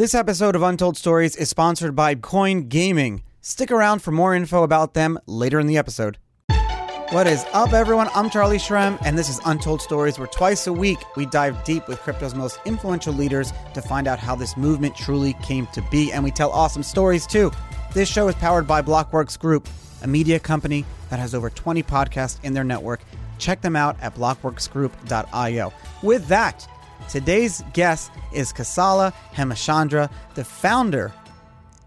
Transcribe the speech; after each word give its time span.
This 0.00 0.14
episode 0.14 0.56
of 0.56 0.62
Untold 0.62 0.96
Stories 0.96 1.36
is 1.36 1.50
sponsored 1.50 1.94
by 1.94 2.14
Coin 2.14 2.70
Gaming. 2.70 3.22
Stick 3.42 3.70
around 3.70 3.98
for 3.98 4.12
more 4.12 4.34
info 4.34 4.62
about 4.62 4.94
them 4.94 5.18
later 5.26 5.60
in 5.60 5.66
the 5.66 5.76
episode. 5.76 6.16
What 7.10 7.26
is 7.26 7.44
up, 7.52 7.74
everyone? 7.74 8.08
I'm 8.14 8.30
Charlie 8.30 8.56
Shrem, 8.56 8.98
and 9.04 9.18
this 9.18 9.28
is 9.28 9.42
Untold 9.44 9.82
Stories, 9.82 10.18
where 10.18 10.26
twice 10.26 10.66
a 10.66 10.72
week 10.72 11.00
we 11.16 11.26
dive 11.26 11.62
deep 11.64 11.86
with 11.86 11.98
crypto's 11.98 12.34
most 12.34 12.60
influential 12.64 13.12
leaders 13.12 13.52
to 13.74 13.82
find 13.82 14.08
out 14.08 14.18
how 14.18 14.34
this 14.34 14.56
movement 14.56 14.96
truly 14.96 15.34
came 15.42 15.66
to 15.74 15.82
be, 15.90 16.10
and 16.12 16.24
we 16.24 16.30
tell 16.30 16.50
awesome 16.50 16.82
stories 16.82 17.26
too. 17.26 17.52
This 17.92 18.08
show 18.08 18.26
is 18.28 18.34
powered 18.36 18.66
by 18.66 18.80
Blockworks 18.80 19.38
Group, 19.38 19.68
a 20.00 20.06
media 20.06 20.40
company 20.40 20.86
that 21.10 21.18
has 21.18 21.34
over 21.34 21.50
20 21.50 21.82
podcasts 21.82 22.42
in 22.42 22.54
their 22.54 22.64
network. 22.64 23.02
Check 23.36 23.60
them 23.60 23.76
out 23.76 23.98
at 24.00 24.14
blockworksgroup.io. 24.14 25.72
With 26.02 26.26
that, 26.28 26.66
today's 27.10 27.64
guest 27.72 28.12
is 28.32 28.52
Kosala 28.52 29.12
Hemachandra, 29.34 30.08
the 30.36 30.44
founder 30.44 31.12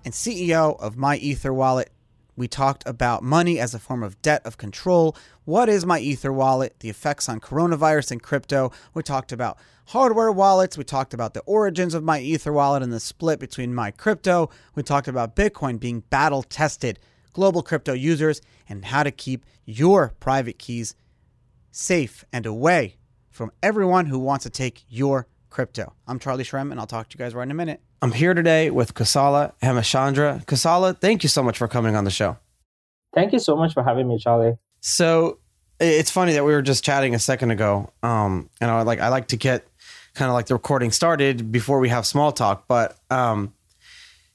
and 0.04 0.14
CEO 0.14 0.78
of 0.82 0.98
My 0.98 1.16
Ether 1.16 1.54
Wallet. 1.54 1.94
We 2.36 2.50
talked 2.50 2.84
about 2.86 3.24
money 3.24 3.58
as 3.58 3.74
a 3.74 3.80
form 3.80 4.04
of 4.04 4.22
debt 4.22 4.42
of 4.46 4.58
control. 4.58 5.16
What 5.46 5.70
is 5.70 5.86
My 5.86 6.00
Ether 6.00 6.34
Wallet? 6.34 6.76
The 6.82 6.90
effects 6.90 7.30
on 7.30 7.40
coronavirus 7.40 8.12
and 8.12 8.22
crypto. 8.22 8.74
We 8.94 9.02
talked 9.02 9.32
about 9.32 9.58
hardware 9.86 10.32
wallets. 10.32 10.78
We 10.78 10.84
talked 10.84 11.14
about 11.14 11.34
the 11.34 11.44
origins 11.46 11.94
of 11.94 12.04
My 12.04 12.20
Ether 12.20 12.52
Wallet 12.52 12.84
and 12.84 12.92
the 12.92 13.00
split 13.00 13.40
between 13.40 13.74
My 13.74 13.92
Crypto. 13.92 14.50
We 14.76 14.84
talked 14.84 15.08
about 15.08 15.38
Bitcoin 15.38 15.80
being 15.80 16.02
battle 16.02 16.44
tested, 16.44 17.00
global 17.32 17.64
crypto 17.64 17.94
users, 17.94 18.42
and 18.68 18.84
how 18.84 19.04
to 19.04 19.12
keep 19.12 19.46
your 19.64 20.12
private 20.20 20.60
keys 20.60 20.96
safe 21.72 22.26
and 22.34 22.46
away 22.46 22.98
from 23.34 23.52
everyone 23.62 24.06
who 24.06 24.20
wants 24.20 24.44
to 24.44 24.50
take 24.50 24.86
your 24.88 25.28
crypto. 25.50 25.94
I'm 26.08 26.20
Charlie 26.20 26.44
Shrem, 26.44 26.72
and 26.72 26.80
I'll 26.80 26.88
talk 26.88 27.10
to 27.10 27.18
you 27.18 27.24
guys 27.24 27.34
right 27.34 27.44
in 27.44 27.52
a 27.52 27.56
minute. 27.56 27.82
I'm 28.02 28.12
here 28.12 28.34
today 28.34 28.70
with 28.70 28.94
Kosala 28.94 29.54
Hemachandra. 29.62 30.46
Kosala, 30.46 30.98
thank 30.98 31.24
you 31.24 31.30
so 31.30 31.44
much 31.44 31.58
for 31.58 31.68
coming 31.68 31.96
on 31.96 32.06
the 32.06 32.12
show. 32.12 32.38
Thank 33.14 33.34
you 33.34 33.40
so 33.40 33.56
much 33.56 33.74
for 33.74 33.84
having 33.84 34.08
me, 34.08 34.18
Charlie. 34.20 34.58
So 34.82 35.40
it's 35.80 36.12
funny 36.12 36.34
that 36.34 36.46
we 36.46 36.54
were 36.54 36.62
just 36.62 36.84
chatting 36.84 37.16
a 37.16 37.20
second 37.20 37.52
ago, 37.52 37.92
um, 38.04 38.50
and 38.62 38.70
I 38.70 38.82
like 38.84 39.00
I 39.00 39.10
like 39.10 39.28
to 39.30 39.38
get 39.38 39.68
kind 40.14 40.30
of 40.30 40.34
like 40.34 40.46
the 40.46 40.54
recording 40.54 40.92
started 40.92 41.52
before 41.52 41.80
we 41.80 41.90
have 41.90 42.06
small 42.06 42.32
talk, 42.32 42.68
but 42.68 42.98
um, 43.10 43.54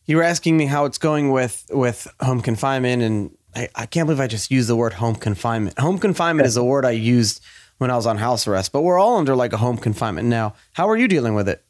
you 0.06 0.16
were 0.16 0.24
asking 0.24 0.56
me 0.56 0.66
how 0.66 0.84
it's 0.86 0.98
going 0.98 1.30
with 1.30 1.66
with 1.70 2.08
home 2.20 2.40
confinement, 2.40 3.02
and 3.02 3.36
I, 3.55 3.68
I 3.74 3.86
can't 3.86 4.06
believe 4.06 4.20
I 4.20 4.27
just 4.27 4.50
used 4.50 4.68
the 4.68 4.77
word 4.77 4.94
home 4.94 5.14
confinement. 5.14 5.78
Home 5.78 5.98
confinement 5.98 6.46
is 6.46 6.56
a 6.56 6.64
word 6.64 6.84
I 6.84 6.92
used 6.92 7.40
when 7.78 7.90
I 7.90 7.96
was 7.96 8.06
on 8.06 8.18
house 8.18 8.46
arrest, 8.46 8.72
but 8.72 8.82
we're 8.82 8.98
all 8.98 9.16
under 9.16 9.34
like 9.34 9.52
a 9.52 9.56
home 9.56 9.78
confinement 9.78 10.28
now. 10.28 10.54
How 10.72 10.88
are 10.88 10.96
you 10.96 11.08
dealing 11.08 11.34
with 11.34 11.48
it? 11.48 11.64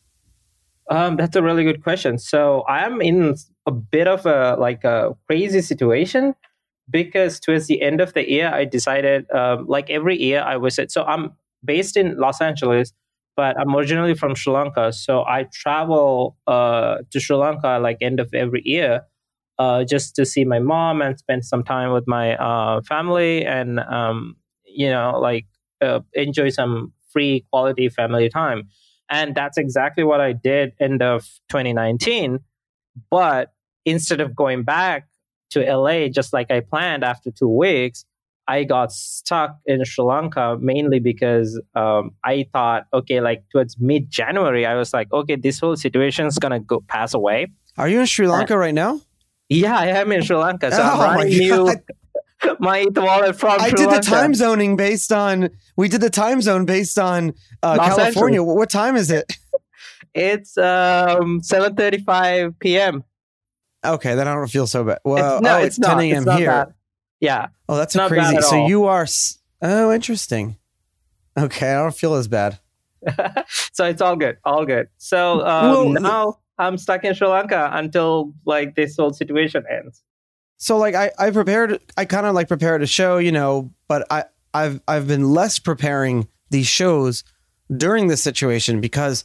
Um, 0.90 1.16
that's 1.16 1.36
a 1.36 1.42
really 1.42 1.64
good 1.64 1.82
question. 1.82 2.18
So 2.18 2.62
I 2.62 2.84
am 2.84 3.00
in 3.00 3.36
a 3.66 3.70
bit 3.70 4.08
of 4.08 4.24
a 4.26 4.56
like 4.58 4.84
a 4.84 5.14
crazy 5.26 5.60
situation 5.60 6.34
because 6.90 7.38
towards 7.38 7.66
the 7.66 7.82
end 7.82 8.00
of 8.00 8.14
the 8.14 8.28
year, 8.28 8.50
I 8.52 8.64
decided, 8.64 9.30
um, 9.30 9.66
like 9.66 9.90
every 9.90 10.20
year, 10.20 10.42
I 10.42 10.56
visit. 10.56 10.90
So 10.90 11.04
I'm 11.04 11.32
based 11.62 11.98
in 11.98 12.16
Los 12.16 12.40
Angeles, 12.40 12.94
but 13.36 13.58
I'm 13.60 13.74
originally 13.76 14.14
from 14.14 14.34
Sri 14.34 14.52
Lanka. 14.52 14.92
So 14.92 15.24
I 15.26 15.46
travel 15.52 16.36
uh, 16.46 16.98
to 17.10 17.20
Sri 17.20 17.36
Lanka 17.36 17.78
like 17.82 17.98
end 18.00 18.20
of 18.20 18.32
every 18.32 18.62
year. 18.64 19.02
Uh, 19.58 19.82
just 19.82 20.14
to 20.14 20.24
see 20.24 20.44
my 20.44 20.60
mom 20.60 21.02
and 21.02 21.18
spend 21.18 21.44
some 21.44 21.64
time 21.64 21.92
with 21.92 22.06
my 22.06 22.36
uh, 22.36 22.80
family 22.82 23.44
and 23.44 23.80
um, 23.80 24.36
you 24.64 24.88
know 24.88 25.18
like 25.20 25.46
uh, 25.80 26.00
enjoy 26.14 26.48
some 26.48 26.92
free 27.12 27.44
quality 27.50 27.88
family 27.88 28.28
time 28.28 28.68
and 29.10 29.34
that's 29.34 29.58
exactly 29.58 30.04
what 30.04 30.20
I 30.20 30.32
did 30.32 30.72
end 30.80 31.02
of 31.02 31.22
2019. 31.48 32.40
But 33.10 33.52
instead 33.84 34.20
of 34.20 34.34
going 34.36 34.64
back 34.64 35.08
to 35.50 35.60
LA 35.60 36.08
just 36.08 36.32
like 36.32 36.50
I 36.50 36.60
planned 36.60 37.04
after 37.04 37.30
two 37.30 37.48
weeks, 37.48 38.04
I 38.46 38.64
got 38.64 38.92
stuck 38.92 39.58
in 39.66 39.84
Sri 39.84 40.04
Lanka 40.04 40.56
mainly 40.60 41.00
because 41.00 41.60
um, 41.74 42.12
I 42.24 42.46
thought, 42.52 42.86
okay, 42.94 43.20
like 43.20 43.44
towards 43.52 43.76
mid 43.78 44.10
January, 44.10 44.64
I 44.64 44.74
was 44.74 44.92
like, 44.92 45.12
okay, 45.12 45.36
this 45.36 45.60
whole 45.60 45.76
situation 45.76 46.26
is 46.26 46.38
gonna 46.38 46.60
go 46.60 46.80
pass 46.88 47.14
away. 47.14 47.48
Are 47.76 47.88
you 47.88 48.00
in 48.00 48.06
Sri 48.06 48.26
Lanka 48.26 48.56
right 48.56 48.74
now? 48.74 49.00
Yeah, 49.48 49.78
I 49.78 49.86
am 49.86 50.12
in 50.12 50.22
Sri 50.22 50.36
Lanka. 50.36 50.70
So 50.72 50.82
oh 50.82 51.00
I'm 51.00 51.18
running 51.18 51.32
you 51.32 51.74
my 52.60 52.78
eighth 52.78 52.96
wallet 52.98 53.36
from. 53.36 53.60
I 53.60 53.68
Sri 53.68 53.78
did 53.78 53.86
Lanka. 53.88 54.00
the 54.00 54.06
time 54.06 54.34
zoning 54.34 54.76
based 54.76 55.12
on. 55.12 55.50
We 55.76 55.88
did 55.88 56.00
the 56.00 56.10
time 56.10 56.40
zone 56.42 56.64
based 56.64 56.98
on 56.98 57.34
uh, 57.62 57.76
California. 57.76 58.40
Angeles. 58.40 58.56
What 58.56 58.70
time 58.70 58.96
is 58.96 59.10
it? 59.10 59.36
It's 60.14 60.56
um 60.58 61.40
7:35 61.40 62.58
p.m. 62.58 63.04
Okay, 63.84 64.14
then 64.14 64.26
I 64.26 64.34
don't 64.34 64.48
feel 64.50 64.66
so 64.66 64.84
bad. 64.84 64.98
Well, 65.04 65.36
it's, 65.36 65.42
no, 65.42 65.54
oh, 65.54 65.58
it's, 65.58 65.78
it's, 65.78 65.86
10 65.86 66.00
a.m. 66.00 66.38
here. 66.38 66.50
Bad. 66.50 66.74
Yeah. 67.20 67.46
Oh, 67.68 67.76
that's 67.76 67.94
crazy. 67.94 68.40
So 68.40 68.66
you 68.66 68.84
are. 68.84 69.02
s- 69.02 69.38
Oh, 69.60 69.92
interesting. 69.92 70.56
Okay, 71.36 71.72
I 71.72 71.82
don't 71.82 71.94
feel 71.94 72.14
as 72.14 72.28
bad. 72.28 72.58
so 73.72 73.84
it's 73.84 74.00
all 74.00 74.16
good, 74.16 74.38
all 74.44 74.64
good. 74.64 74.88
So 74.98 75.44
um, 75.46 75.70
Well, 75.70 75.88
now 75.90 76.38
I'm 76.58 76.78
stuck 76.78 77.04
in 77.04 77.14
Sri 77.14 77.26
Lanka 77.28 77.70
until 77.72 78.34
like 78.44 78.74
this 78.74 78.96
whole 78.96 79.12
situation 79.12 79.64
ends. 79.70 80.02
So 80.58 80.76
like 80.76 80.94
I, 80.94 81.10
I 81.18 81.30
prepared 81.30 81.80
I 81.96 82.04
kind 82.04 82.26
of 82.26 82.34
like 82.34 82.48
prepared 82.48 82.82
a 82.82 82.86
show, 82.86 83.18
you 83.18 83.32
know, 83.32 83.70
but 83.88 84.06
I 84.10 84.24
I've 84.52 84.80
I've 84.88 85.06
been 85.06 85.30
less 85.32 85.58
preparing 85.58 86.28
these 86.50 86.66
shows 86.66 87.24
during 87.76 88.08
this 88.08 88.22
situation 88.22 88.80
because 88.80 89.24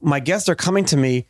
my 0.00 0.20
guests 0.20 0.48
are 0.48 0.54
coming 0.54 0.84
to 0.86 0.96
me 0.96 1.28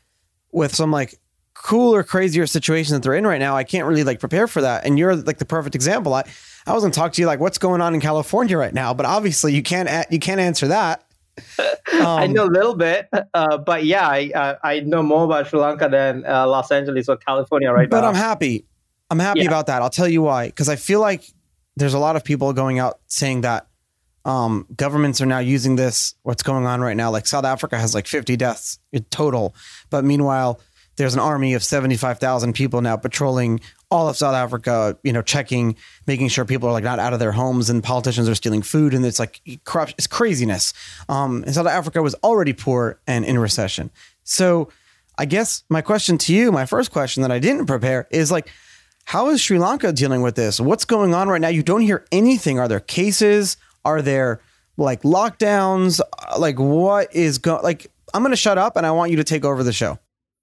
with 0.52 0.74
some 0.74 0.90
like 0.90 1.18
cooler, 1.54 2.02
crazier 2.02 2.46
situation 2.46 2.94
that 2.94 3.02
they're 3.02 3.14
in 3.14 3.26
right 3.26 3.38
now. 3.38 3.56
I 3.56 3.64
can't 3.64 3.86
really 3.86 4.04
like 4.04 4.20
prepare 4.20 4.46
for 4.46 4.60
that. 4.62 4.84
And 4.84 4.98
you're 4.98 5.14
like 5.16 5.38
the 5.38 5.44
perfect 5.44 5.74
example. 5.74 6.12
I 6.14 6.24
I 6.66 6.72
was 6.74 6.82
gonna 6.82 6.92
talk 6.92 7.12
to 7.14 7.20
you 7.22 7.26
like 7.26 7.40
what's 7.40 7.58
going 7.58 7.80
on 7.80 7.94
in 7.94 8.00
California 8.00 8.58
right 8.58 8.74
now, 8.74 8.92
but 8.92 9.06
obviously 9.06 9.54
you 9.54 9.62
can't 9.62 9.88
a- 9.88 10.06
you 10.10 10.18
can't 10.18 10.40
answer 10.40 10.68
that. 10.68 11.04
I 11.58 12.26
Um, 12.26 12.32
know 12.34 12.44
a 12.44 12.52
little 12.52 12.74
bit, 12.74 13.08
uh, 13.32 13.56
but 13.56 13.84
yeah, 13.86 14.06
I 14.06 14.30
uh, 14.34 14.54
I 14.62 14.80
know 14.80 15.02
more 15.02 15.24
about 15.24 15.46
Sri 15.48 15.58
Lanka 15.58 15.88
than 15.88 16.26
uh, 16.26 16.46
Los 16.46 16.70
Angeles 16.70 17.08
or 17.08 17.16
California 17.16 17.72
right 17.72 17.88
but 17.88 17.96
now. 17.96 18.02
But 18.02 18.08
I'm 18.08 18.14
happy. 18.14 18.66
I'm 19.12 19.18
happy 19.18 19.40
Yeah. 19.40 19.46
about 19.48 19.66
that. 19.66 19.82
I'll 19.82 19.90
tell 19.90 20.08
you 20.08 20.22
why. 20.22 20.46
Because 20.46 20.68
I 20.68 20.76
feel 20.76 21.00
like 21.00 21.22
there's 21.76 21.94
a 21.94 21.98
lot 21.98 22.16
of 22.16 22.24
people 22.24 22.52
going 22.52 22.78
out 22.78 22.98
saying 23.06 23.42
that 23.42 23.66
um, 24.24 24.66
governments 24.74 25.20
are 25.20 25.26
now 25.26 25.40
using 25.40 25.76
this. 25.76 26.14
What's 26.22 26.42
going 26.42 26.64
on 26.66 26.80
right 26.80 26.96
now? 26.96 27.10
Like 27.10 27.26
South 27.26 27.44
Africa 27.44 27.78
has 27.78 27.94
like 27.94 28.06
50 28.06 28.36
deaths 28.36 28.78
in 28.92 29.04
total, 29.10 29.54
but 29.90 30.04
meanwhile, 30.04 30.60
there's 30.96 31.14
an 31.14 31.20
army 31.20 31.54
of 31.54 31.64
75,000 31.64 32.52
people 32.52 32.80
now 32.82 32.96
patrolling 32.96 33.60
all 33.90 34.08
of 34.08 34.16
South 34.16 34.34
Africa. 34.34 34.96
You 35.02 35.12
know, 35.12 35.22
checking, 35.22 35.76
making 36.06 36.28
sure 36.28 36.44
people 36.44 36.68
are 36.68 36.72
like 36.72 36.84
not 36.84 36.98
out 36.98 37.12
of 37.14 37.18
their 37.18 37.32
homes, 37.32 37.68
and 37.70 37.82
politicians 37.82 38.28
are 38.28 38.34
stealing 38.34 38.62
food, 38.62 38.92
and 38.94 39.04
it's 39.04 39.18
like 39.18 39.40
corrupt. 39.64 39.94
It's 39.98 40.06
craziness. 40.06 40.72
Um, 41.08 41.42
and 41.44 41.54
South 41.54 41.66
Africa 41.66 42.02
was 42.02 42.14
already 42.22 42.52
poor 42.52 43.00
and 43.06 43.24
in 43.24 43.38
recession. 43.38 43.90
So, 44.24 44.68
I 45.18 45.24
guess 45.24 45.64
my 45.70 45.80
question 45.80 46.16
to 46.18 46.34
you, 46.34 46.52
my 46.52 46.66
first 46.66 46.90
question 46.92 47.22
that 47.22 47.32
I 47.32 47.38
didn't 47.38 47.66
prepare, 47.66 48.06
is 48.10 48.30
like. 48.30 48.48
How 49.04 49.28
is 49.28 49.40
Sri 49.42 49.58
Lanka 49.58 49.92
dealing 49.92 50.22
with 50.22 50.36
this? 50.36 50.58
What's 50.60 50.84
going 50.84 51.14
on 51.14 51.28
right 51.28 51.40
now? 51.40 51.48
You 51.48 51.62
don't 51.62 51.82
hear 51.82 52.04
anything. 52.12 52.58
Are 52.58 52.68
there 52.68 52.80
cases? 52.80 53.56
Are 53.84 54.00
there 54.00 54.40
like 54.76 55.02
lockdowns? 55.02 56.00
Uh, 56.00 56.38
Like 56.38 56.58
what 56.58 57.14
is 57.14 57.38
going? 57.38 57.62
Like 57.62 57.88
I'm 58.14 58.22
going 58.22 58.30
to 58.32 58.36
shut 58.36 58.58
up 58.58 58.76
and 58.76 58.86
I 58.86 58.90
want 58.90 59.10
you 59.10 59.16
to 59.18 59.24
take 59.24 59.44
over 59.44 59.62
the 59.62 59.72
show. 59.72 59.98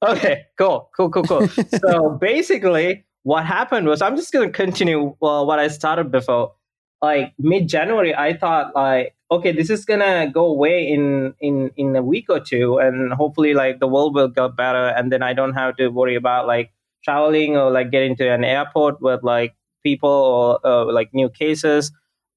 Okay, 0.05 0.45
cool, 0.57 0.89
cool, 0.95 1.09
cool, 1.09 1.23
cool. 1.23 1.47
so 1.81 2.09
basically, 2.21 3.05
what 3.23 3.45
happened 3.45 3.87
was 3.87 4.01
I'm 4.01 4.15
just 4.15 4.31
going 4.31 4.47
to 4.47 4.53
continue 4.53 5.15
uh, 5.21 5.43
what 5.43 5.59
I 5.59 5.67
started 5.67 6.11
before. 6.11 6.53
Like 7.01 7.33
mid 7.39 7.67
January, 7.69 8.13
I 8.13 8.35
thought 8.35 8.75
like, 8.75 9.15
okay, 9.31 9.51
this 9.53 9.69
is 9.69 9.85
gonna 9.85 10.29
go 10.29 10.45
away 10.47 10.85
in 10.85 11.33
in 11.39 11.71
in 11.77 11.95
a 11.95 12.01
week 12.03 12.25
or 12.29 12.41
two, 12.41 12.77
and 12.77 13.13
hopefully, 13.13 13.53
like 13.53 13.79
the 13.79 13.87
world 13.87 14.15
will 14.15 14.27
get 14.27 14.57
better, 14.57 14.87
and 14.89 15.09
then 15.09 15.23
I 15.23 15.31
don't 15.31 15.53
have 15.53 15.77
to 15.77 15.87
worry 15.87 16.15
about 16.15 16.45
like 16.45 16.71
traveling 17.03 17.57
or 17.57 17.71
like 17.71 17.91
getting 17.91 18.15
to 18.17 18.29
an 18.29 18.43
airport 18.43 19.01
with 19.01 19.23
like 19.23 19.55
people 19.83 20.09
or 20.09 20.65
uh, 20.65 20.91
like 20.91 21.09
new 21.13 21.29
cases. 21.29 21.91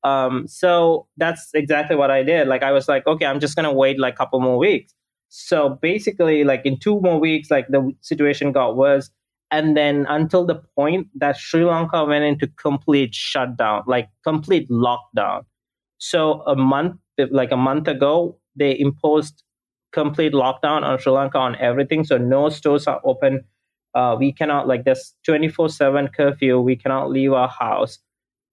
Um, 0.05 0.47
so 0.49 1.07
that's 1.17 1.51
exactly 1.55 1.97
what 1.97 2.11
I 2.11 2.23
did. 2.23 2.49
Like 2.49 2.63
I 2.63 2.73
was 2.73 2.89
like, 2.89 3.07
okay, 3.07 3.27
I'm 3.27 3.41
just 3.41 3.57
gonna 3.57 3.73
wait 3.73 3.99
like 3.99 4.15
a 4.15 4.17
couple 4.17 4.41
more 4.41 4.59
weeks. 4.59 4.95
So 5.29 5.79
basically, 5.81 6.45
like 6.45 6.63
in 6.65 6.79
two 6.79 7.01
more 7.01 7.19
weeks, 7.19 7.51
like 7.51 7.69
the 7.69 7.93
situation 8.01 8.53
got 8.53 8.77
worse. 8.77 9.11
And 9.51 9.77
then 9.77 10.07
until 10.09 10.45
the 10.47 10.63
point 10.77 11.09
that 11.15 11.37
Sri 11.37 11.65
Lanka 11.65 12.05
went 12.05 12.25
into 12.25 12.47
complete 12.47 13.15
shutdown, 13.15 13.83
like 13.87 14.09
complete 14.25 14.69
lockdown. 14.71 15.45
So 15.99 16.43
a 16.47 16.57
month, 16.57 16.97
like 17.31 17.53
a 17.53 17.57
month 17.57 17.87
ago, 17.87 18.39
they 18.57 18.79
imposed 18.79 19.43
complete 19.93 20.33
lockdown 20.33 20.83
on 20.83 20.99
Sri 20.99 21.13
Lanka 21.13 21.39
on 21.39 21.57
everything. 21.57 22.05
So 22.05 22.19
no 22.19 22.49
stores 22.49 22.87
are 22.87 23.01
open. 23.05 23.45
Uh, 23.95 24.17
we 24.19 24.33
cannot 24.33 24.69
like 24.69 24.85
this 24.85 25.15
24 25.27 25.69
7 25.69 26.09
curfew. 26.09 26.61
We 26.61 26.77
cannot 26.77 27.11
leave 27.11 27.33
our 27.33 27.49
house. 27.49 27.99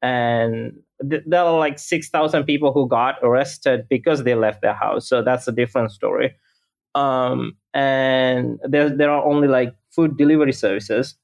And 0.01 0.74
th- 1.09 1.24
there 1.25 1.44
are 1.44 1.57
like 1.59 1.80
6,000 1.80 2.44
people 2.45 2.74
who 2.74 2.88
got 2.88 3.15
arrested 3.24 3.88
because 3.89 4.24
they 4.24 4.36
left 4.36 4.62
their 4.62 4.74
house. 4.74 5.07
So 5.09 5.21
that's 5.21 5.47
a 5.47 5.51
different 5.51 5.91
story. 5.91 6.36
um, 6.95 7.57
and 7.74 8.59
there 8.63 8.89
there 8.89 9.12
are 9.12 9.24
only 9.25 9.47
like 9.47 9.75
food 9.91 10.18
delivery 10.18 10.53
services, 10.53 11.15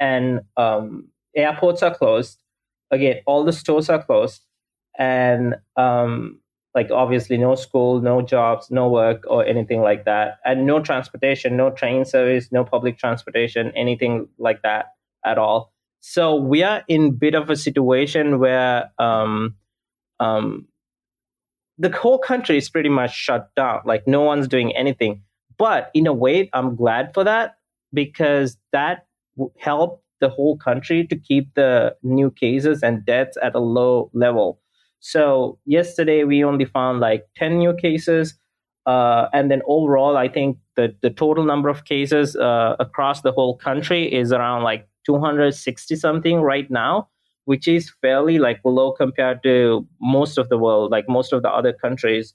and 0.00 0.40
um, 0.56 1.08
airports 1.34 1.82
are 1.82 1.94
closed. 1.94 2.38
Again, 2.90 3.20
all 3.26 3.44
the 3.44 3.52
stores 3.52 3.88
are 3.88 4.02
closed, 4.02 4.42
and 4.98 5.56
um, 5.76 6.40
like 6.76 6.90
obviously 6.90 7.38
no 7.38 7.54
school, 7.54 8.02
no 8.02 8.20
jobs, 8.20 8.70
no 8.70 8.86
work 8.88 9.24
or 9.28 9.44
anything 9.46 9.80
like 9.80 10.04
that, 10.04 10.38
and 10.44 10.66
no 10.66 10.78
transportation, 10.78 11.56
no 11.56 11.70
train 11.70 12.04
service, 12.04 12.52
no 12.52 12.64
public 12.64 12.98
transportation, 12.98 13.72
anything 13.74 14.28
like 14.38 14.60
that 14.62 14.92
at 15.24 15.38
all. 15.38 15.72
So 16.00 16.36
we 16.36 16.62
are 16.62 16.84
in 16.86 17.16
bit 17.16 17.34
of 17.34 17.48
a 17.48 17.56
situation 17.56 18.38
where 18.38 18.90
um, 18.98 19.56
um, 20.20 20.68
the 21.78 21.90
whole 21.90 22.18
country 22.18 22.58
is 22.58 22.68
pretty 22.68 22.90
much 22.90 23.16
shut 23.16 23.48
down. 23.56 23.80
Like 23.86 24.06
no 24.06 24.20
one's 24.20 24.46
doing 24.46 24.76
anything. 24.76 25.22
But 25.58 25.90
in 25.94 26.06
a 26.06 26.12
way, 26.12 26.50
I'm 26.52 26.76
glad 26.76 27.14
for 27.14 27.24
that 27.24 27.56
because 27.94 28.58
that 28.72 29.06
helped 29.58 30.04
the 30.20 30.28
whole 30.28 30.58
country 30.58 31.06
to 31.06 31.16
keep 31.16 31.54
the 31.54 31.96
new 32.02 32.30
cases 32.30 32.82
and 32.82 33.04
deaths 33.06 33.38
at 33.42 33.54
a 33.54 33.60
low 33.60 34.10
level. 34.12 34.60
So 35.10 35.58
yesterday 35.64 36.24
we 36.24 36.42
only 36.44 36.64
found 36.64 37.00
like 37.00 37.26
10 37.36 37.58
new 37.58 37.74
cases. 37.74 38.34
Uh, 38.86 39.28
and 39.32 39.50
then 39.50 39.62
overall, 39.66 40.16
I 40.16 40.28
think 40.28 40.58
the, 40.76 40.94
the 41.02 41.10
total 41.10 41.44
number 41.44 41.68
of 41.68 41.84
cases 41.84 42.36
uh, 42.36 42.76
across 42.78 43.22
the 43.22 43.32
whole 43.32 43.56
country 43.56 44.12
is 44.12 44.32
around 44.32 44.62
like 44.62 44.88
260 45.04 45.96
something 45.96 46.40
right 46.40 46.70
now 46.70 47.08
which 47.46 47.66
is 47.68 47.92
fairly 48.02 48.38
like 48.38 48.60
low 48.64 48.92
compared 48.92 49.42
to 49.44 49.86
most 50.00 50.36
of 50.36 50.48
the 50.48 50.58
world, 50.58 50.90
like 50.90 51.08
most 51.08 51.32
of 51.32 51.42
the 51.42 51.48
other 51.48 51.72
countries 51.72 52.34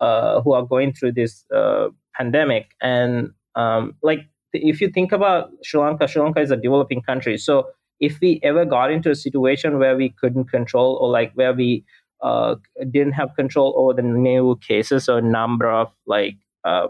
uh, 0.00 0.40
who 0.40 0.52
are 0.52 0.64
going 0.64 0.92
through 0.92 1.12
this 1.12 1.44
uh, 1.54 1.88
pandemic. 2.14 2.70
And 2.80 3.32
um, 3.56 3.96
like 4.02 4.20
if 4.52 4.80
you 4.80 4.88
think 4.88 5.10
about 5.10 5.50
Sri 5.64 5.80
Lanka, 5.80 6.06
Sri 6.06 6.22
Lanka 6.22 6.40
is 6.40 6.52
a 6.52 6.56
developing 6.56 7.02
country. 7.02 7.36
So 7.38 7.70
if 7.98 8.20
we 8.20 8.40
ever 8.44 8.64
got 8.64 8.92
into 8.92 9.10
a 9.10 9.16
situation 9.16 9.80
where 9.80 9.96
we 9.96 10.10
couldn't 10.10 10.44
control 10.44 10.96
or 11.00 11.10
like 11.10 11.32
where 11.34 11.52
we 11.52 11.84
uh, 12.22 12.54
didn't 12.90 13.12
have 13.12 13.34
control 13.36 13.74
over 13.76 13.94
the 13.94 14.02
new 14.02 14.56
cases 14.66 15.08
or 15.08 15.20
number 15.20 15.70
of 15.70 15.92
like 16.06 16.36
um, 16.64 16.88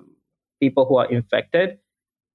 people 0.60 0.84
who 0.86 0.96
are 0.96 1.10
infected, 1.10 1.78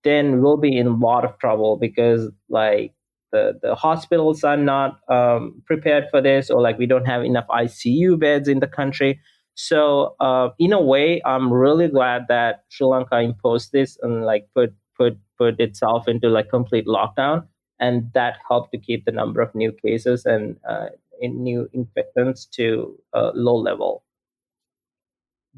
then 0.04 0.42
we'll 0.42 0.58
be 0.58 0.78
in 0.78 0.88
a 0.88 0.96
lot 0.96 1.26
of 1.26 1.38
trouble 1.40 1.78
because 1.78 2.30
like 2.50 2.94
the, 3.32 3.60
the 3.62 3.76
hospitals 3.76 4.44
are 4.44 4.58
not 4.58 5.00
um, 5.10 5.62
prepared 5.66 6.06
for 6.10 6.22
this 6.22 6.50
or 6.50 6.62
like 6.62 6.78
we 6.78 6.86
don't 6.86 7.06
have 7.06 7.24
enough 7.24 7.48
icu 7.50 8.20
beds 8.20 8.48
in 8.48 8.60
the 8.60 8.68
country. 8.68 9.20
So 9.56 10.16
uh, 10.20 10.50
in 10.60 10.72
a 10.72 10.82
way 10.82 11.22
i'm 11.26 11.52
really 11.52 11.88
glad 11.88 12.26
that 12.30 12.64
sri 12.70 12.86
lanka 12.86 13.20
imposed 13.20 13.72
this 13.72 13.98
and 14.04 14.24
like 14.24 14.48
put 14.54 14.74
put 14.98 15.18
put 15.38 15.60
itself 15.60 16.08
into 16.08 16.30
like 16.30 16.50
complete 16.50 16.86
lockdown 16.86 17.48
and 17.80 18.12
that 18.14 18.38
helped 18.48 18.72
to 18.72 18.78
keep 18.78 19.06
the 19.06 19.12
number 19.12 19.42
of 19.42 19.54
new 19.54 19.72
cases 19.72 20.26
and 20.26 20.58
uh, 20.70 20.88
in 21.22 21.44
new 21.44 21.70
infections 21.74 22.46
to 22.46 22.98
a 23.14 23.32
low 23.34 23.56
level 23.56 24.04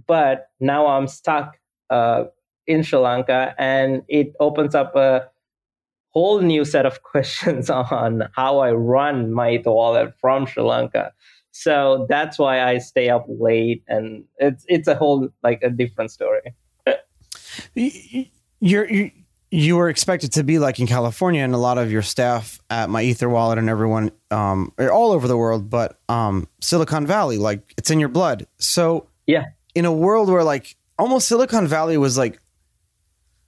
but 0.08 0.50
now 0.60 0.88
i'm 0.88 1.08
stuck 1.08 1.58
uh, 1.90 2.24
in 2.68 2.84
sri 2.84 3.00
lanka 3.00 3.54
and 3.58 4.04
it 4.08 4.34
opens 4.40 4.76
up 4.76 4.96
a 4.96 5.30
whole 6.12 6.42
new 6.42 6.66
set 6.66 6.86
of 6.86 7.04
questions 7.12 7.70
on 7.70 8.30
how 8.36 8.60
I 8.60 8.72
run 8.72 9.32
my 9.32 9.62
wallet 9.66 10.14
from 10.20 10.46
Sri 10.46 10.64
Lanka. 10.64 11.14
So 11.52 12.06
that's 12.10 12.38
why 12.38 12.62
I 12.62 12.78
stay 12.78 13.10
up 13.10 13.26
late, 13.28 13.84
and 13.88 14.24
it's 14.38 14.64
it's 14.68 14.88
a 14.88 14.96
whole 14.96 15.30
like 15.44 15.62
a 15.64 15.70
different 15.70 16.12
story. 16.12 16.54
You're 18.60 18.90
you, 18.90 19.12
you 19.52 19.78
were 19.78 19.90
expected 19.90 20.34
to 20.34 20.44
be 20.44 20.60
like 20.60 20.80
in 20.80 20.88
California, 20.88 21.44
and 21.44 21.54
a 21.54 21.58
lot 21.58 21.78
of 21.78 21.92
your 21.92 22.02
staff 22.02 22.60
at 22.70 22.90
my 22.90 23.02
Ether 23.02 23.30
wallet 23.30 23.58
and 23.58 23.70
everyone 23.70 24.12
um, 24.30 24.72
all 24.80 25.12
over 25.12 25.28
the 25.28 25.38
world, 25.38 25.70
but 25.70 26.00
um, 26.08 26.48
Silicon 26.62 27.08
Valley, 27.08 27.38
like 27.38 27.74
it's 27.78 27.90
in 27.90 28.00
your 28.00 28.10
blood. 28.10 28.46
So 28.60 29.08
yeah, 29.26 29.46
in 29.74 29.86
a 29.86 29.92
world 29.92 30.30
where 30.30 30.44
like 30.44 30.76
almost 30.98 31.28
Silicon 31.28 31.68
Valley 31.68 31.98
was 31.98 32.18
like 32.18 32.40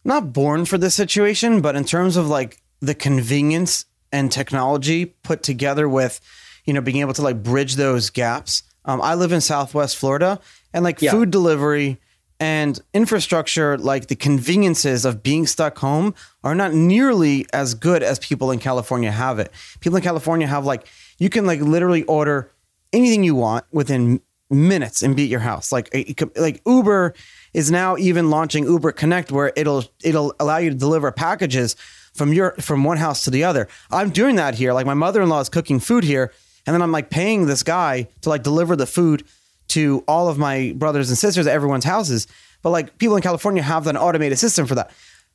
not 0.04 0.34
born 0.34 0.66
for 0.66 0.78
this 0.78 0.96
situation, 0.96 1.62
but 1.62 1.76
in 1.76 1.84
terms 1.84 2.18
of 2.18 2.28
like 2.28 2.60
the 2.80 2.96
convenience 2.96 3.86
and 4.12 4.32
technology 4.32 5.06
put 5.06 5.44
together 5.44 5.88
with, 5.88 6.20
you 6.66 6.74
know, 6.74 6.82
being 6.82 6.98
able 6.98 7.14
to 7.14 7.22
like 7.22 7.44
bridge 7.44 7.76
those 7.76 8.10
gaps. 8.10 8.64
Um, 8.86 9.02
I 9.02 9.14
live 9.14 9.32
in 9.32 9.42
Southwest 9.42 9.98
Florida, 9.98 10.40
and 10.74 10.84
like 10.84 11.02
yeah. 11.02 11.12
food 11.12 11.30
delivery 11.30 12.00
and 12.42 12.80
infrastructure, 12.92 13.78
like 13.78 14.08
the 14.08 14.16
conveniences 14.16 15.06
of 15.06 15.22
being 15.22 15.46
stuck 15.46 15.78
home, 15.78 16.16
are 16.44 16.56
not 16.56 16.74
nearly 16.74 17.46
as 17.54 17.76
good 17.76 18.02
as 18.02 18.18
people 18.18 18.50
in 18.50 18.58
California 18.58 19.12
have 19.12 19.38
it. 19.38 19.52
People 19.80 19.98
in 19.98 20.02
California 20.02 20.48
have 20.48 20.66
like 20.66 20.88
you 21.20 21.30
can 21.30 21.46
like 21.46 21.62
literally 21.62 22.02
order 22.06 22.52
anything 22.92 23.24
you 23.24 23.36
want 23.36 23.66
within 23.72 24.22
minutes 24.50 25.04
and 25.04 25.16
be 25.16 25.24
at 25.26 25.30
your 25.30 25.42
house. 25.42 25.72
Like 25.72 25.96
like 26.36 26.62
Uber 26.66 27.14
is 27.54 27.70
now 27.70 27.96
even 27.98 28.32
launching 28.32 28.64
Uber 28.64 28.92
Connect, 28.94 29.32
where 29.32 29.54
it'll 29.56 29.84
it'll 30.04 30.34
allow 30.40 30.58
you 30.58 30.72
to 30.72 30.76
deliver 30.76 31.12
packages 31.12 31.76
from 32.16 32.34
your 32.34 32.54
from 32.54 32.84
one 32.84 32.98
house 32.98 33.24
to 33.26 33.30
the 33.30 33.44
other. 33.44 33.68
I'm 33.92 34.10
doing 34.10 34.36
that 34.38 34.56
here. 34.56 34.74
Like 34.74 34.88
my 34.88 34.96
mother 34.96 35.22
in 35.22 35.30
law 35.30 35.42
is 35.42 35.50
cooking 35.50 35.80
food 35.80 36.04
here, 36.04 36.34
and 36.66 36.74
then 36.74 36.82
I'm 36.82 36.92
like 36.92 37.12
paying 37.12 37.46
this 37.46 37.62
guy 37.62 38.08
to 38.22 38.30
like 38.30 38.42
deliver 38.42 38.76
the 38.76 38.88
food 38.88 39.26
to 39.72 40.04
all 40.08 40.28
of 40.28 40.38
my 40.38 40.74
brothers 40.76 41.10
and 41.10 41.18
sisters 41.18 41.48
at 41.48 41.54
everyone's 41.54 41.86
houses. 41.86 42.28
But 42.62 42.70
like 42.70 42.98
people 42.98 43.16
in 43.16 43.22
California 43.22 43.62
have 43.62 43.88
an 43.88 43.98
automated 43.98 44.40
system 44.40 44.68
for 44.68 44.76
that. 44.76 44.92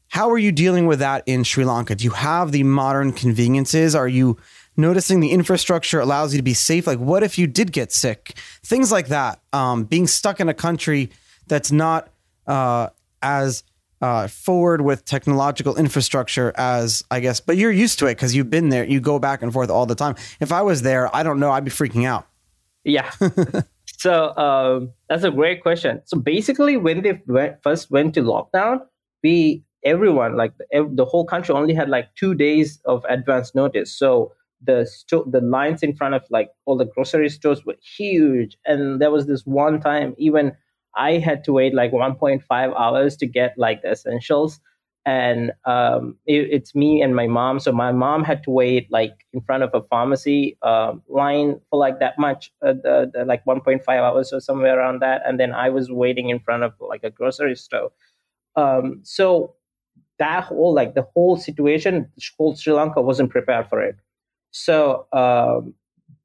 How 0.08 0.30
are 0.30 0.38
you 0.38 0.52
dealing 0.52 0.86
with 0.86 1.00
that 1.00 1.24
in 1.26 1.42
Sri 1.42 1.64
Lanka? 1.64 1.94
Do 1.94 2.04
you 2.04 2.10
have 2.10 2.52
the 2.52 2.62
modern 2.62 3.12
conveniences? 3.12 3.94
Are 3.94 4.06
you 4.06 4.38
noticing 4.76 5.20
the 5.20 5.30
infrastructure 5.30 6.00
allows 6.00 6.32
you 6.32 6.38
to 6.38 6.44
be 6.44 6.54
safe? 6.54 6.86
Like, 6.86 6.98
what 6.98 7.22
if 7.22 7.38
you 7.38 7.46
did 7.46 7.72
get 7.72 7.92
sick? 7.92 8.38
Things 8.64 8.92
like 8.92 9.08
that. 9.08 9.40
Um, 9.52 9.84
being 9.84 10.06
stuck 10.06 10.38
in 10.38 10.48
a 10.48 10.54
country 10.54 11.10
that's 11.48 11.72
not 11.72 12.08
uh, 12.46 12.90
as 13.22 13.64
uh, 14.00 14.28
forward 14.28 14.82
with 14.82 15.04
technological 15.04 15.76
infrastructure 15.76 16.52
as 16.56 17.02
I 17.10 17.20
guess, 17.20 17.40
but 17.40 17.56
you're 17.56 17.72
used 17.72 17.98
to 18.00 18.06
it 18.06 18.14
because 18.14 18.34
you've 18.34 18.50
been 18.50 18.68
there. 18.68 18.84
You 18.84 19.00
go 19.00 19.18
back 19.18 19.42
and 19.42 19.52
forth 19.52 19.70
all 19.70 19.86
the 19.86 19.94
time. 19.94 20.16
If 20.38 20.52
I 20.52 20.62
was 20.62 20.82
there, 20.82 21.14
I 21.14 21.22
don't 21.22 21.40
know. 21.40 21.50
I'd 21.50 21.64
be 21.64 21.70
freaking 21.70 22.06
out. 22.06 22.28
Yeah. 22.84 23.10
so 24.06 24.36
um, 24.36 24.92
that's 25.08 25.24
a 25.24 25.30
great 25.30 25.62
question. 25.62 26.00
So 26.04 26.18
basically, 26.18 26.76
when 26.76 27.02
they 27.02 27.20
went, 27.26 27.62
first 27.62 27.90
went 27.90 28.14
to 28.14 28.22
lockdown, 28.22 28.80
we 29.22 29.64
everyone 29.84 30.36
like 30.36 30.52
the 30.70 31.04
whole 31.04 31.24
country 31.24 31.54
only 31.54 31.74
had 31.74 31.88
like 31.88 32.14
two 32.16 32.34
days 32.34 32.80
of 32.84 33.04
advance 33.08 33.54
notice. 33.54 33.96
So 33.96 34.32
the 34.62 34.86
sto- 34.86 35.26
the 35.30 35.40
lines 35.40 35.82
in 35.82 35.94
front 35.94 36.14
of 36.14 36.22
like 36.30 36.50
all 36.64 36.76
the 36.76 36.86
grocery 36.86 37.28
stores 37.28 37.64
were 37.64 37.76
huge, 37.96 38.56
and 38.64 39.00
there 39.00 39.10
was 39.10 39.26
this 39.26 39.42
one 39.44 39.80
time 39.80 40.14
even 40.18 40.52
I 40.96 41.18
had 41.18 41.44
to 41.44 41.52
wait 41.52 41.74
like 41.74 41.92
1.5 41.92 42.72
hours 42.74 43.16
to 43.18 43.26
get 43.26 43.54
like 43.58 43.82
the 43.82 43.90
essentials. 43.92 44.60
And 45.06 45.52
um, 45.64 46.16
it, 46.26 46.48
it's 46.50 46.74
me 46.74 47.00
and 47.00 47.14
my 47.14 47.28
mom. 47.28 47.60
So 47.60 47.70
my 47.70 47.92
mom 47.92 48.24
had 48.24 48.42
to 48.42 48.50
wait 48.50 48.90
like 48.90 49.24
in 49.32 49.40
front 49.40 49.62
of 49.62 49.70
a 49.72 49.80
pharmacy 49.82 50.58
um, 50.62 51.00
line 51.08 51.60
for 51.70 51.78
like 51.78 52.00
that 52.00 52.18
much, 52.18 52.52
uh, 52.60 52.72
the, 52.72 53.10
the, 53.14 53.24
like 53.24 53.44
1.5 53.44 53.88
hours 53.88 54.32
or 54.32 54.40
somewhere 54.40 54.76
around 54.78 55.00
that. 55.02 55.22
And 55.24 55.38
then 55.38 55.54
I 55.54 55.70
was 55.70 55.92
waiting 55.92 56.28
in 56.28 56.40
front 56.40 56.64
of 56.64 56.72
like 56.80 57.04
a 57.04 57.10
grocery 57.10 57.54
store. 57.54 57.92
Um, 58.56 59.00
so 59.04 59.54
that 60.18 60.42
whole 60.42 60.74
like 60.74 60.94
the 60.96 61.06
whole 61.14 61.36
situation, 61.36 62.10
whole 62.36 62.56
Sri 62.56 62.72
Lanka 62.72 63.00
wasn't 63.00 63.30
prepared 63.30 63.68
for 63.68 63.80
it. 63.80 63.96
So, 64.50 65.06
um, 65.12 65.74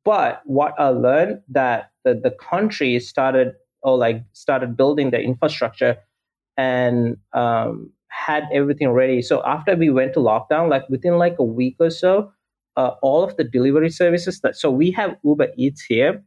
but 0.04 0.42
what 0.46 0.74
I 0.80 0.88
learned 0.88 1.42
that 1.50 1.92
the, 2.04 2.16
the 2.16 2.32
country 2.32 3.00
started 3.00 3.54
or 3.84 3.98
like 3.98 4.24
started 4.34 4.76
building 4.76 5.12
the 5.12 5.20
infrastructure 5.20 5.98
and 6.58 7.18
um, 7.34 7.92
had 8.12 8.44
everything 8.54 8.90
ready. 8.92 9.22
So 9.22 9.44
after 9.46 9.76
we 9.76 9.90
went 9.90 10.14
to 10.14 10.20
lockdown, 10.20 10.70
like 10.70 10.88
within 10.90 11.18
like 11.18 11.38
a 11.40 11.44
week 11.44 11.78
or 11.80 11.90
so, 11.90 12.32
uh, 12.78 12.92
all 13.02 13.24
of 13.24 13.38
the 13.38 13.44
delivery 13.44 13.90
services 13.90 14.42
that 14.42 14.56
so 14.56 14.72
we 14.72 14.92
have 14.92 15.18
Uber 15.24 15.50
Eats 15.58 15.82
here, 15.84 16.24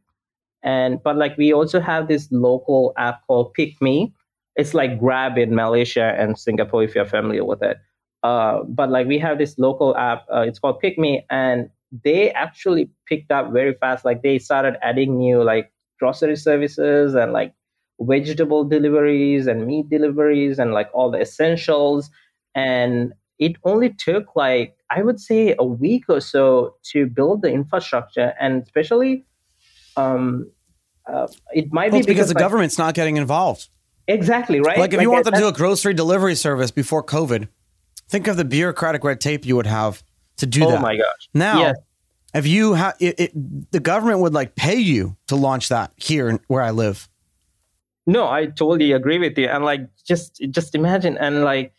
and 0.63 1.01
but 1.03 1.17
like 1.17 1.37
we 1.37 1.53
also 1.53 1.79
have 1.79 2.07
this 2.07 2.27
local 2.31 2.93
app 2.97 3.21
called 3.27 3.55
PickMe. 3.57 4.13
It's 4.55 4.73
like 4.73 4.99
Grab 4.99 5.37
in 5.37 5.53
Malaysia 5.55 6.15
and 6.17 6.37
Singapore 6.39 6.83
if 6.83 6.95
you're 6.95 7.05
familiar 7.05 7.45
with 7.45 7.61
it. 7.61 7.77
Uh, 8.23 8.63
but 8.67 8.89
like 8.89 9.07
we 9.07 9.19
have 9.19 9.37
this 9.37 9.57
local 9.59 9.95
app, 9.97 10.25
uh, 10.33 10.41
it's 10.41 10.59
called 10.59 10.81
PickMe, 10.81 11.23
and 11.29 11.69
they 12.03 12.31
actually 12.31 12.89
picked 13.07 13.31
up 13.31 13.51
very 13.53 13.73
fast. 13.75 14.05
Like 14.05 14.23
they 14.23 14.39
started 14.39 14.77
adding 14.81 15.17
new 15.17 15.43
like 15.43 15.71
grocery 15.99 16.35
services 16.35 17.13
and 17.15 17.33
like 17.33 17.53
vegetable 17.99 18.63
deliveries 18.63 19.47
and 19.47 19.65
meat 19.65 19.89
deliveries 19.89 20.59
and 20.59 20.73
like 20.73 20.89
all 20.93 21.09
the 21.09 21.19
essentials 21.19 22.09
and 22.53 23.13
it 23.39 23.55
only 23.63 23.89
took 23.89 24.35
like 24.35 24.75
i 24.89 25.01
would 25.01 25.19
say 25.19 25.55
a 25.59 25.63
week 25.63 26.03
or 26.09 26.19
so 26.19 26.75
to 26.83 27.05
build 27.05 27.41
the 27.41 27.51
infrastructure 27.51 28.33
and 28.39 28.63
especially 28.63 29.25
um, 29.97 30.51
uh, 31.07 31.27
it 31.53 31.71
might 31.71 31.91
well, 31.91 32.01
be 32.01 32.05
because, 32.05 32.15
because 32.15 32.27
the 32.29 32.33
like, 32.33 32.41
government's 32.41 32.77
not 32.77 32.95
getting 32.95 33.15
involved 33.15 33.69
exactly 34.07 34.59
right. 34.59 34.77
Like 34.77 34.91
if 34.91 34.97
Like, 34.97 35.03
you 35.03 35.11
wanted 35.11 35.33
to 35.33 35.39
do 35.39 35.47
a 35.47 35.53
grocery 35.53 35.93
delivery 35.93 36.35
service 36.35 36.71
before 36.71 37.03
COVID, 37.03 37.47
think 38.09 38.27
of 38.27 38.37
the 38.37 38.45
bureaucratic 38.45 39.03
red 39.03 39.19
tape 39.19 39.45
you 39.45 39.55
would 39.55 39.65
have 39.65 40.03
to 40.37 40.45
do 40.45 40.63
oh 40.65 40.71
that. 40.71 40.79
Oh 40.79 40.81
my 40.81 40.95
gosh. 40.95 41.29
Now, 41.33 41.59
Yes. 41.59 41.77
if 42.33 42.47
you 42.47 42.73
have, 42.73 42.97
the 42.99 43.79
government 43.81 44.19
would 44.19 44.33
like 44.33 44.55
pay 44.55 44.75
you 44.75 45.15
to 45.27 45.35
launch 45.35 45.69
that 45.69 45.93
here 45.97 46.39
where 46.47 46.61
I 46.61 46.71
live. 46.71 47.09
No, 48.07 48.27
I 48.27 48.47
totally 48.47 48.91
agree 48.91 49.17
with 49.17 49.37
you. 49.37 49.47
And 49.47 49.63
like, 49.65 49.81
just 50.05 50.41
just 50.51 50.75
imagine, 50.75 51.17
and 51.17 51.43
like, 51.43 51.73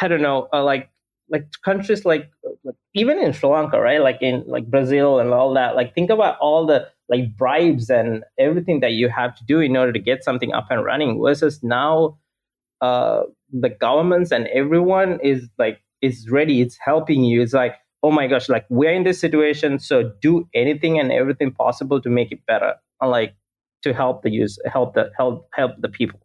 I 0.00 0.08
don't 0.08 0.22
know, 0.22 0.48
uh, 0.52 0.62
like 0.64 0.90
like 1.30 1.46
countries 1.64 2.06
like, 2.06 2.30
like 2.64 2.76
even 2.94 3.18
in 3.18 3.32
Sri 3.34 3.50
Lanka, 3.50 3.78
right? 3.80 4.00
Like 4.00 4.22
in 4.22 4.44
like 4.46 4.66
Brazil 4.70 5.18
and 5.18 5.30
all 5.32 5.52
that. 5.54 5.76
Like, 5.76 5.94
think 5.94 6.10
about 6.10 6.38
all 6.38 6.66
the 6.66 6.88
like 7.10 7.36
bribes 7.36 7.90
and 7.90 8.24
everything 8.38 8.80
that 8.80 8.92
you 8.92 9.08
have 9.10 9.34
to 9.36 9.44
do 9.44 9.60
in 9.60 9.76
order 9.76 9.92
to 9.92 9.98
get 9.98 10.24
something 10.24 10.52
up 10.54 10.68
and 10.70 10.84
running. 10.84 11.20
Versus 11.22 11.62
now, 11.62 12.18
uh, 12.80 13.22
the 13.52 13.70
governments 13.70 14.32
and 14.32 14.48
everyone 14.48 15.20
is 15.22 15.48
like 15.58 15.80
is 16.02 16.28
ready. 16.30 16.62
It's 16.62 16.78
helping 16.78 17.24
you. 17.24 17.42
It's 17.42 17.54
like, 17.54 17.76
oh 18.02 18.10
my 18.12 18.26
gosh, 18.28 18.48
like 18.48 18.66
we're 18.70 18.92
in 18.92 19.04
this 19.04 19.20
situation, 19.20 19.78
so 19.78 20.12
do 20.22 20.48
anything 20.54 20.98
and 20.98 21.12
everything 21.12 21.52
possible 21.52 22.00
to 22.02 22.10
make 22.10 22.32
it 22.32 22.44
better. 22.46 22.74
And 23.00 23.10
like 23.10 23.34
to 23.82 23.92
help 23.92 24.22
the 24.22 24.30
use 24.30 24.58
help 24.66 24.94
the 24.94 25.10
help 25.16 25.48
help 25.54 25.72
the 25.78 25.88
people. 25.88 26.20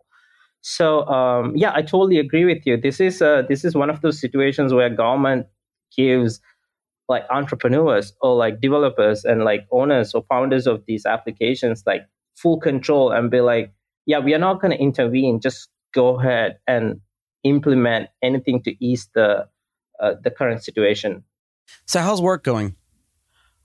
So 0.62 1.06
um, 1.08 1.56
yeah 1.56 1.72
i 1.76 1.82
totally 1.82 2.20
agree 2.20 2.46
with 2.46 2.66
you. 2.66 2.78
This 2.78 3.00
is 3.00 3.22
uh, 3.22 3.44
this 3.48 3.66
is 3.66 3.76
one 3.76 3.90
of 3.90 4.02
those 4.02 4.20
situations 4.20 4.74
where 4.74 4.90
government 4.90 5.48
gives 5.96 6.40
like 7.10 7.26
entrepreneurs 7.30 8.14
or 8.22 8.36
like 8.36 8.62
developers 8.62 9.26
and 9.26 9.44
like 9.44 9.68
owners 9.72 10.14
or 10.14 10.24
founders 10.30 10.66
of 10.68 10.84
these 10.88 11.06
applications 11.06 11.84
like 11.86 12.08
full 12.36 12.60
control 12.60 13.12
and 13.12 13.30
be 13.30 13.42
like 13.42 13.72
yeah 14.06 14.20
we 14.20 14.34
are 14.34 14.40
not 14.40 14.62
going 14.62 14.72
to 14.72 14.78
intervene. 14.78 15.40
Just 15.40 15.70
go 15.94 16.20
ahead 16.20 16.58
and 16.68 17.00
implement 17.44 18.10
anything 18.22 18.62
to 18.64 18.74
ease 18.84 19.10
the 19.14 19.48
uh, 20.00 20.14
the 20.24 20.32
current 20.32 20.64
situation. 20.64 21.24
So 21.86 22.00
how's 22.00 22.22
work 22.22 22.44
going? 22.44 22.76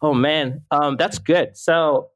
Oh 0.00 0.14
man, 0.14 0.62
um, 0.70 0.96
that's 0.96 1.18
good. 1.18 1.56
So, 1.56 2.10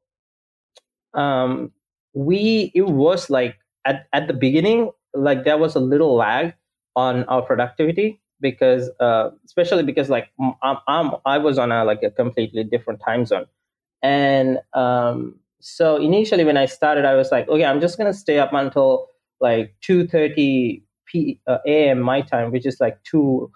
um, 1.14 1.72
we 2.14 2.72
it 2.74 2.82
was 2.88 3.30
like 3.30 3.56
at 3.84 4.06
at 4.12 4.26
the 4.28 4.34
beginning, 4.34 4.90
like 5.14 5.44
there 5.44 5.58
was 5.58 5.74
a 5.74 5.80
little 5.80 6.14
lag 6.16 6.54
on 6.96 7.24
our 7.24 7.42
productivity 7.42 8.20
because, 8.40 8.90
uh, 9.00 9.30
especially 9.44 9.82
because 9.82 10.10
like 10.10 10.28
I'm, 10.62 10.78
I'm 10.88 11.12
I 11.24 11.38
was 11.38 11.58
on 11.58 11.72
a 11.72 11.84
like 11.84 12.02
a 12.02 12.10
completely 12.10 12.64
different 12.64 13.00
time 13.04 13.26
zone, 13.26 13.46
and 14.02 14.58
um, 14.74 15.36
so 15.60 15.96
initially 15.96 16.44
when 16.44 16.56
I 16.56 16.66
started, 16.66 17.04
I 17.04 17.14
was 17.14 17.30
like, 17.32 17.48
okay, 17.48 17.64
I'm 17.64 17.80
just 17.80 17.98
gonna 17.98 18.14
stay 18.14 18.38
up 18.38 18.52
until 18.52 19.08
like 19.40 19.74
two 19.80 20.06
thirty 20.06 20.84
p 21.06 21.40
uh, 21.46 21.58
a.m. 21.66 22.00
my 22.00 22.20
time, 22.22 22.52
which 22.52 22.66
is 22.66 22.78
like 22.80 23.02
two 23.04 23.50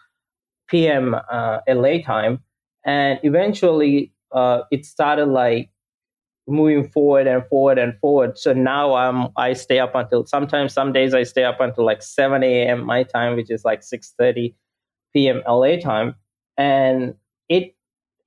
p.m. 0.69 1.15
Uh, 1.31 1.59
LA 1.67 2.03
time, 2.03 2.41
and 2.85 3.19
eventually 3.23 4.13
uh, 4.33 4.63
it 4.71 4.85
started 4.85 5.27
like 5.27 5.71
moving 6.49 6.89
forward 6.89 7.27
and 7.27 7.45
forward 7.49 7.79
and 7.79 7.99
forward. 7.99 8.39
So 8.39 8.53
now 8.53 8.95
I'm 8.95 9.29
I 9.37 9.53
stay 9.53 9.79
up 9.79 9.95
until 9.95 10.27
sometimes 10.27 10.73
some 10.73 10.93
days 10.93 11.15
I 11.15 11.25
stay 11.25 11.45
up 11.45 11.61
until 11.61 11.85
like 11.85 12.03
7 12.03 12.43
a.m. 12.43 12.85
my 12.85 13.03
time, 13.03 13.37
which 13.37 13.51
is 13.51 13.65
like 13.65 13.81
6:30 13.83 14.55
p.m. 15.13 15.43
LA 15.49 15.77
time. 15.77 16.15
And 16.57 17.15
it 17.49 17.75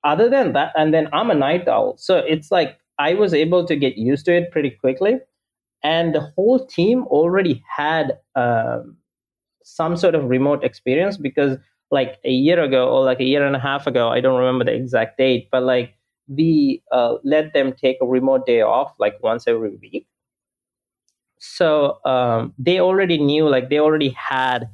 other 0.04 0.28
than 0.28 0.52
that, 0.54 0.72
and 0.76 0.94
then 0.94 1.08
I'm 1.12 1.30
a 1.30 1.34
night 1.34 1.68
owl, 1.68 1.96
so 1.98 2.18
it's 2.18 2.50
like 2.50 2.78
I 2.98 3.14
was 3.14 3.34
able 3.34 3.66
to 3.66 3.76
get 3.76 3.96
used 3.96 4.26
to 4.26 4.34
it 4.34 4.50
pretty 4.50 4.70
quickly. 4.70 5.18
And 5.82 6.14
the 6.14 6.20
whole 6.20 6.64
team 6.66 7.04
already 7.06 7.62
had 7.74 8.18
um, 8.34 8.96
some 9.64 9.96
sort 9.96 10.14
of 10.14 10.28
remote 10.28 10.62
experience 10.62 11.16
because 11.16 11.56
like 11.90 12.18
a 12.24 12.30
year 12.30 12.62
ago 12.62 12.88
or 12.88 13.04
like 13.04 13.20
a 13.20 13.24
year 13.24 13.46
and 13.46 13.56
a 13.56 13.58
half 13.58 13.86
ago, 13.86 14.08
I 14.10 14.20
don't 14.20 14.38
remember 14.38 14.64
the 14.64 14.74
exact 14.74 15.18
date, 15.18 15.48
but 15.50 15.62
like 15.62 15.94
we 16.30 16.82
uh, 16.92 17.16
let 17.24 17.52
them 17.52 17.72
take 17.72 17.96
a 18.00 18.06
remote 18.06 18.46
day 18.46 18.60
off 18.62 18.92
like 18.98 19.22
once 19.22 19.44
every 19.46 19.76
week. 19.82 20.06
So 21.38 21.98
um, 22.04 22.54
they 22.58 22.80
already 22.80 23.18
knew, 23.18 23.48
like 23.48 23.70
they 23.70 23.78
already 23.78 24.10
had, 24.10 24.68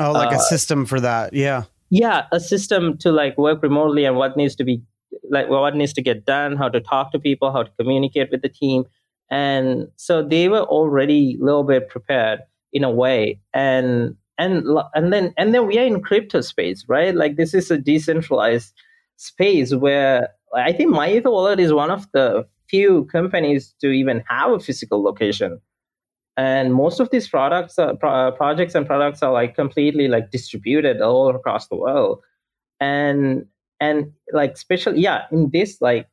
Oh, 0.00 0.12
like 0.12 0.32
a 0.32 0.36
Uh, 0.36 0.38
system 0.38 0.86
for 0.86 1.00
that. 1.00 1.32
Yeah. 1.34 1.64
yeah, 1.90 2.26
a 2.32 2.40
system 2.40 2.96
to 2.98 3.12
like 3.12 3.38
work 3.38 3.62
remotely 3.62 4.04
and 4.04 4.16
what 4.16 4.36
needs 4.36 4.56
to 4.56 4.64
be 4.64 4.82
like 5.30 5.48
what 5.48 5.76
needs 5.76 5.92
to 5.92 6.02
get 6.02 6.24
done, 6.26 6.56
how 6.56 6.68
to 6.68 6.80
talk 6.80 7.12
to 7.12 7.18
people, 7.20 7.52
how 7.52 7.62
to 7.62 7.70
communicate 7.78 8.30
with 8.32 8.42
the 8.42 8.48
team, 8.48 8.84
and 9.30 9.86
so 9.96 10.22
they 10.22 10.48
were 10.48 10.62
already 10.62 11.38
a 11.40 11.44
little 11.44 11.62
bit 11.62 11.88
prepared 11.88 12.40
in 12.72 12.82
a 12.82 12.90
way, 12.90 13.40
and 13.52 14.16
and 14.36 14.66
and 14.94 15.12
then 15.12 15.32
and 15.36 15.54
then 15.54 15.66
we 15.68 15.78
are 15.78 15.86
in 15.86 16.00
crypto 16.02 16.40
space, 16.40 16.84
right? 16.88 17.14
Like 17.14 17.36
this 17.36 17.54
is 17.54 17.70
a 17.70 17.78
decentralized 17.78 18.72
space 19.16 19.72
where 19.72 20.30
I 20.54 20.72
think 20.72 20.94
MyEther 20.94 21.30
Wallet 21.30 21.60
is 21.60 21.72
one 21.72 21.90
of 21.90 22.06
the 22.12 22.46
few 22.68 23.04
companies 23.06 23.74
to 23.80 23.88
even 23.90 24.22
have 24.28 24.52
a 24.52 24.60
physical 24.60 25.02
location. 25.02 25.60
And 26.36 26.74
most 26.74 27.00
of 27.00 27.10
these 27.10 27.28
products, 27.28 27.76
pro- 27.76 28.32
projects 28.32 28.74
and 28.74 28.86
products 28.86 29.22
are 29.22 29.32
like 29.32 29.54
completely 29.54 30.08
like 30.08 30.30
distributed 30.30 31.00
all 31.00 31.34
across 31.34 31.68
the 31.68 31.76
world. 31.76 32.20
And 32.80 33.46
and 33.80 34.12
like 34.32 34.56
special, 34.56 34.96
yeah, 34.96 35.22
in 35.30 35.50
this 35.50 35.80
like 35.80 36.08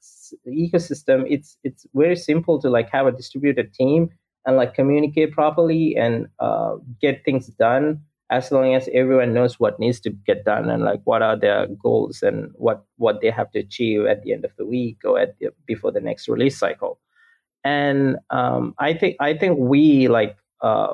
ecosystem, 0.47 1.25
it's 1.27 1.57
it's 1.63 1.87
very 1.93 2.15
simple 2.15 2.61
to 2.61 2.69
like 2.69 2.89
have 2.91 3.07
a 3.07 3.11
distributed 3.11 3.73
team 3.73 4.09
and 4.45 4.57
like 4.57 4.73
communicate 4.73 5.31
properly 5.31 5.95
and 5.95 6.27
uh, 6.39 6.75
get 6.99 7.23
things 7.25 7.47
done 7.47 8.01
as 8.31 8.49
long 8.49 8.73
as 8.73 8.89
everyone 8.93 9.33
knows 9.33 9.59
what 9.59 9.77
needs 9.79 9.99
to 9.99 10.09
get 10.09 10.45
done 10.45 10.69
and 10.69 10.83
like 10.83 11.01
what 11.03 11.21
are 11.21 11.37
their 11.37 11.67
goals 11.67 12.23
and 12.23 12.49
what 12.55 12.83
what 12.97 13.19
they 13.21 13.29
have 13.29 13.51
to 13.51 13.59
achieve 13.59 14.05
at 14.05 14.23
the 14.23 14.31
end 14.31 14.45
of 14.45 14.55
the 14.57 14.65
week 14.65 14.97
or 15.03 15.19
at 15.19 15.37
the, 15.39 15.49
before 15.67 15.91
the 15.91 15.99
next 15.99 16.29
release 16.29 16.57
cycle. 16.57 16.99
And 17.63 18.17
um, 18.31 18.73
i 18.79 18.93
think 18.93 19.17
i 19.19 19.37
think 19.37 19.59
we 19.59 20.07
like 20.07 20.37
uh, 20.61 20.93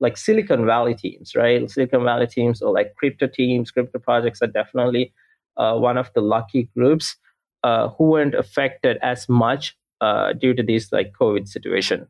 like 0.00 0.16
silicon 0.16 0.64
valley 0.66 0.94
teams 0.94 1.34
right? 1.36 1.70
Silicon 1.70 2.04
valley 2.04 2.26
teams 2.26 2.62
or 2.62 2.72
like 2.72 2.94
crypto 2.96 3.26
teams 3.26 3.70
crypto 3.70 3.98
projects 3.98 4.42
are 4.42 4.48
definitely 4.48 5.12
uh, 5.56 5.76
one 5.76 5.98
of 5.98 6.10
the 6.14 6.20
lucky 6.20 6.70
groups 6.74 7.16
uh, 7.64 7.88
who 7.90 8.04
weren't 8.04 8.34
affected 8.34 8.96
as 9.02 9.28
much 9.28 9.76
uh, 10.00 10.32
due 10.32 10.54
to 10.54 10.62
this 10.62 10.92
like 10.92 11.12
covid 11.12 11.48
situation. 11.48 12.06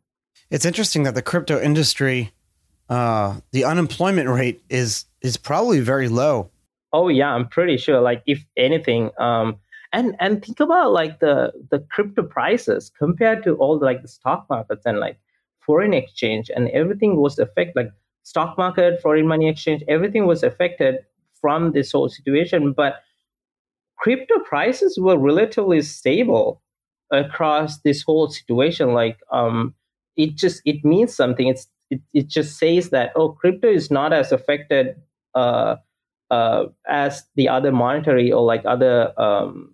It's 0.51 0.65
interesting 0.65 1.03
that 1.03 1.15
the 1.15 1.23
crypto 1.23 1.61
industry, 1.61 2.33
uh, 2.89 3.41
the 3.53 3.65
unemployment 3.65 4.29
rate 4.29 4.63
is 4.69 5.07
is 5.21 5.37
probably 5.37 5.81
very 5.81 6.09
low. 6.09 6.51
Oh 6.93 7.09
yeah, 7.09 7.31
I'm 7.31 7.49
pretty 7.49 7.77
sure. 7.77 8.01
Like 8.01 8.23
if 8.27 8.45
anything, 8.57 9.11
um, 9.19 9.57
and 9.93 10.17
and 10.21 10.45
think 10.45 10.61
about 10.61 10.93
like 10.93 11.21
the 11.21 11.53
the 11.71 11.81
crypto 11.91 12.23
prices 12.23 12.91
compared 12.99 13.45
to 13.45 13.55
all 13.57 13.79
the, 13.79 13.85
like 13.85 14.03
the 14.03 14.09
stock 14.09 14.47
markets 14.49 14.87
and 14.87 14.99
like 14.99 15.19
foreign 15.61 15.93
exchange 15.93 16.51
and 16.55 16.69
everything 16.71 17.17
was 17.17 17.39
affected. 17.39 17.77
Like 17.77 17.93
stock 18.23 18.57
market, 18.57 19.01
foreign 19.03 19.27
money 19.27 19.49
exchange, 19.49 19.83
everything 19.89 20.27
was 20.27 20.43
affected 20.43 20.97
from 21.41 21.73
this 21.73 21.93
whole 21.93 22.09
situation. 22.09 22.73
But 22.73 23.03
crypto 23.99 24.39
prices 24.41 24.99
were 24.99 25.19
relatively 25.19 25.83
stable 25.83 26.63
across 27.13 27.81
this 27.81 28.03
whole 28.03 28.29
situation. 28.31 28.95
Like 28.95 29.19
um, 29.31 29.75
it 30.17 30.37
just 30.37 30.63
it 30.65 30.85
means 30.85 31.15
something. 31.15 31.49
It's 31.49 31.67
it, 31.91 32.01
it 32.13 32.27
just 32.29 32.59
says 32.59 32.91
that 32.91 33.13
oh, 33.17 33.31
crypto 33.31 33.69
is 33.69 33.91
not 33.91 34.13
as 34.13 34.33
affected. 34.33 34.97
Uh, 35.35 35.77
uh, 36.31 36.65
as 36.87 37.25
the 37.37 37.49
other 37.49 37.73
monetary 37.73 38.31
or 38.31 38.43
like 38.43 38.63
other 38.67 39.19
um, 39.21 39.73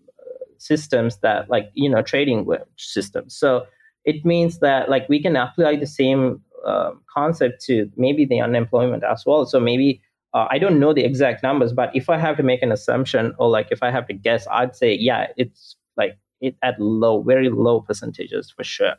systems 0.58 1.18
that 1.18 1.50
like 1.50 1.70
you 1.74 1.90
know 1.90 2.02
trading 2.02 2.46
systems 2.76 3.36
so 3.36 3.66
it 4.04 4.24
means 4.24 4.60
that 4.60 4.88
like 4.88 5.08
we 5.08 5.20
can 5.20 5.36
apply 5.36 5.76
the 5.76 5.86
same 5.86 6.40
uh, 6.66 6.92
concept 7.12 7.62
to 7.64 7.90
maybe 7.96 8.24
the 8.24 8.40
unemployment 8.40 9.02
as 9.04 9.24
well 9.26 9.44
so 9.44 9.58
maybe 9.58 10.00
uh, 10.32 10.46
i 10.50 10.58
don't 10.58 10.78
know 10.78 10.94
the 10.94 11.04
exact 11.04 11.42
numbers 11.42 11.72
but 11.72 11.90
if 11.94 12.08
i 12.08 12.16
have 12.16 12.36
to 12.36 12.42
make 12.42 12.62
an 12.62 12.72
assumption 12.72 13.34
or 13.38 13.48
like 13.48 13.68
if 13.70 13.82
i 13.82 13.90
have 13.90 14.06
to 14.06 14.14
guess 14.14 14.46
i'd 14.52 14.76
say 14.76 14.94
yeah 14.94 15.26
it's 15.36 15.76
like 15.96 16.16
it 16.40 16.56
at 16.62 16.78
low 16.80 17.22
very 17.22 17.50
low 17.50 17.80
percentages 17.80 18.50
for 18.50 18.64
sure 18.64 18.94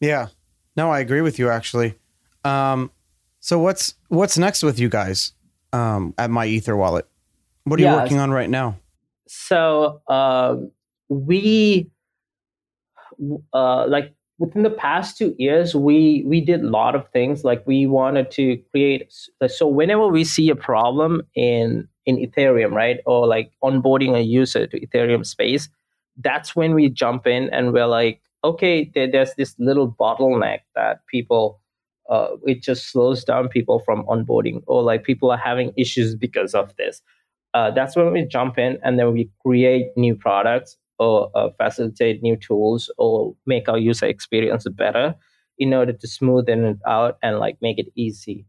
Yeah. 0.00 0.28
No, 0.78 0.90
I 0.90 1.00
agree 1.00 1.20
with 1.20 1.38
you 1.38 1.50
actually. 1.50 1.96
Um, 2.44 2.90
so 3.40 3.58
what's 3.58 3.94
what's 4.08 4.38
next 4.38 4.62
with 4.62 4.78
you 4.78 4.88
guys 4.88 5.32
um, 5.72 6.14
at 6.16 6.30
my 6.30 6.46
Ether 6.46 6.76
wallet? 6.76 7.06
What 7.64 7.78
are 7.78 7.82
you 7.82 7.90
working 7.90 8.18
on 8.18 8.30
right 8.30 8.48
now? 8.48 8.78
so 9.28 10.00
um, 10.08 10.70
we 11.08 11.90
uh, 13.52 13.86
like 13.86 14.14
within 14.38 14.62
the 14.62 14.70
past 14.70 15.18
two 15.18 15.34
years 15.38 15.74
we 15.74 16.24
we 16.26 16.40
did 16.40 16.62
a 16.62 16.68
lot 16.68 16.94
of 16.94 17.08
things 17.10 17.44
like 17.44 17.66
we 17.66 17.86
wanted 17.86 18.30
to 18.30 18.56
create 18.70 19.12
so 19.46 19.66
whenever 19.66 20.06
we 20.08 20.24
see 20.24 20.48
a 20.48 20.56
problem 20.56 21.22
in 21.34 21.88
in 22.06 22.16
ethereum 22.16 22.72
right 22.72 23.00
or 23.04 23.26
like 23.26 23.50
onboarding 23.62 24.14
a 24.14 24.20
user 24.20 24.66
to 24.66 24.78
ethereum 24.80 25.26
space 25.26 25.68
that's 26.18 26.54
when 26.54 26.74
we 26.74 26.88
jump 26.88 27.26
in 27.26 27.50
and 27.50 27.72
we're 27.72 27.86
like 27.86 28.22
okay 28.44 28.90
there, 28.94 29.10
there's 29.10 29.34
this 29.34 29.54
little 29.58 29.90
bottleneck 29.90 30.60
that 30.74 31.06
people 31.06 31.60
uh, 32.08 32.28
it 32.46 32.62
just 32.62 32.90
slows 32.90 33.22
down 33.24 33.48
people 33.48 33.80
from 33.80 34.04
onboarding 34.06 34.62
or 34.66 34.82
like 34.82 35.04
people 35.04 35.30
are 35.30 35.36
having 35.36 35.72
issues 35.76 36.14
because 36.16 36.54
of 36.54 36.74
this. 36.76 37.02
Uh, 37.52 37.70
that's 37.70 37.96
when 37.96 38.12
we 38.12 38.24
jump 38.24 38.58
in 38.58 38.78
and 38.82 38.98
then 38.98 39.12
we 39.12 39.30
create 39.44 39.88
new 39.96 40.14
products 40.14 40.76
or 40.98 41.30
uh, 41.34 41.50
facilitate 41.58 42.22
new 42.22 42.36
tools 42.36 42.90
or 42.96 43.34
make 43.46 43.68
our 43.68 43.78
user 43.78 44.06
experience 44.06 44.66
better 44.70 45.14
in 45.58 45.74
order 45.74 45.92
to 45.92 46.06
smoothen 46.06 46.70
it 46.70 46.78
out 46.86 47.18
and 47.22 47.38
like 47.38 47.58
make 47.60 47.78
it 47.78 47.92
easy. 47.94 48.46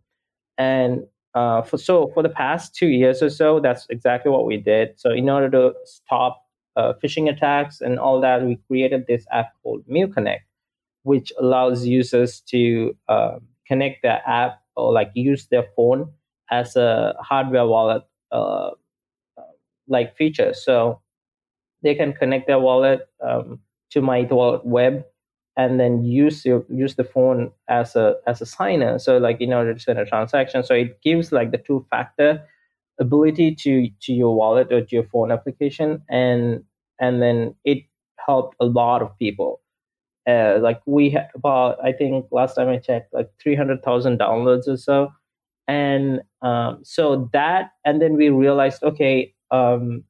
And 0.58 1.02
uh, 1.36 1.62
for 1.62 1.78
so 1.78 2.12
for 2.14 2.24
the 2.24 2.30
past 2.30 2.76
two 2.76 2.88
years 2.88 3.22
or 3.22 3.30
so, 3.30 3.60
that's 3.60 3.86
exactly 3.90 4.32
what 4.32 4.46
we 4.46 4.58
did. 4.58 5.00
So 5.00 5.12
in 5.12 5.30
order 5.30 5.50
to 5.52 5.74
stop 5.86 6.44
uh, 6.80 6.94
phishing 7.04 7.30
attacks 7.30 7.82
and 7.82 8.00
all 8.00 8.22
that, 8.22 8.44
we 8.46 8.58
created 8.68 9.06
this 9.08 9.26
app 9.32 9.50
called 9.64 9.84
MEWconnect, 9.88 10.42
which 11.04 11.34
allows 11.40 11.86
users 11.86 12.42
to 12.54 12.96
uh, 13.10 13.40
connect 13.68 14.04
their 14.04 14.22
app 14.28 14.62
or 14.76 14.94
like 14.94 15.12
use 15.16 15.48
their 15.48 15.68
phone 15.76 16.12
as 16.52 16.76
a 16.76 17.16
hardware 17.22 17.68
wallet 17.68 18.04
uh, 18.32 18.72
like 19.88 20.16
feature. 20.16 20.54
So 20.54 21.02
they 21.84 21.96
can 21.96 22.14
connect 22.14 22.48
their 22.48 22.60
wallet 22.60 23.10
um, 23.22 23.60
to 23.92 24.02
my 24.02 24.24
wallet 24.24 24.66
web 24.66 25.06
and 25.58 25.80
then 25.80 26.04
use 26.04 26.46
your 26.46 26.66
use 26.70 26.96
the 26.96 27.06
phone 27.06 27.52
as 27.70 27.96
a 27.96 28.16
as 28.28 28.42
a 28.42 28.46
signer 28.48 29.00
so 29.00 29.18
like 29.18 29.42
in 29.42 29.54
order 29.54 29.74
to 29.74 29.80
send 29.80 30.00
a 30.00 30.06
transaction 30.06 30.64
so 30.64 30.74
it 30.76 31.02
gives 31.04 31.32
like 31.32 31.52
the 31.52 31.58
two 31.60 31.86
factor 31.92 32.44
ability 33.00 33.56
to 33.56 33.90
to 34.02 34.14
your 34.14 34.36
wallet 34.36 34.72
or 34.74 34.82
to 34.82 34.96
your 34.96 35.06
phone 35.06 35.32
application 35.32 36.02
and 36.10 36.64
and 37.00 37.22
then 37.22 37.56
it 37.64 37.80
helped 38.26 38.56
a 38.60 38.66
lot 38.66 39.02
of 39.02 39.18
people 39.18 39.62
uh, 40.28 40.60
like 40.62 40.82
we 40.86 41.10
had 41.10 41.28
about 41.36 41.78
i 41.84 41.92
think 41.92 42.26
last 42.32 42.56
time 42.56 42.70
i 42.70 42.78
checked 42.78 43.14
like 43.14 43.30
300000 43.42 44.20
downloads 44.20 44.68
or 44.68 44.78
so 44.78 45.12
and 45.68 46.22
um, 46.42 46.80
so 46.84 47.30
that 47.34 47.72
and 47.86 48.02
then 48.02 48.16
we 48.16 48.30
realized 48.30 48.84
okay 48.84 49.34
um, 49.52 50.04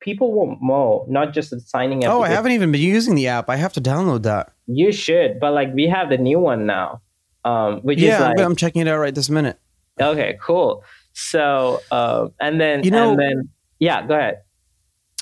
people 0.00 0.32
want 0.32 0.60
more, 0.60 1.04
not 1.08 1.32
just 1.32 1.50
the 1.50 1.60
signing 1.60 2.04
up. 2.04 2.12
Oh, 2.12 2.22
I 2.22 2.28
haven't 2.28 2.52
even 2.52 2.72
been 2.72 2.80
using 2.80 3.14
the 3.14 3.28
app. 3.28 3.48
I 3.48 3.56
have 3.56 3.72
to 3.74 3.80
download 3.80 4.22
that. 4.22 4.52
You 4.66 4.92
should, 4.92 5.40
but 5.40 5.52
like 5.52 5.72
we 5.74 5.86
have 5.88 6.10
the 6.10 6.18
new 6.18 6.38
one 6.38 6.66
now, 6.66 7.02
um, 7.44 7.80
which 7.80 7.98
yeah, 7.98 8.20
like, 8.20 8.38
I'm 8.38 8.56
checking 8.56 8.82
it 8.82 8.88
out 8.88 8.98
right 8.98 9.14
this 9.14 9.30
minute. 9.30 9.58
Okay, 10.00 10.38
cool. 10.40 10.84
So, 11.12 11.80
uh, 11.90 12.28
and 12.40 12.60
then 12.60 12.84
you 12.84 12.90
know, 12.90 13.16
then 13.16 13.48
yeah, 13.78 14.06
go 14.06 14.14
ahead. 14.14 14.42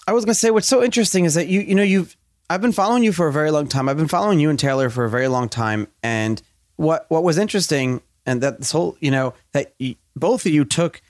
I 0.06 0.12
was 0.12 0.24
gonna 0.24 0.34
say 0.34 0.50
what's 0.50 0.68
so 0.68 0.82
interesting 0.82 1.24
is 1.24 1.34
that 1.34 1.48
you 1.48 1.60
you 1.60 1.74
know 1.74 1.82
you've 1.82 2.16
I've 2.48 2.60
been 2.60 2.72
following 2.72 3.02
you 3.02 3.12
for 3.12 3.26
a 3.26 3.32
very 3.32 3.50
long 3.50 3.66
time. 3.66 3.88
I've 3.88 3.96
been 3.96 4.08
following 4.08 4.38
you 4.38 4.50
and 4.50 4.58
Taylor 4.58 4.88
for 4.88 5.04
a 5.04 5.10
very 5.10 5.28
long 5.28 5.48
time, 5.48 5.88
and 6.02 6.40
what 6.76 7.06
what 7.08 7.24
was 7.24 7.38
interesting 7.38 8.02
and 8.24 8.42
that 8.42 8.58
this 8.58 8.70
whole 8.70 8.96
you 9.00 9.10
know 9.10 9.34
that 9.52 9.74
you, 9.78 9.96
both 10.14 10.46
of 10.46 10.52
you 10.52 10.64
took 10.64 11.02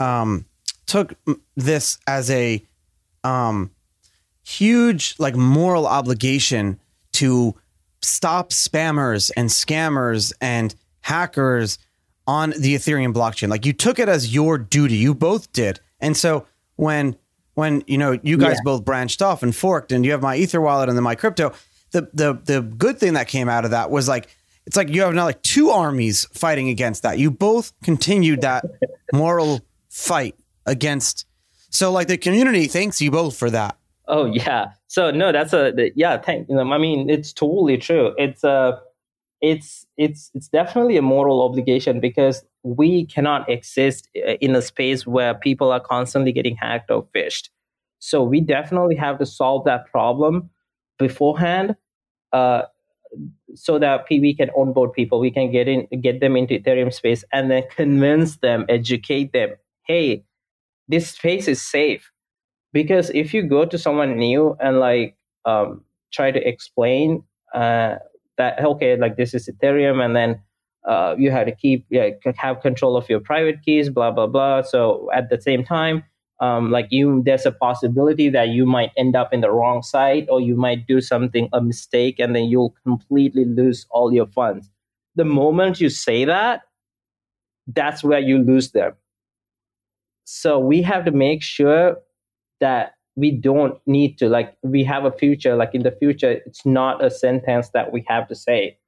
um 0.00 0.46
took 0.86 1.14
this 1.56 1.98
as 2.06 2.30
a 2.30 2.62
um, 3.24 3.70
huge 4.44 5.14
like 5.18 5.34
moral 5.34 5.86
obligation 5.86 6.80
to 7.12 7.54
stop 8.00 8.50
spammers 8.50 9.30
and 9.36 9.48
scammers 9.48 10.32
and 10.40 10.74
hackers 11.02 11.78
on 12.26 12.50
the 12.50 12.74
Ethereum 12.74 13.12
blockchain. 13.12 13.48
Like 13.48 13.66
you 13.66 13.72
took 13.72 13.98
it 13.98 14.08
as 14.08 14.34
your 14.34 14.58
duty. 14.58 14.96
You 14.96 15.14
both 15.14 15.52
did. 15.52 15.80
And 16.00 16.16
so 16.16 16.46
when 16.76 17.16
when 17.54 17.82
you 17.86 17.98
know 17.98 18.18
you 18.22 18.36
guys 18.36 18.56
yeah. 18.56 18.64
both 18.64 18.84
branched 18.84 19.22
off 19.22 19.42
and 19.42 19.54
forked 19.54 19.92
and 19.92 20.04
you 20.04 20.12
have 20.12 20.22
my 20.22 20.36
ether 20.36 20.60
wallet 20.60 20.88
and 20.88 20.96
then 20.96 21.04
my 21.04 21.14
crypto, 21.14 21.52
the 21.90 22.08
the 22.12 22.40
the 22.44 22.62
good 22.62 22.98
thing 22.98 23.14
that 23.14 23.28
came 23.28 23.48
out 23.48 23.64
of 23.64 23.70
that 23.70 23.90
was 23.90 24.08
like 24.08 24.28
it's 24.66 24.76
like 24.76 24.88
you 24.88 25.02
have 25.02 25.14
now 25.14 25.24
like 25.24 25.42
two 25.42 25.70
armies 25.70 26.26
fighting 26.32 26.68
against 26.68 27.02
that. 27.02 27.18
You 27.18 27.30
both 27.30 27.72
continued 27.82 28.42
that 28.42 28.64
moral 29.12 29.60
fight 29.88 30.36
against 30.66 31.26
so 31.70 31.90
like 31.90 32.08
the 32.08 32.18
community 32.18 32.66
thanks 32.66 33.00
you 33.00 33.10
both 33.10 33.36
for 33.36 33.50
that. 33.50 33.76
Oh 34.08 34.26
yeah. 34.26 34.72
So 34.88 35.10
no, 35.10 35.32
that's 35.32 35.52
a 35.52 35.72
yeah. 35.94 36.18
Thank 36.18 36.48
you. 36.48 36.56
Know, 36.56 36.72
I 36.72 36.78
mean, 36.78 37.08
it's 37.08 37.32
totally 37.32 37.78
true. 37.78 38.14
It's 38.18 38.44
a 38.44 38.50
uh, 38.50 38.80
it's 39.42 39.86
it's 39.98 40.30
it's 40.34 40.48
definitely 40.48 40.98
a 40.98 41.02
moral 41.02 41.42
obligation 41.42 42.00
because 42.00 42.44
we 42.64 43.06
cannot 43.06 43.48
exist 43.50 44.08
uh, 44.16 44.34
in 44.40 44.56
a 44.56 44.62
space 44.62 45.06
where 45.06 45.34
people 45.34 45.72
are 45.72 45.80
constantly 45.80 46.32
getting 46.32 46.56
hacked 46.56 46.90
or 46.92 47.06
phished. 47.16 47.50
So 48.00 48.22
we 48.24 48.40
definitely 48.42 48.96
have 48.96 49.18
to 49.20 49.26
solve 49.26 49.64
that 49.66 49.86
problem 49.92 50.50
beforehand, 50.98 51.76
uh, 52.32 52.62
so 53.54 53.78
that 53.78 54.06
we 54.10 54.34
can 54.34 54.50
onboard 54.56 54.92
people. 54.92 55.20
We 55.20 55.30
can 55.30 55.50
get 55.50 55.68
in, 55.68 55.86
get 56.00 56.20
them 56.20 56.36
into 56.36 56.58
Ethereum 56.58 56.92
space, 56.92 57.24
and 57.32 57.50
then 57.50 57.64
convince 57.76 58.36
them, 58.38 58.64
educate 58.68 59.32
them. 59.32 59.50
Hey, 59.86 60.24
this 60.88 61.10
space 61.10 61.48
is 61.48 61.62
safe 61.62 62.10
because 62.72 63.10
if 63.10 63.34
you 63.34 63.42
go 63.42 63.64
to 63.64 63.78
someone 63.78 64.16
new 64.18 64.56
and 64.60 64.80
like 64.80 65.16
um, 65.44 65.82
try 66.12 66.30
to 66.30 66.48
explain 66.48 67.24
uh, 67.54 67.96
that 68.38 68.62
okay 68.64 68.96
like 68.96 69.16
this 69.16 69.34
is 69.34 69.48
ethereum 69.48 70.04
and 70.04 70.16
then 70.16 70.40
uh, 70.88 71.14
you 71.16 71.30
have 71.30 71.46
to 71.46 71.54
keep 71.54 71.86
yeah, 71.90 72.10
have 72.36 72.60
control 72.60 72.96
of 72.96 73.08
your 73.08 73.20
private 73.20 73.62
keys 73.62 73.88
blah 73.88 74.10
blah 74.10 74.26
blah. 74.26 74.62
So 74.62 75.08
at 75.12 75.30
the 75.30 75.40
same 75.40 75.64
time 75.64 76.04
um, 76.40 76.70
like 76.70 76.88
you 76.90 77.22
there's 77.24 77.46
a 77.46 77.52
possibility 77.52 78.28
that 78.30 78.48
you 78.48 78.66
might 78.66 78.90
end 78.96 79.14
up 79.14 79.32
in 79.32 79.40
the 79.40 79.50
wrong 79.50 79.82
site 79.82 80.26
or 80.28 80.40
you 80.40 80.56
might 80.56 80.86
do 80.86 81.00
something 81.00 81.48
a 81.52 81.62
mistake 81.62 82.18
and 82.18 82.34
then 82.34 82.44
you'll 82.44 82.74
completely 82.84 83.44
lose 83.44 83.86
all 83.90 84.12
your 84.12 84.26
funds. 84.26 84.68
The 85.14 85.24
moment 85.24 85.80
you 85.80 85.88
say 85.88 86.24
that 86.24 86.62
that's 87.66 88.02
where 88.02 88.18
you 88.18 88.38
lose 88.38 88.72
them. 88.72 88.92
So 90.24 90.58
we 90.58 90.82
have 90.82 91.04
to 91.04 91.10
make 91.10 91.42
sure 91.42 91.96
that 92.60 92.94
we 93.16 93.30
don't 93.30 93.78
need 93.86 94.18
to 94.18 94.28
like 94.28 94.56
we 94.62 94.82
have 94.84 95.04
a 95.04 95.12
future 95.12 95.54
like 95.54 95.74
in 95.74 95.82
the 95.82 95.90
future 95.90 96.40
it's 96.46 96.64
not 96.64 97.04
a 97.04 97.10
sentence 97.10 97.70
that 97.70 97.92
we 97.92 98.04
have 98.08 98.28
to 98.28 98.34
say. 98.34 98.78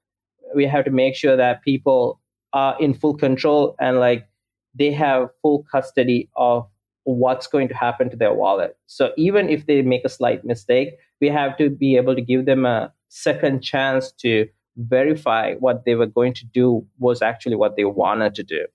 We 0.55 0.67
have 0.67 0.85
to 0.85 0.91
make 0.91 1.15
sure 1.17 1.37
that 1.37 1.63
people 1.63 2.21
are 2.53 2.77
in 2.81 2.95
full 2.95 3.15
control 3.15 3.75
and 3.81 3.99
like 3.99 4.27
they 4.75 4.93
have 4.93 5.29
full 5.43 5.65
custody 5.71 6.31
of 6.37 6.67
what's 7.05 7.47
going 7.47 7.69
to 7.69 7.75
happen 7.75 8.09
to 8.09 8.17
their 8.17 8.33
wallet. 8.33 8.79
So 8.87 9.13
even 9.17 9.49
if 9.49 9.67
they 9.67 9.83
make 9.83 10.05
a 10.05 10.09
slight 10.09 10.45
mistake 10.45 10.95
we 11.21 11.29
have 11.29 11.57
to 11.57 11.71
be 11.71 11.97
able 11.97 12.15
to 12.15 12.21
give 12.21 12.45
them 12.45 12.67
a 12.67 12.93
second 13.09 13.63
chance 13.63 14.13
to 14.13 14.49
verify 14.77 15.55
what 15.55 15.85
they 15.85 15.95
were 15.95 16.07
going 16.07 16.35
to 16.35 16.45
do 16.47 16.87
was 16.99 17.23
actually 17.23 17.57
what 17.57 17.77
they 17.77 17.85
wanted 17.85 18.35
to 18.35 18.43
do. 18.43 18.67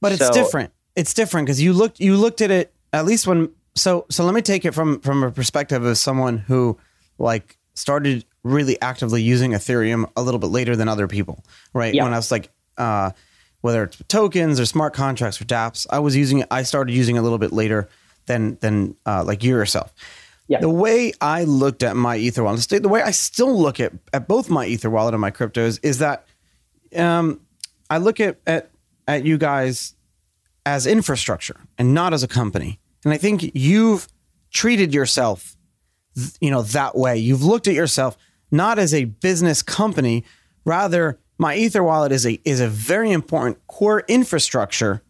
But 0.00 0.12
it's 0.12 0.26
so, 0.26 0.32
different. 0.32 0.72
It's 0.94 1.12
different 1.14 1.46
because 1.46 1.60
you 1.60 1.72
looked 1.72 2.00
you 2.00 2.16
looked 2.16 2.40
at 2.40 2.50
it 2.50 2.72
at 2.92 3.04
least 3.04 3.26
when 3.26 3.50
so 3.78 4.06
so 4.10 4.24
let 4.24 4.34
me 4.34 4.42
take 4.42 4.64
it 4.64 4.72
from 4.72 5.00
from 5.00 5.22
a 5.22 5.30
perspective 5.30 5.84
of 5.84 5.96
someone 5.98 6.38
who 6.38 6.78
like 7.18 7.56
started 7.74 8.24
really 8.42 8.80
actively 8.82 9.22
using 9.22 9.52
Ethereum 9.52 10.10
a 10.16 10.22
little 10.22 10.40
bit 10.40 10.48
later 10.48 10.74
than 10.74 10.88
other 10.88 11.06
people, 11.06 11.44
right? 11.72 11.94
Yeah. 11.94 12.04
When 12.04 12.12
I 12.12 12.16
was 12.16 12.30
like 12.30 12.50
uh, 12.76 13.12
whether 13.60 13.84
it's 13.84 14.02
tokens 14.08 14.60
or 14.60 14.66
smart 14.66 14.94
contracts 14.94 15.40
or 15.40 15.44
DApps, 15.44 15.86
I 15.90 15.98
was 15.98 16.16
using 16.16 16.38
it. 16.40 16.48
I 16.50 16.62
started 16.62 16.92
using 16.92 17.16
it 17.16 17.20
a 17.20 17.22
little 17.22 17.38
bit 17.38 17.52
later 17.52 17.88
than 18.26 18.56
than 18.60 18.96
uh, 19.06 19.24
like 19.24 19.42
you 19.42 19.54
yourself. 19.54 19.92
Yeah. 20.48 20.60
The 20.60 20.70
way 20.70 21.12
I 21.20 21.44
looked 21.44 21.82
at 21.82 21.94
my 21.94 22.16
Ether 22.16 22.42
wallet, 22.42 22.66
the 22.68 22.88
way 22.88 23.02
I 23.02 23.10
still 23.10 23.58
look 23.58 23.80
at 23.80 23.92
at 24.12 24.26
both 24.26 24.48
my 24.48 24.66
Ether 24.66 24.90
wallet 24.90 25.14
and 25.14 25.20
my 25.20 25.30
cryptos 25.30 25.78
is 25.82 25.98
that 25.98 26.26
um, 26.96 27.40
I 27.90 27.98
look 27.98 28.18
at 28.20 28.38
at 28.46 28.70
at 29.06 29.24
you 29.24 29.38
guys 29.38 29.94
as 30.64 30.86
infrastructure 30.86 31.60
and 31.76 31.94
not 31.94 32.12
as 32.14 32.22
a 32.22 32.28
company. 32.28 32.78
And 33.04 33.12
I 33.12 33.16
think 33.16 33.50
you've 33.54 34.08
treated 34.50 34.92
yourself, 34.92 35.56
you 36.40 36.50
know, 36.50 36.62
that 36.62 36.96
way. 36.96 37.16
You've 37.16 37.44
looked 37.44 37.68
at 37.68 37.74
yourself 37.74 38.16
not 38.50 38.78
as 38.78 38.94
a 38.94 39.04
business 39.04 39.62
company, 39.62 40.24
rather 40.64 41.18
my 41.38 41.54
Ether 41.54 41.82
wallet 41.82 42.12
is 42.12 42.26
a 42.26 42.40
is 42.44 42.60
a 42.60 42.68
very 42.68 43.12
important 43.12 43.64
core 43.66 44.04
infrastructure 44.08 45.02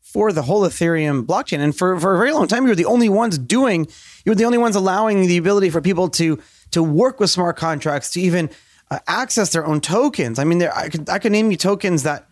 for 0.00 0.32
the 0.32 0.42
whole 0.42 0.62
Ethereum 0.62 1.26
blockchain. 1.26 1.58
And 1.58 1.76
for, 1.76 1.98
for 1.98 2.14
a 2.14 2.18
very 2.18 2.32
long 2.32 2.46
time, 2.46 2.62
you 2.62 2.68
were 2.68 2.76
the 2.76 2.84
only 2.84 3.08
ones 3.08 3.36
doing, 3.36 3.88
you 4.24 4.30
were 4.30 4.36
the 4.36 4.44
only 4.44 4.58
ones 4.58 4.76
allowing 4.76 5.26
the 5.26 5.36
ability 5.36 5.70
for 5.70 5.80
people 5.80 6.08
to 6.10 6.40
to 6.70 6.82
work 6.82 7.20
with 7.20 7.30
smart 7.30 7.56
contracts, 7.56 8.10
to 8.12 8.20
even 8.20 8.50
uh, 8.90 8.98
access 9.06 9.52
their 9.52 9.66
own 9.66 9.80
tokens. 9.80 10.38
I 10.38 10.44
mean, 10.44 10.58
there 10.58 10.74
I 10.74 10.88
could 10.88 11.08
I 11.10 11.18
could 11.18 11.32
name 11.32 11.50
you 11.50 11.56
tokens 11.56 12.04
that 12.04 12.26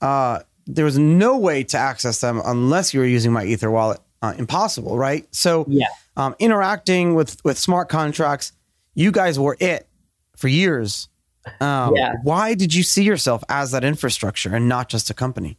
uh, 0.00 0.40
there 0.66 0.84
was 0.84 0.98
no 0.98 1.38
way 1.38 1.64
to 1.64 1.78
access 1.78 2.20
them 2.20 2.40
unless 2.44 2.92
you 2.92 3.00
were 3.00 3.06
using 3.06 3.32
my 3.32 3.44
Ether 3.44 3.70
wallet. 3.70 4.00
Uh, 4.20 4.34
impossible, 4.36 4.98
right? 4.98 5.32
So, 5.32 5.64
yeah. 5.68 5.86
um, 6.16 6.34
interacting 6.40 7.14
with 7.14 7.36
with 7.44 7.56
smart 7.56 7.88
contracts, 7.88 8.52
you 8.94 9.12
guys 9.12 9.38
were 9.38 9.56
it 9.60 9.86
for 10.36 10.48
years. 10.48 11.08
Um, 11.60 11.94
yeah. 11.94 12.14
Why 12.24 12.54
did 12.54 12.74
you 12.74 12.82
see 12.82 13.04
yourself 13.04 13.44
as 13.48 13.70
that 13.70 13.84
infrastructure 13.84 14.54
and 14.54 14.68
not 14.68 14.88
just 14.88 15.08
a 15.08 15.14
company? 15.14 15.58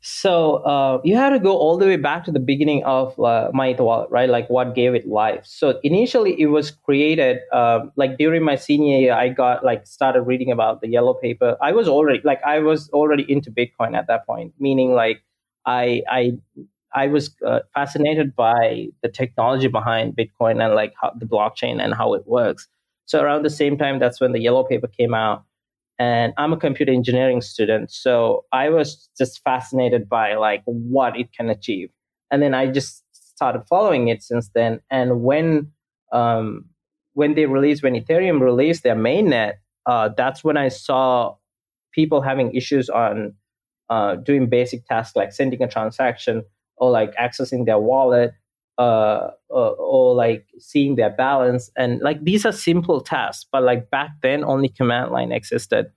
So 0.00 0.56
uh, 0.64 1.00
you 1.02 1.16
had 1.16 1.30
to 1.30 1.40
go 1.40 1.56
all 1.56 1.76
the 1.76 1.86
way 1.86 1.96
back 1.96 2.24
to 2.24 2.32
the 2.32 2.40
beginning 2.40 2.84
of 2.84 3.18
uh, 3.18 3.50
my 3.52 3.72
wallet, 3.72 4.08
right? 4.10 4.28
Like 4.28 4.48
what 4.48 4.74
gave 4.74 4.94
it 4.94 5.08
life. 5.08 5.44
So 5.44 5.80
initially, 5.82 6.40
it 6.40 6.46
was 6.46 6.70
created 6.70 7.40
uh, 7.52 7.80
like 7.96 8.16
during 8.16 8.44
my 8.44 8.54
senior 8.54 8.98
year. 8.98 9.12
I 9.12 9.28
got 9.28 9.64
like 9.64 9.86
started 9.86 10.22
reading 10.22 10.52
about 10.52 10.80
the 10.80 10.88
yellow 10.88 11.14
paper. 11.14 11.56
I 11.60 11.72
was 11.72 11.88
already 11.88 12.20
like 12.24 12.40
I 12.44 12.60
was 12.60 12.88
already 12.90 13.30
into 13.30 13.50
Bitcoin 13.50 13.96
at 13.96 14.06
that 14.06 14.24
point, 14.24 14.54
meaning 14.60 14.94
like 14.94 15.22
I 15.66 16.02
I 16.08 16.38
I 16.98 17.06
was 17.06 17.34
uh, 17.46 17.60
fascinated 17.74 18.34
by 18.34 18.88
the 19.02 19.08
technology 19.08 19.68
behind 19.68 20.16
Bitcoin 20.16 20.62
and 20.64 20.74
like 20.74 20.94
how 21.00 21.12
the 21.18 21.26
blockchain 21.26 21.82
and 21.82 21.94
how 21.94 22.14
it 22.14 22.26
works. 22.26 22.68
So 23.06 23.22
around 23.22 23.44
the 23.44 23.50
same 23.50 23.78
time, 23.78 23.98
that's 23.98 24.20
when 24.20 24.32
the 24.32 24.40
yellow 24.40 24.64
paper 24.64 24.88
came 24.88 25.14
out 25.14 25.44
and 25.98 26.32
i'm 26.36 26.52
a 26.52 26.56
computer 26.56 26.92
engineering 26.92 27.40
student 27.40 27.90
so 27.90 28.44
i 28.52 28.68
was 28.68 29.08
just 29.18 29.42
fascinated 29.42 30.08
by 30.08 30.34
like 30.34 30.62
what 30.64 31.16
it 31.18 31.32
can 31.32 31.48
achieve 31.50 31.90
and 32.30 32.42
then 32.42 32.54
i 32.54 32.66
just 32.66 33.02
started 33.12 33.62
following 33.68 34.08
it 34.08 34.22
since 34.22 34.50
then 34.54 34.80
and 34.90 35.22
when 35.22 35.70
um, 36.12 36.64
when 37.12 37.34
they 37.34 37.46
released 37.46 37.82
when 37.82 37.94
ethereum 37.94 38.40
released 38.40 38.82
their 38.82 38.96
mainnet 38.96 39.54
uh, 39.86 40.08
that's 40.16 40.44
when 40.44 40.56
i 40.56 40.68
saw 40.68 41.34
people 41.92 42.20
having 42.20 42.54
issues 42.54 42.88
on 42.88 43.34
uh, 43.90 44.16
doing 44.16 44.48
basic 44.48 44.86
tasks 44.86 45.16
like 45.16 45.32
sending 45.32 45.62
a 45.62 45.68
transaction 45.68 46.44
or 46.80 46.90
like 46.90 47.14
accessing 47.16 47.66
their 47.66 47.78
wallet 47.78 48.32
uh, 48.78 49.30
or, 49.48 49.74
or, 49.76 50.14
like 50.14 50.46
seeing 50.58 50.94
their 50.94 51.10
balance. 51.10 51.70
And 51.76 52.00
like 52.00 52.22
these 52.22 52.46
are 52.46 52.52
simple 52.52 53.00
tasks 53.00 53.46
but 53.50 53.62
like 53.62 53.90
back 53.90 54.10
then 54.22 54.44
only 54.44 54.68
command 54.68 55.10
line 55.10 55.32
existed. 55.32 55.90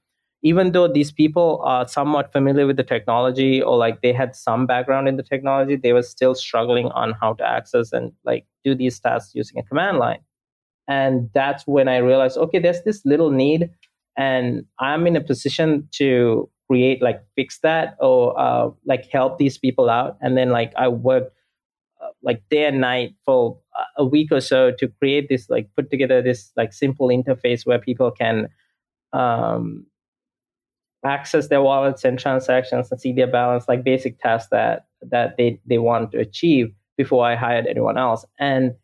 Even 0.44 0.72
though 0.72 0.88
these 0.88 1.12
people 1.12 1.62
are 1.64 1.88
somewhat 1.88 2.32
familiar 2.32 2.66
with 2.66 2.78
the 2.78 2.84
technology 2.84 3.62
or 3.62 3.78
like 3.78 4.02
they 4.02 4.12
had 4.12 4.36
some 4.36 4.66
background 4.66 5.08
in 5.08 5.16
the 5.16 5.24
technology 5.24 5.76
they 5.76 5.94
were 5.94 6.02
still 6.02 6.34
struggling 6.34 6.88
on 6.88 7.14
how 7.22 7.34
to 7.34 7.48
access 7.48 7.94
and 7.94 8.12
like 8.26 8.48
do 8.64 8.74
these 8.74 9.00
tasks 9.00 9.36
using 9.36 9.60
a 9.60 9.64
command 9.64 10.00
line. 10.00 10.20
And 10.88 11.30
that's 11.34 11.66
when 11.68 11.88
i 11.88 11.98
realized 11.98 12.38
okay 12.38 12.60
there's 12.60 12.82
this 12.82 13.06
little 13.06 13.30
need 13.30 13.70
and 14.18 14.66
i'm 14.80 15.08
in 15.08 15.16
a 15.16 15.22
position 15.22 15.88
to 15.92 16.50
create 16.72 17.02
like 17.02 17.22
fix 17.36 17.60
that 17.60 17.96
or 18.00 18.40
uh, 18.40 18.70
like 18.86 19.06
help 19.12 19.38
these 19.38 19.58
people 19.58 19.90
out. 19.90 20.18
And 20.22 20.38
then 20.38 20.50
like 20.50 20.74
i 20.78 20.88
worked 20.88 21.36
like 22.24 22.42
day 22.50 22.66
and 22.66 22.82
night 22.82 23.16
for 23.26 23.58
a 23.98 24.06
week 24.06 24.32
or 24.32 24.42
so 24.42 24.72
to 24.78 24.88
create 25.00 25.28
this 25.30 25.50
like 25.50 25.70
put 25.76 25.90
together 25.90 26.22
this 26.22 26.52
like 26.56 26.74
simple 26.74 27.08
interface 27.08 27.66
where 27.66 27.80
people 27.80 28.12
can 28.12 28.48
um, 29.14 29.86
access 31.06 31.48
their 31.48 31.62
wallets 31.62 32.04
and 32.06 32.20
transactions 32.20 32.92
and 32.92 33.02
see 33.02 33.14
their 33.14 33.28
balance 33.28 33.66
like 33.68 33.84
basic 33.84 34.20
tasks 34.20 34.50
that 34.52 34.86
that 35.02 35.36
they 35.38 35.60
they 35.66 35.78
want 35.78 36.12
to 36.12 36.20
achieve 36.20 36.72
before 36.98 37.26
i 37.26 37.36
hired 37.36 37.66
anyone 37.66 37.98
else. 37.98 38.26
And 38.40 38.76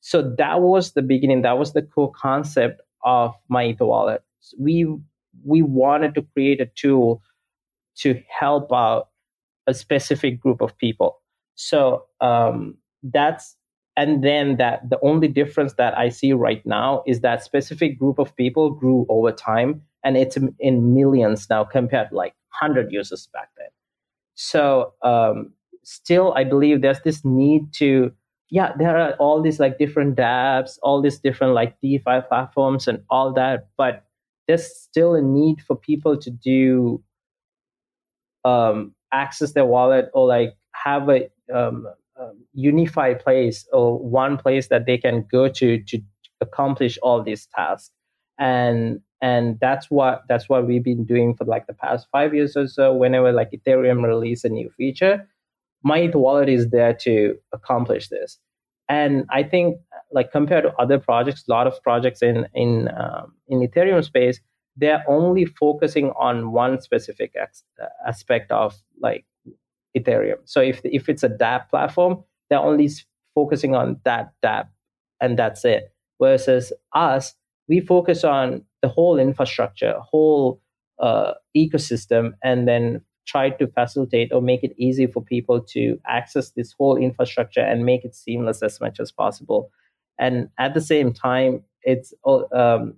so 0.00 0.34
that 0.36 0.60
was 0.60 0.92
the 0.92 1.00
beginning. 1.00 1.42
That 1.42 1.58
was 1.58 1.72
the 1.72 1.80
core 1.80 2.12
concept 2.12 2.82
of 3.04 3.34
my 3.48 3.66
ether 3.68 3.86
wallet. 3.86 4.22
We 4.58 4.86
we 5.44 5.62
wanted 5.62 6.14
to 6.14 6.22
create 6.34 6.60
a 6.60 6.66
tool 6.66 7.22
to 7.96 8.20
help 8.28 8.72
out 8.72 9.08
a 9.66 9.74
specific 9.74 10.40
group 10.40 10.60
of 10.60 10.76
people 10.78 11.20
so 11.54 12.04
um, 12.20 12.76
that's 13.02 13.56
and 13.96 14.24
then 14.24 14.56
that 14.56 14.88
the 14.90 14.98
only 15.02 15.28
difference 15.28 15.74
that 15.74 15.96
I 15.96 16.08
see 16.08 16.32
right 16.32 16.64
now 16.66 17.04
is 17.06 17.20
that 17.20 17.44
specific 17.44 17.98
group 17.98 18.18
of 18.18 18.34
people 18.36 18.70
grew 18.70 19.06
over 19.08 19.30
time, 19.30 19.82
and 20.02 20.16
it's 20.16 20.36
in 20.58 20.94
millions 20.94 21.48
now 21.48 21.64
compared 21.64 22.10
like 22.10 22.34
hundred 22.48 22.90
users 22.90 23.28
back 23.32 23.50
then. 23.56 23.68
So 24.34 24.94
um, 25.02 25.52
still, 25.84 26.32
I 26.34 26.42
believe 26.44 26.82
there's 26.82 27.00
this 27.02 27.24
need 27.24 27.72
to 27.74 28.12
yeah, 28.50 28.72
there 28.76 28.96
are 28.96 29.12
all 29.14 29.40
these 29.42 29.58
like 29.58 29.78
different 29.78 30.16
dApps, 30.16 30.78
all 30.82 31.00
these 31.00 31.18
different 31.18 31.54
like 31.54 31.80
DeFi 31.80 32.20
platforms 32.28 32.86
and 32.86 33.02
all 33.10 33.32
that, 33.32 33.68
but 33.76 34.04
there's 34.48 34.66
still 34.76 35.14
a 35.14 35.22
need 35.22 35.60
for 35.62 35.76
people 35.76 36.16
to 36.18 36.30
do 36.30 37.02
um, 38.44 38.94
access 39.12 39.52
their 39.52 39.64
wallet 39.66 40.10
or 40.12 40.26
like 40.26 40.54
have 40.72 41.08
a 41.08 41.28
um, 41.54 41.86
um, 42.20 42.44
unified 42.52 43.20
place 43.20 43.66
or 43.72 43.98
one 43.98 44.36
place 44.36 44.68
that 44.68 44.86
they 44.86 44.98
can 44.98 45.26
go 45.30 45.48
to 45.48 45.82
to 45.84 46.00
accomplish 46.40 46.98
all 47.02 47.22
these 47.22 47.46
tasks. 47.54 47.90
And 48.38 49.00
and 49.22 49.58
that's 49.60 49.90
what 49.90 50.22
that's 50.28 50.48
what 50.48 50.66
we've 50.66 50.84
been 50.84 51.04
doing 51.04 51.34
for 51.34 51.44
like 51.44 51.66
the 51.66 51.74
past 51.74 52.06
five 52.12 52.34
years 52.34 52.56
or 52.56 52.66
so. 52.68 52.92
Whenever 52.94 53.32
like 53.32 53.50
ethereum 53.52 54.04
release 54.04 54.44
a 54.44 54.48
new 54.48 54.70
feature 54.76 55.26
my 55.84 56.10
wallet 56.14 56.48
is 56.48 56.70
there 56.70 56.94
to 56.94 57.36
accomplish 57.52 58.08
this 58.08 58.38
and 58.88 59.24
i 59.30 59.42
think 59.42 59.78
like 60.12 60.30
compared 60.32 60.64
to 60.64 60.72
other 60.74 60.98
projects 60.98 61.44
a 61.48 61.50
lot 61.50 61.66
of 61.66 61.82
projects 61.82 62.22
in 62.22 62.46
in 62.54 62.88
um, 62.96 63.32
in 63.48 63.60
ethereum 63.60 64.04
space 64.04 64.40
they're 64.76 65.04
only 65.08 65.44
focusing 65.44 66.10
on 66.18 66.52
one 66.52 66.80
specific 66.80 67.32
ex- 67.36 67.62
aspect 68.06 68.50
of 68.50 68.74
like 69.00 69.24
Ethereum. 69.96 70.38
So 70.44 70.60
if 70.60 70.80
if 70.84 71.08
it's 71.08 71.22
a 71.22 71.28
dApp 71.28 71.68
platform, 71.70 72.24
they're 72.50 72.58
only 72.58 72.90
focusing 73.34 73.74
on 73.74 74.00
that 74.04 74.32
dApp, 74.42 74.68
and 75.20 75.38
that's 75.38 75.64
it. 75.64 75.92
Versus 76.20 76.72
us, 76.92 77.34
we 77.68 77.80
focus 77.80 78.24
on 78.24 78.64
the 78.82 78.88
whole 78.88 79.18
infrastructure, 79.18 79.94
whole 80.00 80.60
uh, 80.98 81.34
ecosystem, 81.56 82.32
and 82.42 82.66
then 82.66 83.02
try 83.26 83.50
to 83.50 83.66
facilitate 83.68 84.32
or 84.32 84.42
make 84.42 84.62
it 84.62 84.74
easy 84.76 85.06
for 85.06 85.22
people 85.22 85.60
to 85.60 85.98
access 86.06 86.50
this 86.50 86.72
whole 86.78 86.96
infrastructure 86.96 87.60
and 87.60 87.84
make 87.84 88.04
it 88.04 88.14
seamless 88.14 88.62
as 88.62 88.80
much 88.80 89.00
as 89.00 89.10
possible. 89.10 89.70
And 90.18 90.48
at 90.58 90.74
the 90.74 90.80
same 90.80 91.12
time, 91.12 91.62
it's 91.82 92.14
um, 92.24 92.94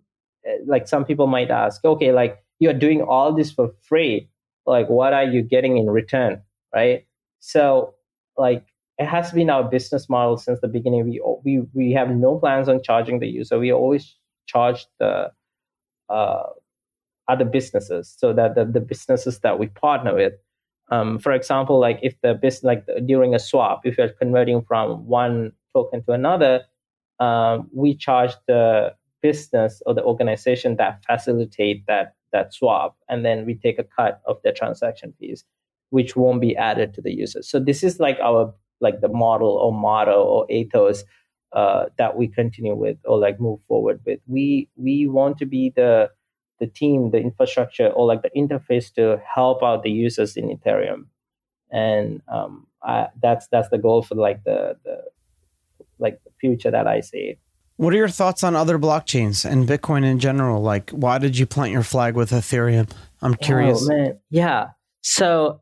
like 0.67 0.89
some 0.89 1.05
people 1.05 1.27
might 1.27 1.51
ask, 1.51 1.85
okay, 1.85 2.12
like 2.12 2.43
you're 2.59 2.75
doing 2.75 3.03
all 3.03 3.33
this 3.33 3.51
for 3.53 3.71
free, 3.83 4.29
like 4.67 4.89
what 4.89 5.12
are 5.12 5.25
you 5.25 5.43
getting 5.43 5.79
in 5.79 5.89
return? 5.89 6.43
right? 6.77 7.07
So 7.41 7.95
like 8.37 8.65
it 8.99 9.07
has 9.07 9.33
been 9.33 9.51
our 9.51 9.65
business 9.65 10.09
model 10.09 10.37
since 10.37 10.61
the 10.61 10.69
beginning. 10.69 11.05
We 11.05 11.23
we 11.45 11.62
we 11.73 11.93
have 11.93 12.11
no 12.11 12.39
plans 12.39 12.69
on 12.69 12.83
charging 12.83 13.19
the 13.21 13.29
user. 13.29 13.59
We 13.59 13.73
always 13.73 14.15
charge 14.47 14.87
the 15.01 15.31
uh, 16.09 16.43
other 17.29 17.45
businesses 17.45 18.15
so 18.17 18.33
that 18.33 18.55
the, 18.55 18.65
the 18.65 18.81
businesses 18.81 19.41
that 19.41 19.59
we 19.59 19.67
partner 19.69 20.15
with. 20.15 20.35
Um, 20.91 21.19
for 21.19 21.33
example, 21.33 21.81
like 21.81 21.99
if 22.03 22.15
the 22.23 22.35
business 22.35 22.62
like 22.62 22.87
during 23.07 23.35
a 23.35 23.39
swap, 23.39 23.81
if 23.85 23.99
you're 23.99 24.09
converting 24.09 24.62
from 24.62 25.07
one 25.07 25.53
token 25.75 26.05
to 26.05 26.12
another, 26.12 26.62
um, 27.19 27.69
we 27.75 27.97
charge 27.97 28.33
the 28.47 28.95
business 29.21 29.83
or 29.87 29.95
the 29.95 30.05
organization 30.05 30.77
that 30.77 31.05
facilitate 31.05 31.85
that 31.87 32.15
that 32.33 32.53
swap, 32.55 32.97
and 33.09 33.25
then 33.25 33.47
we 33.47 33.55
take 33.55 33.79
a 33.79 33.85
cut 33.85 34.21
of 34.27 34.37
the 34.45 34.53
transaction 34.53 35.12
fees 35.19 35.45
which 35.91 36.17
won't 36.17 36.41
be 36.41 36.57
added 36.57 36.95
to 36.95 37.01
the 37.01 37.12
user. 37.12 37.43
So 37.43 37.59
this 37.59 37.83
is 37.83 38.01
like 38.01 38.19
our 38.23 38.53
like 38.81 39.01
the 39.01 39.09
model 39.09 39.49
or 39.49 39.73
motto 39.73 40.23
or 40.23 40.51
ethos 40.51 41.05
uh, 41.53 41.87
that 41.97 42.17
we 42.17 42.29
continue 42.29 42.75
with 42.75 42.99
or 43.05 43.19
like 43.19 43.41
move 43.41 43.61
forward 43.69 44.01
with. 44.05 44.21
We 44.27 44.69
we 44.77 45.07
want 45.07 45.39
to 45.39 45.47
be 45.47 45.73
the 45.75 46.11
the 46.59 46.66
team, 46.66 47.11
the 47.11 47.19
infrastructure, 47.19 47.88
or 47.88 48.07
like 48.07 48.23
the 48.23 48.31
interface 48.37 48.92
to 48.95 49.21
help 49.35 49.62
out 49.62 49.83
the 49.83 49.90
users 49.90 50.37
in 50.37 50.49
Ethereum, 50.49 51.07
and 51.71 52.23
um, 52.29 52.66
I, 52.83 53.09
that's 53.23 53.47
that's 53.49 53.69
the 53.69 53.79
goal 53.79 54.03
for 54.03 54.14
like 54.14 54.45
the 54.45 54.77
the 54.85 55.05
like 55.99 56.21
the 56.25 56.31
future 56.40 56.71
that 56.71 56.87
I 56.87 57.01
see. 57.01 57.37
What 57.77 57.92
are 57.92 57.97
your 57.97 58.09
thoughts 58.09 58.42
on 58.42 58.57
other 58.57 58.79
blockchains 58.79 59.49
and 59.49 59.69
Bitcoin 59.69 60.03
in 60.03 60.19
general? 60.19 60.62
Like, 60.62 60.90
why 60.90 61.19
did 61.19 61.37
you 61.37 61.45
plant 61.45 61.73
your 61.73 61.83
flag 61.83 62.14
with 62.14 62.31
Ethereum? 62.31 62.90
I'm 63.21 63.35
curious. 63.35 63.83
Oh, 63.83 63.95
man. 63.95 64.19
Yeah. 64.31 64.69
So 65.03 65.61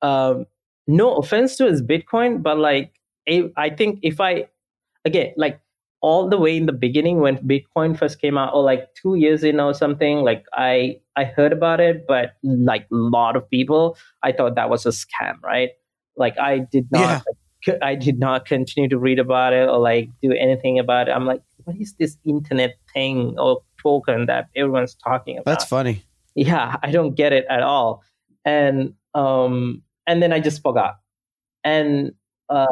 um, 0.00 0.46
no 0.86 1.16
offense 1.16 1.56
to 1.56 1.66
his 1.66 1.82
Bitcoin, 1.82 2.42
but 2.42 2.58
like 2.58 2.92
I 3.28 3.70
think 3.70 4.00
if 4.02 4.20
I 4.20 4.48
again 5.04 5.32
like 5.36 5.60
all 6.00 6.28
the 6.28 6.38
way 6.38 6.56
in 6.56 6.66
the 6.66 6.72
beginning 6.72 7.20
when 7.20 7.38
Bitcoin 7.38 7.98
first 7.98 8.20
came 8.20 8.36
out, 8.38 8.54
or 8.54 8.62
like 8.62 8.88
two 8.94 9.14
years 9.14 9.42
in 9.42 9.60
or 9.60 9.74
something, 9.74 10.18
like 10.18 10.44
I 10.52 11.00
I 11.16 11.24
heard 11.24 11.52
about 11.52 11.80
it, 11.80 12.06
but 12.06 12.36
like 12.42 12.82
a 12.92 12.94
lot 12.94 13.36
of 13.36 13.48
people, 13.48 13.96
I 14.22 14.32
thought 14.32 14.54
that 14.54 14.70
was 14.70 14.86
a 14.86 14.90
scam, 14.90 15.40
right? 15.42 15.70
Like 16.16 16.38
I 16.38 16.58
did 16.58 16.88
not. 16.90 17.00
Yeah. 17.00 17.32
I 17.82 17.96
did 17.96 18.20
not 18.20 18.44
continue 18.44 18.88
to 18.90 18.98
read 18.98 19.18
about 19.18 19.52
it 19.52 19.68
or 19.68 19.78
like 19.78 20.08
do 20.22 20.30
anything 20.30 20.78
about 20.78 21.08
it. 21.08 21.12
I'm 21.12 21.26
like, 21.26 21.42
what 21.64 21.76
is 21.78 21.94
this 21.98 22.16
internet 22.24 22.76
thing 22.94 23.34
or 23.38 23.60
token 23.82 24.26
that 24.26 24.50
everyone's 24.54 24.94
talking 24.94 25.36
about? 25.38 25.46
That's 25.46 25.64
funny. 25.64 26.04
Yeah, 26.36 26.76
I 26.84 26.92
don't 26.92 27.16
get 27.16 27.32
it 27.32 27.44
at 27.50 27.62
all. 27.62 28.04
And 28.44 28.94
um, 29.14 29.82
and 30.06 30.22
then 30.22 30.32
I 30.32 30.38
just 30.38 30.62
forgot. 30.62 30.98
And 31.64 32.12
uh, 32.48 32.66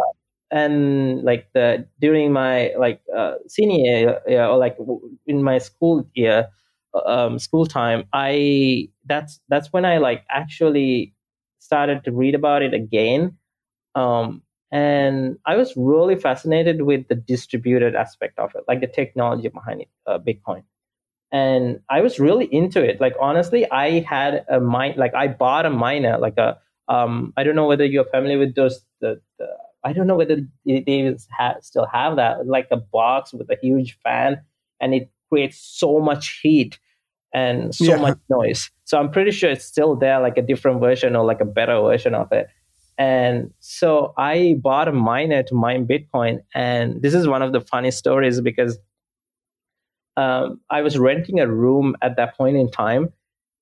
and 0.50 1.22
like 1.22 1.48
the 1.54 1.86
during 2.00 2.32
my 2.32 2.72
like 2.78 3.00
uh, 3.14 3.34
senior 3.48 4.20
year, 4.26 4.44
or 4.44 4.58
like 4.58 4.76
in 5.26 5.42
my 5.42 5.58
school 5.58 6.06
year, 6.14 6.48
um, 7.06 7.38
school 7.38 7.66
time, 7.66 8.04
I 8.12 8.88
that's 9.06 9.40
that's 9.48 9.72
when 9.72 9.84
I 9.84 9.98
like 9.98 10.24
actually 10.30 11.14
started 11.58 12.04
to 12.04 12.12
read 12.12 12.34
about 12.34 12.62
it 12.62 12.74
again. 12.74 13.36
Um, 13.94 14.42
and 14.72 15.38
I 15.46 15.56
was 15.56 15.74
really 15.76 16.16
fascinated 16.16 16.82
with 16.82 17.08
the 17.08 17.14
distributed 17.14 17.94
aspect 17.94 18.38
of 18.38 18.52
it, 18.56 18.64
like 18.68 18.80
the 18.80 18.88
technology 18.88 19.48
behind 19.48 19.82
it, 19.82 19.88
uh, 20.06 20.18
Bitcoin. 20.18 20.64
And 21.32 21.80
I 21.90 22.00
was 22.00 22.20
really 22.20 22.46
into 22.46 22.82
it. 22.82 23.00
Like 23.00 23.14
honestly, 23.20 23.68
I 23.70 24.00
had 24.00 24.44
a 24.48 24.60
mine, 24.60 24.94
like 24.96 25.14
I 25.14 25.28
bought 25.28 25.66
a 25.66 25.70
miner, 25.70 26.18
like 26.18 26.38
a 26.38 26.58
um, 26.88 27.32
I 27.36 27.44
don't 27.44 27.56
know 27.56 27.66
whether 27.66 27.84
you're 27.84 28.04
familiar 28.04 28.38
with 28.38 28.54
those. 28.54 28.84
The 29.00 29.20
I 29.84 29.92
don't 29.92 30.06
know 30.06 30.16
whether 30.16 30.38
they 30.64 31.16
still 31.60 31.86
have 31.92 32.16
that, 32.16 32.46
like 32.46 32.68
a 32.70 32.76
box 32.76 33.32
with 33.32 33.50
a 33.50 33.56
huge 33.60 33.98
fan, 34.02 34.40
and 34.80 34.94
it 34.94 35.10
creates 35.30 35.58
so 35.58 36.00
much 36.00 36.40
heat 36.42 36.78
and 37.34 37.74
so 37.74 37.84
yeah. 37.84 37.96
much 37.96 38.18
noise. 38.30 38.70
So 38.84 38.98
I'm 38.98 39.10
pretty 39.10 39.32
sure 39.32 39.50
it's 39.50 39.64
still 39.64 39.96
there, 39.96 40.20
like 40.20 40.38
a 40.38 40.42
different 40.42 40.80
version 40.80 41.16
or 41.16 41.24
like 41.24 41.40
a 41.40 41.44
better 41.44 41.80
version 41.80 42.14
of 42.14 42.30
it. 42.32 42.48
And 42.96 43.52
so 43.58 44.14
I 44.16 44.56
bought 44.60 44.86
a 44.86 44.92
miner 44.92 45.42
to 45.42 45.54
mine 45.54 45.86
Bitcoin. 45.86 46.38
And 46.54 47.02
this 47.02 47.12
is 47.12 47.26
one 47.26 47.42
of 47.42 47.52
the 47.52 47.60
funny 47.60 47.90
stories 47.90 48.40
because 48.40 48.78
um, 50.16 50.60
I 50.70 50.82
was 50.82 50.96
renting 50.96 51.40
a 51.40 51.48
room 51.48 51.96
at 52.02 52.16
that 52.16 52.36
point 52.36 52.56
in 52.56 52.70
time. 52.70 53.12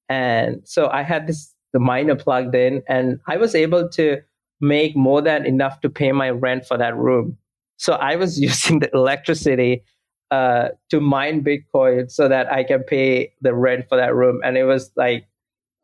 And 0.08 0.60
so 0.64 0.88
I 0.88 1.02
had 1.02 1.26
this 1.26 1.54
the 1.72 1.78
miner 1.78 2.14
plugged 2.14 2.54
in 2.54 2.82
and 2.86 3.18
I 3.26 3.38
was 3.38 3.54
able 3.54 3.88
to 3.88 4.20
make 4.62 4.96
more 4.96 5.20
than 5.20 5.44
enough 5.46 5.80
to 5.82 5.90
pay 5.90 6.12
my 6.12 6.30
rent 6.30 6.66
for 6.66 6.78
that 6.78 6.96
room. 6.96 7.36
So 7.76 7.94
I 7.94 8.16
was 8.16 8.40
using 8.48 8.80
the 8.80 8.90
electricity 8.94 9.84
uh, 10.30 10.68
to 10.90 11.00
mine 11.00 11.44
Bitcoin 11.44 12.10
so 12.10 12.28
that 12.28 12.50
I 12.50 12.64
can 12.64 12.84
pay 12.84 13.34
the 13.42 13.54
rent 13.54 13.86
for 13.88 13.98
that 13.98 14.14
room. 14.14 14.40
And 14.44 14.56
it 14.56 14.64
was 14.64 14.90
like 14.96 15.26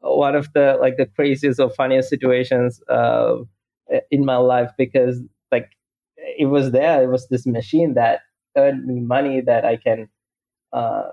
one 0.01 0.35
of 0.35 0.53
the 0.55 0.79
like 0.81 0.97
the 0.97 1.07
craziest 1.07 1.61
or 1.61 1.71
funniest 1.71 2.09
situations 2.09 2.81
uh, 2.89 3.37
in 4.11 4.25
my 4.25 4.37
life 4.37 4.71
because 4.79 5.21
like 5.51 5.71
it 6.17 6.47
was 6.47 6.73
there 6.73 7.03
it 7.03 7.09
was 7.09 7.29
this 7.29 7.47
machine 7.47 7.95
that 7.95 8.21
earned 8.57 8.87
me 8.87 9.01
money 9.01 9.41
that 9.41 9.65
i 9.65 9.77
can 9.77 10.09
uh, 10.73 11.09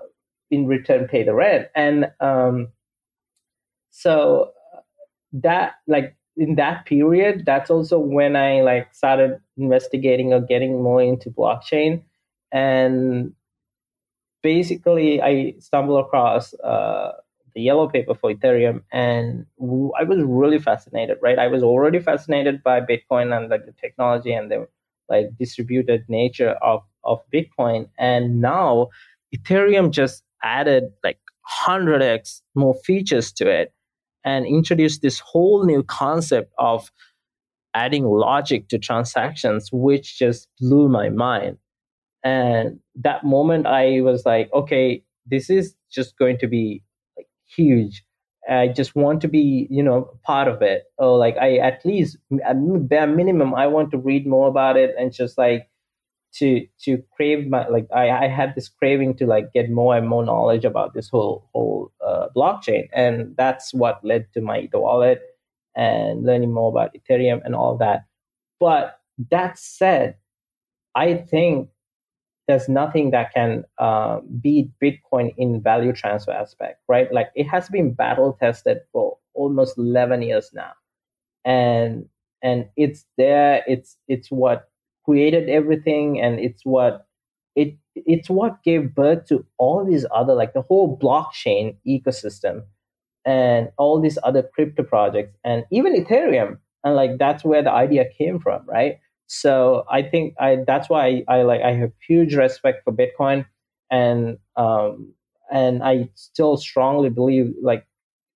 in 0.50 0.66
return 0.66 1.08
pay 1.08 1.22
the 1.22 1.34
rent 1.34 1.68
and 1.74 2.10
um, 2.20 2.68
so 3.90 4.50
that 5.32 5.74
like 5.86 6.15
in 6.36 6.56
that 6.56 6.84
period 6.84 7.44
that's 7.46 7.70
also 7.70 7.98
when 7.98 8.36
i 8.36 8.60
like 8.60 8.92
started 8.94 9.40
investigating 9.56 10.32
or 10.32 10.40
getting 10.40 10.82
more 10.82 11.02
into 11.02 11.30
blockchain. 11.30 12.02
And 12.52 13.32
basically 14.42 15.20
i 15.22 15.54
stumbled 15.58 16.04
across 16.04 16.54
uh, 16.54 17.12
the 17.54 17.62
yellow 17.62 17.88
paper 17.88 18.14
for 18.14 18.32
Ethereum, 18.32 18.82
and 18.92 19.46
I 19.98 20.04
was 20.04 20.22
really 20.22 20.58
fascinated. 20.58 21.16
Right, 21.22 21.38
I 21.38 21.46
was 21.48 21.62
already 21.62 21.98
fascinated 22.00 22.62
by 22.62 22.82
Bitcoin 22.82 23.34
and 23.36 23.48
like 23.48 23.64
the 23.64 23.72
technology 23.72 24.32
and 24.32 24.50
the 24.50 24.68
like 25.08 25.26
distributed 25.38 26.04
nature 26.06 26.50
of 26.60 26.82
of 27.02 27.20
Bitcoin, 27.32 27.88
and 27.98 28.42
now 28.42 28.88
Ethereum 29.34 29.90
just 29.90 30.22
added 30.42 30.92
like 31.02 31.18
100x 31.66 32.42
more 32.54 32.74
features 32.84 33.32
to 33.32 33.48
it 33.48 33.72
and 34.26 34.44
introduced 34.44 35.00
this 35.00 35.20
whole 35.20 35.64
new 35.64 35.82
concept 35.84 36.52
of 36.58 36.90
adding 37.72 38.04
logic 38.04 38.68
to 38.68 38.78
transactions, 38.78 39.70
which 39.72 40.18
just 40.18 40.48
blew 40.60 40.88
my 40.88 41.08
mind. 41.08 41.56
And 42.24 42.80
that 42.96 43.24
moment, 43.24 43.66
I 43.66 44.00
was 44.00 44.26
like, 44.26 44.52
okay, 44.52 45.04
this 45.24 45.48
is 45.48 45.74
just 45.90 46.18
going 46.18 46.38
to 46.38 46.48
be 46.48 46.82
huge. 47.54 48.02
I 48.48 48.68
just 48.68 48.94
want 48.96 49.20
to 49.22 49.28
be, 49.28 49.66
you 49.70 49.82
know, 49.82 50.10
part 50.24 50.48
of 50.48 50.62
it. 50.62 50.84
Or 50.98 51.18
like 51.18 51.36
I 51.36 51.56
at 51.58 51.84
least 51.84 52.16
bare 52.30 53.06
minimum, 53.06 53.54
I 53.54 53.66
want 53.68 53.90
to 53.92 53.98
read 53.98 54.26
more 54.26 54.48
about 54.48 54.76
it 54.76 54.94
and 54.98 55.12
just 55.12 55.38
like 55.38 55.68
to 56.38 56.66
to 56.82 57.02
crave 57.16 57.48
my 57.48 57.66
like 57.68 57.86
I, 57.94 58.10
I 58.10 58.28
had 58.28 58.54
this 58.54 58.68
craving 58.68 59.16
to 59.16 59.26
like 59.26 59.52
get 59.52 59.70
more 59.70 59.96
and 59.96 60.08
more 60.08 60.24
knowledge 60.24 60.64
about 60.64 60.94
this 60.94 61.08
whole 61.08 61.48
whole 61.52 61.92
uh, 62.04 62.28
blockchain, 62.36 62.88
and 62.92 63.34
that's 63.36 63.72
what 63.72 64.04
led 64.04 64.26
to 64.34 64.40
my 64.40 64.68
the 64.72 64.80
wallet 64.80 65.22
and 65.74 66.24
learning 66.24 66.52
more 66.52 66.70
about 66.70 66.94
Ethereum 66.94 67.40
and 67.44 67.54
all 67.54 67.76
that. 67.78 68.06
But 68.58 68.98
that 69.30 69.58
said, 69.58 70.16
I 70.94 71.14
think 71.14 71.68
there's 72.48 72.68
nothing 72.68 73.10
that 73.10 73.32
can 73.34 73.64
uh, 73.78 74.20
beat 74.40 74.70
Bitcoin 74.82 75.34
in 75.36 75.62
value 75.62 75.92
transfer 75.92 76.32
aspect, 76.32 76.80
right? 76.88 77.12
Like 77.12 77.30
it 77.34 77.44
has 77.44 77.68
been 77.68 77.92
battle 77.92 78.36
tested 78.40 78.78
for 78.92 79.18
almost 79.34 79.78
11 79.78 80.22
years 80.22 80.50
now, 80.54 80.72
and 81.44 82.08
and 82.42 82.68
it's 82.76 83.04
there. 83.16 83.64
It's 83.66 83.96
it's 84.08 84.30
what 84.30 84.68
created 85.06 85.48
everything, 85.50 86.20
and 86.20 86.40
it's 86.40 86.62
what 86.64 87.06
it 87.56 87.76
it's 87.96 88.30
what 88.30 88.62
gave 88.64 88.94
birth 88.94 89.26
to 89.28 89.46
all 89.58 89.84
these 89.86 90.06
other 90.14 90.34
like 90.34 90.54
the 90.54 90.62
whole 90.62 90.98
blockchain 90.98 91.76
ecosystem 91.88 92.64
and 93.24 93.70
all 93.78 94.00
these 94.00 94.18
other 94.22 94.42
crypto 94.42 94.82
projects 94.82 95.36
and 95.44 95.64
even 95.72 95.94
Ethereum. 95.94 96.58
And 96.84 96.94
like 96.94 97.18
that's 97.18 97.44
where 97.44 97.62
the 97.62 97.72
idea 97.72 98.06
came 98.16 98.38
from, 98.38 98.64
right? 98.66 98.98
So 99.26 99.84
I 99.90 100.02
think 100.02 100.34
I 100.38 100.58
that's 100.66 100.88
why 100.88 101.24
I, 101.28 101.38
I 101.38 101.42
like 101.42 101.62
I 101.62 101.72
have 101.74 101.92
huge 102.06 102.34
respect 102.36 102.84
for 102.84 102.92
Bitcoin 102.92 103.46
and 103.90 104.38
um, 104.56 105.12
and 105.52 105.82
I 105.82 106.10
still 106.14 106.56
strongly 106.56 107.10
believe 107.10 107.54
like 107.62 107.86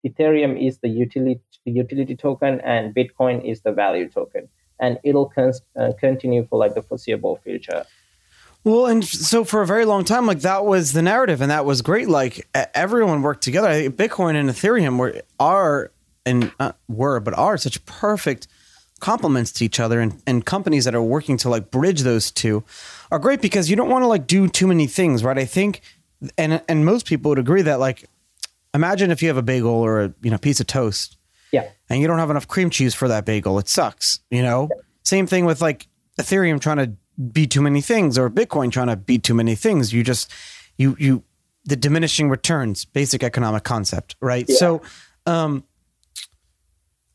Ethereum 0.07 0.61
is 0.67 0.79
the 0.81 0.89
utility 0.89 1.41
utility 1.65 2.17
token 2.17 2.61
and 2.63 2.95
Bitcoin 2.95 3.45
is 3.45 3.63
the 3.63 3.73
value 3.73 4.09
token 4.09 4.49
and 4.81 4.99
it'll 5.05 5.27
con- 5.27 5.53
uh, 5.77 5.93
continue 5.99 6.47
for 6.49 6.59
like 6.59 6.75
the 6.75 6.83
foreseeable 6.83 7.37
future. 7.45 7.85
Well, 8.65 8.87
and 8.87 9.05
so 9.05 9.45
for 9.45 9.63
a 9.63 9.67
very 9.67 9.85
long 9.87 10.05
time, 10.05 10.27
like 10.27 10.41
that 10.41 10.67
was 10.67 10.93
the 10.93 11.03
narrative, 11.03 11.41
and 11.41 11.51
that 11.51 11.65
was 11.65 11.81
great. 11.81 12.09
Like 12.09 12.47
everyone 12.75 13.23
worked 13.23 13.43
together. 13.43 13.69
Bitcoin 13.91 14.35
and 14.35 14.51
Ethereum 14.51 14.99
were 14.99 15.23
are 15.39 15.93
and 16.27 16.53
uh, 16.61 16.73
were, 16.89 17.21
but 17.21 17.39
are 17.39 17.57
such 17.57 17.85
perfect 17.87 18.47
complements 19.01 19.51
to 19.51 19.65
each 19.65 19.81
other 19.81 20.01
and, 20.01 20.23
and 20.27 20.45
companies 20.45 20.85
that 20.85 20.95
are 20.95 21.03
working 21.03 21.39
to 21.39 21.49
like 21.49 21.71
bridge 21.71 22.03
those 22.03 22.31
two 22.31 22.63
are 23.11 23.19
great 23.19 23.41
because 23.41 23.71
you 23.71 23.77
don't 23.77 23.89
want 23.89 24.03
to 24.03 24.07
like 24.07 24.27
do 24.27 24.47
too 24.47 24.67
many 24.67 24.87
things, 24.87 25.25
right? 25.25 25.39
I 25.39 25.47
think 25.47 25.81
and 26.37 26.63
and 26.69 26.85
most 26.85 27.07
people 27.07 27.31
would 27.31 27.39
agree 27.39 27.63
that 27.63 27.81
like 27.81 28.05
imagine 28.75 29.11
if 29.11 29.23
you 29.23 29.29
have 29.29 29.39
a 29.39 29.43
bagel 29.43 29.71
or 29.71 30.03
a 30.03 30.15
you 30.23 30.31
know 30.31 30.39
piece 30.39 30.61
of 30.61 30.67
toast. 30.67 31.17
Yeah. 31.53 31.69
And 31.89 32.01
you 32.01 32.07
don't 32.07 32.19
have 32.19 32.31
enough 32.31 32.49
cream 32.49 32.71
cheese 32.71 32.95
for 32.95 33.09
that 33.09 33.25
bagel. 33.25 33.59
It 33.59 33.69
sucks, 33.69 34.21
you 34.31 34.43
know? 34.43 34.69
Yeah. 34.71 34.83
Same 35.03 35.27
thing 35.27 35.45
with 35.45 35.61
like 35.61 35.89
Ethereum 36.21 36.61
trying 36.61 36.77
to 36.79 36.93
be 37.21 37.47
too 37.47 37.61
many 37.61 37.81
things 37.81 38.19
or 38.19 38.31
Bitcoin 38.31 38.71
trying 38.71 38.87
to 38.89 38.97
be 38.97 39.19
too 39.19 39.35
many 39.35 39.55
things. 39.55 39.93
You 39.93 40.03
just 40.03 40.33
you 40.77 40.97
you 40.99 41.25
the 41.65 41.77
diminishing 41.77 42.31
returns, 42.31 42.85
basic 42.85 43.23
economic 43.23 43.65
concept, 43.65 44.17
right? 44.21 44.47
Yeah. 44.49 44.57
So 44.57 44.83
um 45.27 45.65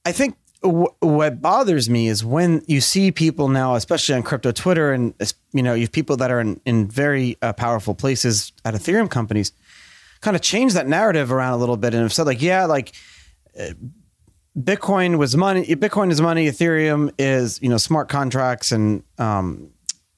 I 0.05 0.11
think 0.11 0.37
what 0.61 1.41
bothers 1.41 1.89
me 1.89 2.07
is 2.07 2.23
when 2.23 2.63
you 2.67 2.81
see 2.81 3.11
people 3.11 3.47
now, 3.49 3.75
especially 3.75 4.15
on 4.15 4.23
crypto 4.23 4.51
Twitter, 4.51 4.91
and 4.91 5.13
you 5.53 5.61
know, 5.61 5.73
you 5.73 5.81
have 5.81 5.91
people 5.91 6.17
that 6.17 6.31
are 6.31 6.39
in, 6.39 6.59
in 6.65 6.87
very 6.87 7.37
uh, 7.41 7.53
powerful 7.53 7.93
places 7.93 8.51
at 8.63 8.73
Ethereum 8.73 9.09
companies, 9.09 9.51
kind 10.21 10.35
of 10.35 10.41
change 10.41 10.73
that 10.73 10.87
narrative 10.87 11.31
around 11.31 11.53
a 11.53 11.57
little 11.57 11.77
bit 11.77 11.93
and 11.93 12.01
have 12.01 12.13
said 12.13 12.25
like, 12.25 12.41
yeah, 12.41 12.65
like 12.65 12.93
uh, 13.59 13.73
Bitcoin 14.57 15.17
was 15.17 15.35
money. 15.35 15.65
Bitcoin 15.75 16.11
is 16.11 16.21
money. 16.21 16.47
Ethereum 16.47 17.11
is 17.17 17.61
you 17.61 17.69
know 17.69 17.77
smart 17.77 18.07
contracts 18.07 18.71
and 18.71 19.03
um, 19.17 19.69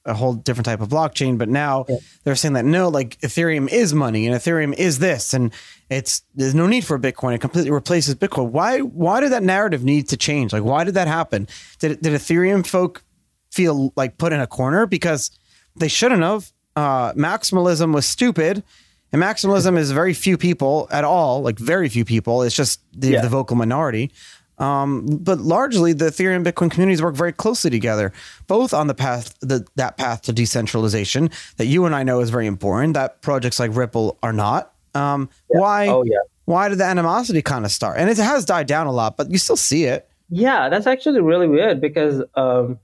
a 0.04 0.14
whole 0.14 0.34
different 0.34 0.64
type 0.64 0.80
of 0.80 0.88
blockchain. 0.88 1.38
But 1.38 1.48
now 1.48 1.84
yeah. 1.88 1.96
they're 2.24 2.36
saying 2.36 2.54
that 2.54 2.64
no, 2.64 2.88
like 2.88 3.18
Ethereum 3.20 3.68
is 3.68 3.94
money 3.94 4.26
and 4.26 4.36
Ethereum 4.36 4.74
is 4.74 5.00
this, 5.00 5.34
and 5.34 5.52
it's 5.90 6.22
there's 6.34 6.54
no 6.54 6.66
need 6.66 6.84
for 6.84 6.98
Bitcoin. 6.98 7.34
It 7.34 7.40
completely 7.40 7.70
replaces 7.70 8.14
Bitcoin. 8.14 8.50
Why 8.50 8.78
why 8.80 9.20
did 9.20 9.32
that 9.32 9.42
narrative 9.42 9.82
need 9.84 10.08
to 10.08 10.16
change? 10.16 10.52
Like 10.52 10.64
why 10.64 10.84
did 10.84 10.94
that 10.94 11.08
happen? 11.08 11.48
Did 11.80 12.00
did 12.00 12.12
Ethereum 12.12 12.66
folk 12.66 13.02
feel 13.50 13.92
like 13.96 14.18
put 14.18 14.32
in 14.32 14.40
a 14.40 14.46
corner 14.46 14.86
because 14.86 15.30
they 15.76 15.88
shouldn't 15.88 16.22
have? 16.22 16.52
Uh, 16.76 17.12
maximalism 17.14 17.92
was 17.92 18.06
stupid. 18.06 18.62
And 19.12 19.22
maximalism 19.22 19.78
is 19.78 19.90
very 19.90 20.14
few 20.14 20.36
people 20.36 20.88
at 20.90 21.04
all, 21.04 21.40
like 21.42 21.58
very 21.58 21.88
few 21.88 22.04
people. 22.04 22.42
It's 22.42 22.54
just 22.54 22.80
the, 22.92 23.10
yeah. 23.10 23.20
the 23.22 23.28
vocal 23.28 23.56
minority. 23.56 24.12
Um, 24.58 25.06
but 25.06 25.38
largely, 25.38 25.92
the 25.92 26.06
Ethereum 26.06 26.44
Bitcoin 26.44 26.70
communities 26.70 27.00
work 27.00 27.14
very 27.14 27.32
closely 27.32 27.70
together, 27.70 28.12
both 28.48 28.74
on 28.74 28.88
the 28.88 28.94
path 28.94 29.38
the, 29.40 29.66
that 29.76 29.96
path 29.96 30.22
to 30.22 30.32
decentralization 30.32 31.30
that 31.56 31.66
you 31.66 31.86
and 31.86 31.94
I 31.94 32.02
know 32.02 32.20
is 32.20 32.30
very 32.30 32.46
important. 32.46 32.94
That 32.94 33.22
projects 33.22 33.60
like 33.60 33.74
Ripple 33.74 34.18
are 34.22 34.32
not. 34.32 34.74
Um, 34.94 35.30
yeah. 35.50 35.60
Why? 35.60 35.88
Oh 35.88 36.02
yeah. 36.04 36.18
Why 36.46 36.68
did 36.68 36.78
the 36.78 36.84
animosity 36.84 37.42
kind 37.42 37.64
of 37.64 37.70
start? 37.70 37.98
And 37.98 38.08
it 38.08 38.16
has 38.16 38.44
died 38.46 38.66
down 38.66 38.86
a 38.86 38.92
lot, 38.92 39.16
but 39.16 39.30
you 39.30 39.38
still 39.38 39.56
see 39.56 39.84
it. 39.84 40.08
Yeah, 40.30 40.70
that's 40.70 40.86
actually 40.86 41.20
really 41.20 41.46
weird 41.46 41.80
because, 41.80 42.22
um, 42.36 42.78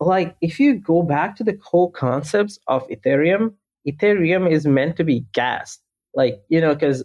like, 0.00 0.34
if 0.40 0.58
you 0.58 0.74
go 0.74 1.02
back 1.02 1.36
to 1.36 1.44
the 1.44 1.52
core 1.52 1.90
concepts 1.90 2.58
of 2.66 2.86
Ethereum, 2.88 3.52
Ethereum 3.88 4.50
is 4.50 4.66
meant 4.66 4.96
to 4.96 5.04
be 5.04 5.24
gas. 5.32 5.78
Like, 6.14 6.42
you 6.48 6.60
know, 6.60 6.74
because 6.74 7.04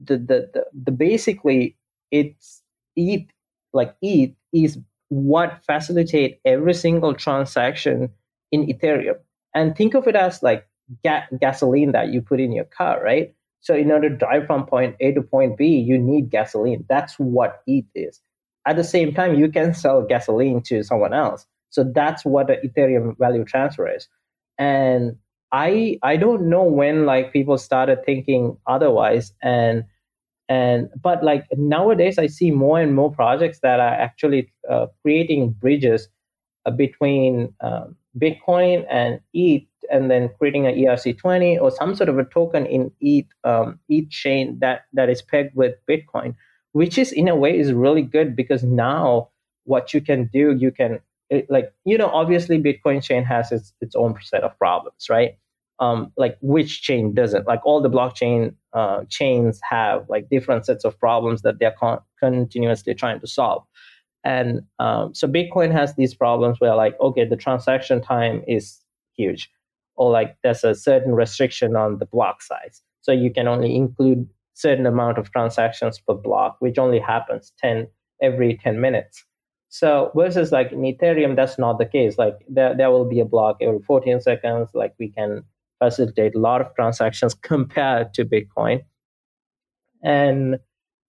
the, 0.00 0.16
the 0.16 0.50
the 0.54 0.64
the 0.84 0.92
basically 0.92 1.76
it's 2.10 2.62
ETH 2.96 3.26
like 3.72 3.94
ETH 4.02 4.32
is 4.52 4.78
what 5.08 5.60
facilitate 5.66 6.40
every 6.44 6.74
single 6.74 7.14
transaction 7.14 8.10
in 8.52 8.66
Ethereum. 8.66 9.16
And 9.54 9.76
think 9.76 9.94
of 9.94 10.06
it 10.06 10.16
as 10.16 10.42
like 10.42 10.66
ga- 11.04 11.26
gasoline 11.40 11.92
that 11.92 12.08
you 12.08 12.22
put 12.22 12.40
in 12.40 12.52
your 12.52 12.64
car, 12.64 13.02
right? 13.02 13.34
So 13.60 13.74
in 13.74 13.90
order 13.90 14.08
to 14.08 14.16
drive 14.16 14.46
from 14.46 14.66
point 14.66 14.96
A 15.00 15.12
to 15.12 15.22
point 15.22 15.58
B, 15.58 15.66
you 15.78 15.98
need 15.98 16.30
gasoline. 16.30 16.84
That's 16.88 17.14
what 17.18 17.62
ETH 17.66 17.86
is. 17.94 18.20
At 18.66 18.76
the 18.76 18.84
same 18.84 19.14
time, 19.14 19.34
you 19.34 19.50
can 19.50 19.74
sell 19.74 20.02
gasoline 20.02 20.62
to 20.64 20.82
someone 20.82 21.14
else. 21.14 21.46
So 21.70 21.84
that's 21.84 22.24
what 22.24 22.46
the 22.46 22.56
Ethereum 22.56 23.18
value 23.18 23.44
transfer 23.44 23.88
is. 23.92 24.08
And 24.58 25.16
I 25.52 25.98
I 26.02 26.16
don't 26.16 26.48
know 26.48 26.62
when 26.62 27.06
like 27.06 27.32
people 27.32 27.58
started 27.58 28.04
thinking 28.04 28.56
otherwise 28.66 29.32
and 29.42 29.84
and 30.48 30.88
but 31.00 31.22
like 31.22 31.46
nowadays 31.56 32.18
I 32.18 32.26
see 32.26 32.50
more 32.50 32.80
and 32.80 32.94
more 32.94 33.12
projects 33.12 33.60
that 33.60 33.80
are 33.80 33.94
actually 33.94 34.52
uh, 34.68 34.86
creating 35.02 35.50
bridges 35.50 36.08
uh, 36.66 36.70
between 36.70 37.54
um, 37.60 37.96
Bitcoin 38.18 38.84
and 38.90 39.20
ETH 39.32 39.64
and 39.90 40.10
then 40.10 40.30
creating 40.38 40.66
an 40.66 40.74
ERC20 40.74 41.60
or 41.60 41.70
some 41.70 41.94
sort 41.94 42.08
of 42.08 42.18
a 42.18 42.24
token 42.24 42.66
in 42.66 42.90
ETH 43.00 43.26
um, 43.44 43.78
ETH 43.88 44.10
chain 44.10 44.58
that 44.60 44.82
that 44.92 45.08
is 45.08 45.22
pegged 45.22 45.54
with 45.54 45.74
Bitcoin, 45.88 46.34
which 46.72 46.98
is 46.98 47.12
in 47.12 47.28
a 47.28 47.36
way 47.36 47.58
is 47.58 47.72
really 47.72 48.02
good 48.02 48.36
because 48.36 48.62
now 48.64 49.28
what 49.64 49.92
you 49.94 50.00
can 50.00 50.26
do 50.32 50.56
you 50.58 50.70
can 50.70 51.00
it, 51.30 51.46
like 51.50 51.72
you 51.84 51.98
know 51.98 52.08
obviously 52.08 52.60
bitcoin 52.60 53.02
chain 53.02 53.24
has 53.24 53.52
its 53.52 53.72
its 53.80 53.94
own 53.94 54.14
set 54.22 54.42
of 54.42 54.56
problems 54.58 55.06
right? 55.10 55.32
Um 55.78 56.12
like 56.16 56.36
which 56.40 56.82
chain 56.82 57.14
doesn't? 57.14 57.46
Like 57.46 57.64
all 57.64 57.80
the 57.80 57.90
blockchain 57.90 58.54
uh, 58.72 59.04
chains 59.08 59.60
have 59.68 60.04
like 60.08 60.28
different 60.28 60.66
sets 60.66 60.84
of 60.84 60.98
problems 60.98 61.42
that 61.42 61.58
they're 61.58 61.74
con- 61.78 62.00
continuously 62.18 62.94
trying 62.94 63.20
to 63.20 63.26
solve. 63.26 63.64
And 64.24 64.62
um, 64.78 65.14
so 65.14 65.28
bitcoin 65.28 65.72
has 65.72 65.94
these 65.94 66.14
problems 66.14 66.60
where 66.60 66.74
like 66.74 66.98
okay 67.00 67.24
the 67.24 67.36
transaction 67.36 68.00
time 68.00 68.42
is 68.48 68.78
huge 69.16 69.50
or 69.96 70.10
like 70.10 70.36
there's 70.42 70.64
a 70.64 70.74
certain 70.74 71.14
restriction 71.14 71.76
on 71.76 71.98
the 71.98 72.06
block 72.06 72.42
size. 72.42 72.82
So 73.00 73.12
you 73.12 73.32
can 73.32 73.48
only 73.48 73.74
include 73.74 74.28
certain 74.54 74.86
amount 74.86 75.18
of 75.18 75.30
transactions 75.30 76.00
per 76.00 76.14
block 76.14 76.56
which 76.58 76.78
only 76.78 76.98
happens 76.98 77.52
10 77.60 77.86
every 78.20 78.56
10 78.56 78.80
minutes 78.80 79.24
so 79.68 80.10
versus 80.14 80.50
like 80.50 80.72
in 80.72 80.80
Ethereum, 80.80 81.36
that's 81.36 81.58
not 81.58 81.78
the 81.78 81.86
case. 81.86 82.16
Like 82.16 82.38
there, 82.48 82.74
there 82.74 82.90
will 82.90 83.04
be 83.04 83.20
a 83.20 83.24
block 83.24 83.58
every 83.60 83.80
14 83.80 84.20
seconds. 84.20 84.70
Like 84.74 84.94
we 84.98 85.10
can 85.10 85.44
facilitate 85.78 86.34
a 86.34 86.38
lot 86.38 86.60
of 86.60 86.74
transactions 86.74 87.34
compared 87.42 88.14
to 88.14 88.24
Bitcoin. 88.24 88.82
And 90.02 90.58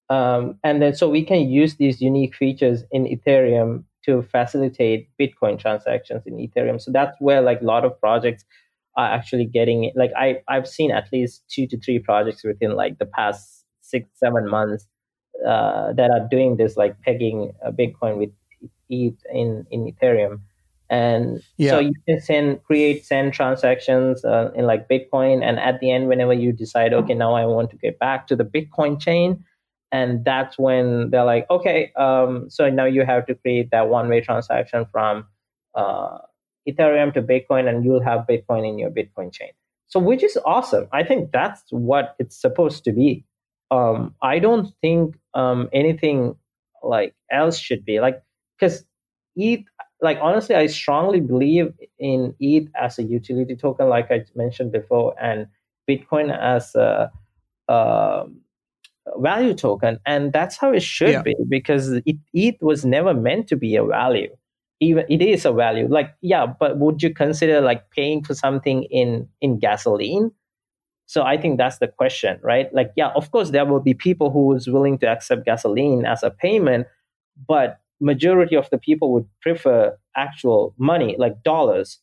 um, 0.10 0.58
and 0.63 0.82
then 0.82 0.95
so 0.95 1.08
we 1.08 1.24
can 1.24 1.48
use 1.48 1.76
these 1.76 2.02
unique 2.02 2.36
features 2.36 2.84
in 2.91 3.06
Ethereum 3.06 3.84
to 4.06 4.24
facilitate 4.24 5.08
Bitcoin 5.19 5.60
transactions 5.60 6.24
in 6.26 6.36
Ethereum. 6.38 6.82
So 6.82 6.91
that's 6.91 7.15
where 7.19 7.41
like 7.41 7.62
a 7.62 7.65
lot 7.65 7.86
of 7.86 8.00
projects 8.00 8.43
are 8.98 9.08
actually 9.08 9.45
getting 9.45 9.84
it. 9.86 9.93
Like 9.95 10.12
I 10.17 10.41
I've 10.48 10.67
seen 10.67 10.91
at 10.91 11.08
least 11.13 11.43
two 11.50 11.67
to 11.67 11.80
three 11.80 12.00
projects 12.00 12.43
within 12.43 12.76
like 12.76 12.98
the 12.98 13.06
past 13.06 13.65
six 13.82 14.10
seven 14.15 14.50
months 14.50 14.88
uh, 15.48 15.93
that 15.93 16.10
are 16.12 16.28
doing 16.30 16.58
this, 16.58 16.76
like 16.76 17.00
pegging 17.02 17.54
a 17.63 17.72
Bitcoin 17.72 18.17
with 18.17 18.32
ETH 18.89 19.17
in 19.32 19.65
in 19.71 19.91
Ethereum, 19.91 20.41
and 20.89 21.41
yeah. 21.58 21.71
so 21.71 21.80
you 21.80 21.93
can 22.08 22.19
send 22.21 22.63
create 22.63 23.06
send 23.06 23.34
transactions 23.34 24.25
uh, 24.25 24.52
in 24.56 24.65
like 24.65 24.88
Bitcoin, 24.89 25.43
and 25.43 25.60
at 25.60 25.80
the 25.80 25.91
end, 25.91 26.08
whenever 26.08 26.34
you 26.34 26.52
decide, 26.52 26.93
okay, 26.93 27.13
now 27.13 27.34
I 27.34 27.45
want 27.45 27.69
to 27.71 27.78
get 27.78 27.99
back 27.99 28.28
to 28.28 28.36
the 28.36 28.45
Bitcoin 28.45 28.99
chain, 28.99 29.43
and 29.91 30.23
that's 30.25 30.58
when 30.58 31.10
they're 31.10 31.25
like, 31.25 31.49
okay, 31.49 31.91
um, 31.95 32.49
so 32.49 32.69
now 32.69 32.86
you 32.86 33.06
have 33.06 33.25
to 33.28 33.36
create 33.36 33.71
that 33.71 33.89
one 33.89 34.10
way 34.10 34.21
transaction 34.21 34.86
from 34.91 35.25
uh, 35.75 36.17
Ethereum 36.67 37.13
to 37.13 37.21
Bitcoin, 37.21 37.67
and 37.67 37.84
you'll 37.84 38.04
have 38.04 38.25
Bitcoin 38.30 38.67
in 38.67 38.78
your 38.78 38.91
Bitcoin 38.91 39.32
chain. 39.32 39.52
So, 39.88 39.99
which 39.99 40.23
is 40.23 40.38
awesome. 40.45 40.88
I 40.93 41.04
think 41.04 41.32
that's 41.32 41.63
what 41.71 42.15
it's 42.19 42.39
supposed 42.39 42.84
to 42.84 42.91
be. 42.91 43.25
Um, 43.71 44.13
I 44.21 44.39
don't 44.39 44.71
think 44.82 45.15
um, 45.34 45.69
anything 45.73 46.36
like 46.84 47.15
else 47.32 47.58
should 47.58 47.84
be 47.86 47.99
like 47.99 48.21
because 48.60 48.86
ETH, 49.36 49.63
like 50.02 50.19
honestly, 50.22 50.56
I 50.56 50.67
strongly 50.67 51.19
believe 51.19 51.74
in 51.98 52.36
ETH 52.39 52.69
as 52.80 53.00
a 53.00 53.04
utility 53.04 53.56
token, 53.56 53.89
like 53.89 54.12
I 54.12 54.26
mentioned 54.36 54.72
before, 54.72 55.15
and 55.22 55.48
Bitcoin 55.89 56.38
as 56.38 56.76
a, 56.76 57.12
a 57.67 58.26
value 59.17 59.54
token, 59.54 60.00
and 60.06 60.34
that's 60.34 60.58
how 60.58 60.72
it 60.72 60.82
should 60.82 61.10
yeah. 61.10 61.22
be 61.22 61.36
because 61.48 61.93
it, 62.06 62.17
ETH 62.34 62.62
was 62.62 62.86
never 62.86 63.13
meant 63.13 63.48
to 63.48 63.56
be 63.56 63.76
a 63.76 63.84
value. 63.84 64.30
Even 64.82 65.06
it 65.10 65.22
is 65.22 65.43
a 65.43 65.52
value, 65.52 65.88
like 65.89 66.13
yeah, 66.22 66.45
but 66.45 66.78
would 66.78 67.04
you 67.04 67.13
consider 67.13 67.60
like 67.60 67.89
paying 67.91 68.24
for 68.24 68.34
something 68.34 68.84
in 68.84 69.28
in 69.41 69.60
gasoline? 69.60 70.32
So 71.06 71.24
I 71.24 71.38
think 71.38 71.58
that's 71.58 71.80
the 71.80 71.88
question, 71.88 72.39
right? 72.43 72.72
Like, 72.72 72.91
yeah, 72.95 73.10
of 73.15 73.32
course 73.32 73.50
there 73.50 73.65
will 73.65 73.80
be 73.80 73.95
people 73.95 74.30
who 74.30 74.54
is 74.54 74.69
willing 74.69 75.00
to 75.00 75.08
accept 75.08 75.43
gasoline 75.43 76.06
as 76.06 76.22
a 76.22 76.30
payment, 76.30 76.86
but 77.48 77.80
majority 77.99 78.55
of 78.55 78.69
the 78.69 78.77
people 78.77 79.13
would 79.13 79.27
prefer 79.41 79.97
actual 80.15 80.73
money, 80.77 81.15
like 81.17 81.43
dollars, 81.43 81.99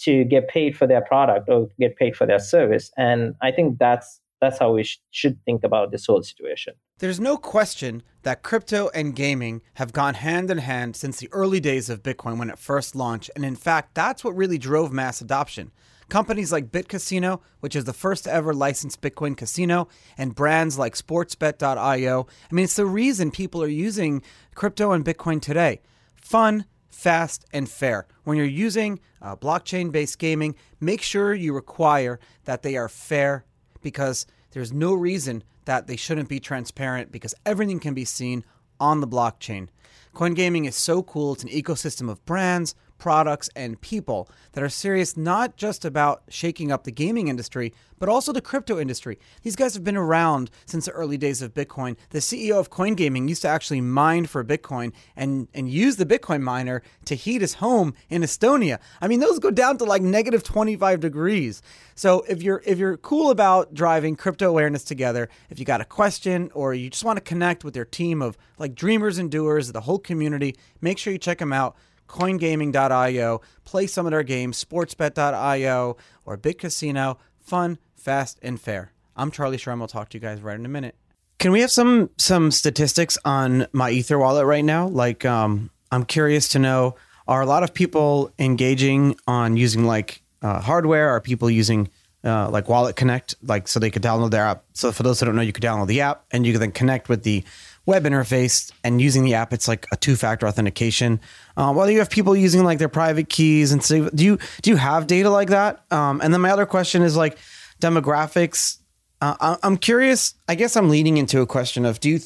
to 0.00 0.24
get 0.24 0.48
paid 0.48 0.76
for 0.76 0.86
their 0.86 1.00
product 1.00 1.48
or 1.48 1.68
get 1.78 1.96
paid 1.96 2.16
for 2.16 2.26
their 2.26 2.38
service. 2.38 2.90
And 2.96 3.34
I 3.40 3.52
think 3.52 3.78
that's 3.78 4.20
that's 4.40 4.58
how 4.58 4.72
we 4.72 4.82
sh- 4.82 5.00
should 5.12 5.38
think 5.44 5.62
about 5.62 5.92
this 5.92 6.06
whole 6.06 6.20
situation. 6.20 6.74
There's 6.98 7.20
no 7.20 7.36
question 7.36 8.02
that 8.24 8.42
crypto 8.42 8.90
and 8.92 9.14
gaming 9.14 9.62
have 9.74 9.92
gone 9.92 10.14
hand 10.14 10.50
in 10.50 10.58
hand 10.58 10.96
since 10.96 11.18
the 11.18 11.28
early 11.32 11.60
days 11.60 11.88
of 11.88 12.02
Bitcoin 12.02 12.38
when 12.38 12.50
it 12.50 12.58
first 12.58 12.96
launched. 12.96 13.30
And 13.36 13.44
in 13.44 13.54
fact, 13.54 13.94
that's 13.94 14.24
what 14.24 14.34
really 14.34 14.58
drove 14.58 14.92
mass 14.92 15.20
adoption. 15.20 15.70
Companies 16.12 16.52
like 16.52 16.70
BitCasino, 16.70 17.40
which 17.60 17.74
is 17.74 17.84
the 17.84 17.94
first 17.94 18.28
ever 18.28 18.52
licensed 18.52 19.00
Bitcoin 19.00 19.34
casino, 19.34 19.88
and 20.18 20.34
brands 20.34 20.78
like 20.78 20.94
Sportsbet.io. 20.94 22.26
I 22.28 22.54
mean, 22.54 22.64
it's 22.66 22.76
the 22.76 22.84
reason 22.84 23.30
people 23.30 23.62
are 23.62 23.66
using 23.66 24.22
crypto 24.54 24.92
and 24.92 25.06
Bitcoin 25.06 25.40
today. 25.40 25.80
Fun, 26.14 26.66
fast, 26.90 27.46
and 27.50 27.66
fair. 27.66 28.06
When 28.24 28.36
you're 28.36 28.44
using 28.44 29.00
uh, 29.22 29.36
blockchain 29.36 29.90
based 29.90 30.18
gaming, 30.18 30.54
make 30.80 31.00
sure 31.00 31.32
you 31.32 31.54
require 31.54 32.20
that 32.44 32.60
they 32.60 32.76
are 32.76 32.90
fair 32.90 33.46
because 33.80 34.26
there's 34.50 34.70
no 34.70 34.92
reason 34.92 35.42
that 35.64 35.86
they 35.86 35.96
shouldn't 35.96 36.28
be 36.28 36.40
transparent 36.40 37.10
because 37.10 37.34
everything 37.46 37.80
can 37.80 37.94
be 37.94 38.04
seen 38.04 38.44
on 38.78 39.00
the 39.00 39.08
blockchain. 39.08 39.68
Coin 40.12 40.34
gaming 40.34 40.66
is 40.66 40.76
so 40.76 41.02
cool. 41.02 41.32
It's 41.32 41.42
an 41.42 41.48
ecosystem 41.48 42.10
of 42.10 42.22
brands, 42.26 42.74
products, 43.02 43.50
and 43.56 43.80
people 43.80 44.28
that 44.52 44.62
are 44.62 44.68
serious 44.68 45.16
not 45.16 45.56
just 45.56 45.84
about 45.84 46.22
shaking 46.28 46.70
up 46.70 46.84
the 46.84 46.92
gaming 46.92 47.26
industry, 47.26 47.74
but 47.98 48.08
also 48.08 48.32
the 48.32 48.40
crypto 48.40 48.78
industry. 48.78 49.18
These 49.42 49.56
guys 49.56 49.74
have 49.74 49.82
been 49.82 49.96
around 49.96 50.52
since 50.66 50.84
the 50.84 50.92
early 50.92 51.16
days 51.16 51.42
of 51.42 51.52
Bitcoin. 51.52 51.96
The 52.10 52.20
CEO 52.20 52.60
of 52.60 52.70
Coin 52.70 52.94
Gaming 52.94 53.26
used 53.26 53.42
to 53.42 53.48
actually 53.48 53.80
mine 53.80 54.26
for 54.26 54.44
Bitcoin 54.44 54.92
and, 55.16 55.48
and 55.52 55.68
use 55.68 55.96
the 55.96 56.06
Bitcoin 56.06 56.42
miner 56.42 56.80
to 57.06 57.16
heat 57.16 57.40
his 57.40 57.54
home 57.54 57.92
in 58.08 58.22
Estonia. 58.22 58.78
I 59.00 59.08
mean, 59.08 59.18
those 59.18 59.40
go 59.40 59.50
down 59.50 59.78
to 59.78 59.84
like 59.84 60.02
negative 60.02 60.44
25 60.44 61.00
degrees. 61.00 61.60
So 61.96 62.24
if 62.28 62.40
you're 62.40 62.62
if 62.64 62.78
you're 62.78 62.96
cool 62.98 63.30
about 63.30 63.74
driving 63.74 64.14
crypto 64.14 64.48
awareness 64.48 64.84
together, 64.84 65.28
if 65.50 65.58
you 65.58 65.64
got 65.64 65.80
a 65.80 65.84
question 65.84 66.52
or 66.54 66.72
you 66.72 66.88
just 66.88 67.02
want 67.02 67.16
to 67.16 67.20
connect 67.20 67.64
with 67.64 67.74
your 67.74 67.84
team 67.84 68.22
of 68.22 68.38
like 68.58 68.76
dreamers 68.76 69.18
and 69.18 69.28
doers, 69.28 69.72
the 69.72 69.80
whole 69.80 69.98
community, 69.98 70.54
make 70.80 70.98
sure 70.98 71.12
you 71.12 71.18
check 71.18 71.38
them 71.38 71.52
out 71.52 71.74
coingaming.io, 72.12 73.40
play 73.64 73.86
some 73.86 74.06
of 74.06 74.12
their 74.12 74.22
games, 74.22 74.62
sportsbet.io, 74.62 75.96
or 76.24 76.38
BitCasino. 76.38 77.16
Fun, 77.40 77.78
fast, 77.96 78.38
and 78.42 78.60
fair. 78.60 78.92
I'm 79.16 79.30
Charlie 79.30 79.56
Shrem. 79.56 79.80
I'll 79.80 79.88
talk 79.88 80.10
to 80.10 80.18
you 80.18 80.20
guys 80.20 80.40
right 80.40 80.58
in 80.58 80.64
a 80.64 80.68
minute. 80.68 80.94
Can 81.38 81.50
we 81.50 81.60
have 81.60 81.70
some 81.70 82.10
some 82.18 82.52
statistics 82.52 83.18
on 83.24 83.66
my 83.72 83.90
Ether 83.90 84.18
wallet 84.18 84.46
right 84.46 84.64
now? 84.64 84.86
Like, 84.86 85.24
um, 85.24 85.70
I'm 85.90 86.04
curious 86.04 86.48
to 86.50 86.58
know: 86.58 86.94
Are 87.26 87.40
a 87.40 87.46
lot 87.46 87.64
of 87.64 87.74
people 87.74 88.32
engaging 88.38 89.16
on 89.26 89.56
using 89.56 89.84
like 89.84 90.22
uh, 90.40 90.60
hardware? 90.60 91.10
Are 91.10 91.20
people 91.20 91.50
using 91.50 91.88
uh, 92.22 92.48
like 92.48 92.68
Wallet 92.68 92.94
Connect, 92.94 93.34
like 93.42 93.66
so 93.66 93.80
they 93.80 93.90
could 93.90 94.02
download 94.02 94.30
their 94.30 94.44
app? 94.44 94.64
So 94.72 94.92
for 94.92 95.02
those 95.02 95.18
that 95.18 95.26
don't 95.26 95.34
know, 95.34 95.42
you 95.42 95.52
could 95.52 95.64
download 95.64 95.88
the 95.88 96.02
app 96.02 96.24
and 96.30 96.46
you 96.46 96.52
can 96.52 96.60
then 96.60 96.72
connect 96.72 97.08
with 97.08 97.24
the 97.24 97.42
web 97.86 98.04
interface 98.04 98.70
and 98.84 99.00
using 99.00 99.24
the 99.24 99.34
app, 99.34 99.52
it's 99.52 99.66
like 99.66 99.86
a 99.92 99.96
two-factor 99.96 100.46
authentication. 100.46 101.20
Um, 101.56 101.74
well, 101.76 101.90
you 101.90 101.98
have 101.98 102.10
people 102.10 102.36
using 102.36 102.64
like 102.64 102.78
their 102.78 102.88
private 102.88 103.28
keys 103.28 103.72
and 103.72 103.82
so 103.82 104.08
do 104.10 104.24
you 104.24 104.38
do 104.62 104.70
you 104.70 104.76
have 104.76 105.06
data 105.06 105.30
like 105.30 105.48
that? 105.48 105.84
Um, 105.92 106.20
and 106.22 106.32
then 106.32 106.40
my 106.40 106.50
other 106.50 106.66
question 106.66 107.02
is 107.02 107.16
like 107.16 107.38
demographics. 107.80 108.78
Uh, 109.20 109.56
I'm 109.62 109.76
curious. 109.76 110.34
I 110.48 110.54
guess 110.54 110.76
I'm 110.76 110.90
leading 110.90 111.16
into 111.16 111.40
a 111.40 111.46
question 111.46 111.84
of 111.84 112.00
do 112.00 112.10
you 112.10 112.20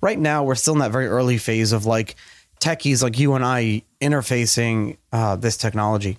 right 0.00 0.18
now 0.18 0.44
we're 0.44 0.54
still 0.54 0.74
in 0.74 0.80
that 0.80 0.92
very 0.92 1.06
early 1.06 1.38
phase 1.38 1.72
of 1.72 1.86
like 1.86 2.16
techies 2.60 3.02
like 3.02 3.18
you 3.18 3.34
and 3.34 3.44
I 3.44 3.82
interfacing 4.00 4.96
uh, 5.12 5.36
this 5.36 5.56
technology. 5.56 6.18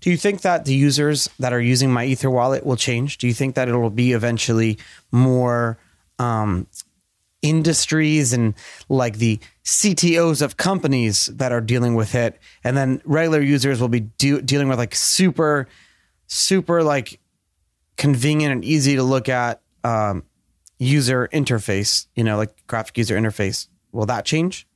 Do 0.00 0.10
you 0.10 0.16
think 0.16 0.40
that 0.42 0.64
the 0.64 0.74
users 0.74 1.30
that 1.38 1.52
are 1.52 1.60
using 1.60 1.92
my 1.92 2.04
Ether 2.04 2.30
wallet 2.30 2.66
will 2.66 2.76
change? 2.76 3.18
Do 3.18 3.28
you 3.28 3.34
think 3.34 3.54
that 3.54 3.68
it 3.68 3.74
will 3.74 3.90
be 3.90 4.12
eventually 4.12 4.78
more 5.12 5.78
um, 6.18 6.66
industries 7.42 8.32
and 8.32 8.54
like 8.88 9.18
the 9.18 9.38
CTOs 9.64 10.42
of 10.42 10.56
companies 10.56 11.26
that 11.26 11.52
are 11.52 11.60
dealing 11.60 11.94
with 11.94 12.14
it, 12.14 12.38
and 12.64 12.76
then 12.76 13.02
regular 13.04 13.40
users 13.40 13.80
will 13.80 13.88
be 13.88 14.00
do, 14.00 14.40
dealing 14.40 14.68
with 14.68 14.78
like 14.78 14.94
super, 14.94 15.68
super 16.26 16.82
like 16.82 17.20
convenient 17.96 18.52
and 18.52 18.64
easy 18.64 18.96
to 18.96 19.02
look 19.02 19.28
at 19.28 19.60
um, 19.84 20.24
user 20.78 21.28
interface. 21.32 22.06
You 22.14 22.24
know, 22.24 22.36
like 22.36 22.66
graphic 22.66 22.96
user 22.98 23.16
interface. 23.16 23.68
Will 23.92 24.06
that 24.06 24.24
change? 24.24 24.66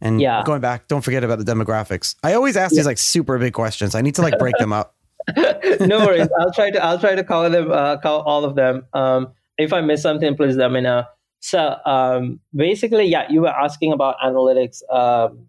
And 0.00 0.20
Yeah. 0.20 0.42
going 0.44 0.60
back, 0.60 0.88
don't 0.88 1.02
forget 1.02 1.24
about 1.24 1.38
the 1.38 1.44
demographics. 1.44 2.14
I 2.22 2.34
always 2.34 2.56
ask 2.56 2.74
these 2.74 2.86
like 2.86 2.98
super 2.98 3.38
big 3.38 3.52
questions. 3.52 3.94
I 3.94 4.00
need 4.02 4.14
to 4.16 4.22
like 4.22 4.38
break 4.38 4.56
them 4.58 4.72
up. 4.72 4.94
no 5.80 6.04
worries. 6.04 6.28
I'll 6.38 6.52
try 6.52 6.70
to 6.70 6.84
I'll 6.84 6.98
try 6.98 7.14
to 7.14 7.24
cover 7.24 7.48
them 7.48 7.70
uh, 7.72 7.96
cover 7.98 8.22
all 8.24 8.44
of 8.44 8.54
them. 8.56 8.86
Um, 8.92 9.32
if 9.56 9.72
I 9.72 9.80
miss 9.80 10.02
something, 10.02 10.36
please 10.36 10.56
let 10.56 10.70
me 10.72 10.80
know. 10.80 11.04
So 11.44 11.76
um, 11.84 12.40
basically, 12.54 13.04
yeah, 13.04 13.30
you 13.30 13.42
were 13.42 13.50
asking 13.66 13.92
about 13.92 14.16
analytics. 14.24 14.78
Um, 14.90 15.46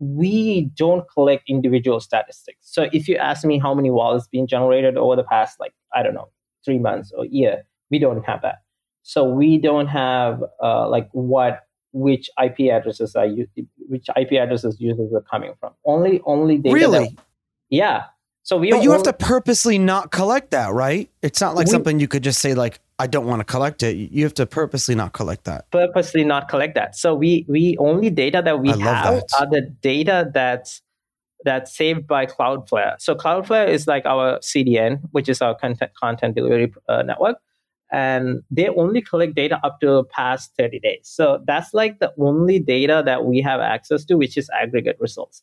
we 0.00 0.70
don't 0.76 1.04
collect 1.14 1.44
individual 1.48 2.00
statistics. 2.00 2.58
So 2.62 2.88
if 2.92 3.06
you 3.06 3.16
ask 3.16 3.44
me 3.44 3.60
how 3.60 3.74
many 3.74 3.92
wallets 3.92 4.26
being 4.26 4.48
generated 4.48 4.96
over 4.96 5.14
the 5.14 5.22
past, 5.22 5.60
like 5.60 5.72
I 5.94 6.02
don't 6.02 6.14
know, 6.14 6.30
three 6.64 6.80
months 6.80 7.12
or 7.16 7.26
year, 7.26 7.62
we 7.92 8.00
don't 8.00 8.24
have 8.24 8.42
that. 8.42 8.56
So 9.04 9.22
we 9.22 9.56
don't 9.56 9.86
have 9.86 10.42
uh, 10.60 10.88
like 10.88 11.08
what 11.12 11.60
which 11.92 12.28
IP 12.42 12.72
addresses 12.72 13.14
are 13.14 13.26
you, 13.26 13.46
which 13.88 14.08
IP 14.16 14.32
addresses 14.32 14.80
users 14.80 15.12
are 15.12 15.22
coming 15.30 15.52
from. 15.60 15.74
Only 15.84 16.20
only 16.24 16.56
data. 16.58 16.74
that- 16.74 16.74
Really? 16.74 17.18
yeah. 17.68 18.04
So 18.42 18.56
we 18.56 18.70
But 18.70 18.82
you 18.82 18.90
have 18.92 19.02
to 19.04 19.12
purposely 19.12 19.78
not 19.78 20.10
collect 20.10 20.50
that, 20.52 20.72
right? 20.72 21.10
It's 21.22 21.40
not 21.40 21.54
like 21.54 21.66
We- 21.66 21.70
something 21.72 22.00
you 22.00 22.08
could 22.08 22.22
just 22.24 22.40
say 22.40 22.54
like, 22.54 22.80
I 22.98 23.06
don't 23.06 23.26
want 23.26 23.40
to 23.40 23.44
collect 23.44 23.82
it. 23.82 23.96
You 23.96 24.24
have 24.24 24.34
to 24.34 24.46
purposely 24.46 24.94
not 24.94 25.12
collect 25.12 25.44
that. 25.44 25.70
purposely 25.70 26.24
not 26.24 26.48
collect 26.48 26.74
that. 26.74 26.96
So 26.96 27.14
we 27.14 27.46
we 27.48 27.76
only 27.78 28.10
data 28.10 28.42
that 28.44 28.60
we 28.60 28.70
I 28.70 28.76
have 28.76 29.04
that. 29.04 29.24
are 29.38 29.46
the 29.50 29.62
data 29.82 30.30
that's 30.34 30.82
that's 31.44 31.74
saved 31.74 32.06
by 32.06 32.26
Cloudflare. 32.26 32.96
So 32.98 33.14
Cloudflare 33.14 33.66
is 33.68 33.86
like 33.86 34.04
our 34.04 34.38
CDN, 34.40 35.00
which 35.12 35.28
is 35.30 35.40
our 35.40 35.54
content 35.54 35.92
content 35.94 36.34
delivery 36.36 36.70
uh, 36.88 37.02
network, 37.02 37.38
and 37.90 38.42
they 38.50 38.68
only 38.68 39.00
collect 39.00 39.34
data 39.34 39.58
up 39.64 39.80
to 39.80 39.86
the 39.86 40.04
past 40.04 40.52
30 40.58 40.80
days. 40.80 41.00
So 41.04 41.42
that's 41.46 41.72
like 41.72 42.00
the 42.00 42.12
only 42.18 42.58
data 42.58 43.02
that 43.06 43.24
we 43.24 43.40
have 43.40 43.60
access 43.60 44.04
to, 44.06 44.16
which 44.16 44.36
is 44.36 44.50
aggregate 44.50 44.98
results. 45.00 45.42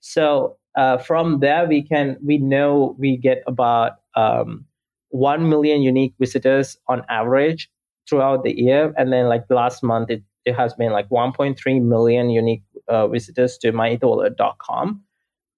So 0.00 0.56
uh, 0.76 0.98
from 0.98 1.40
there, 1.40 1.66
we 1.66 1.82
can 1.82 2.18
we 2.24 2.38
know 2.38 2.94
we 2.98 3.16
get 3.16 3.42
about 3.46 3.92
um, 4.14 4.66
one 5.08 5.48
million 5.48 5.82
unique 5.82 6.14
visitors 6.20 6.76
on 6.86 7.02
average 7.08 7.70
throughout 8.08 8.44
the 8.44 8.56
year, 8.56 8.92
and 8.96 9.12
then 9.12 9.28
like 9.28 9.44
last 9.48 9.82
month, 9.82 10.10
it, 10.10 10.22
it 10.44 10.54
has 10.54 10.74
been 10.74 10.92
like 10.92 11.08
1.3 11.08 11.82
million 11.82 12.30
unique 12.30 12.62
uh, 12.88 13.08
visitors 13.08 13.56
to 13.58 13.72
myetherwallet.com, 13.72 15.02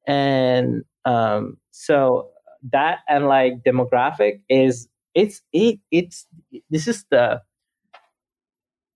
and 0.07 0.85
um, 1.05 1.59
so 1.73 2.31
that 2.71 3.01
and 3.09 3.27
like 3.27 3.63
demographic 3.65 4.41
is 4.49 4.89
it's 5.15 5.43
it 5.53 5.81
it's 5.91 6.27
this 6.71 6.87
is 6.87 7.05
the 7.11 7.43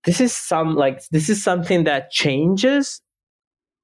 this 0.05 0.21
is 0.21 0.33
some 0.33 0.75
like 0.75 1.05
this 1.09 1.29
is 1.29 1.43
something 1.43 1.83
that 1.83 2.11
changes 2.11 3.01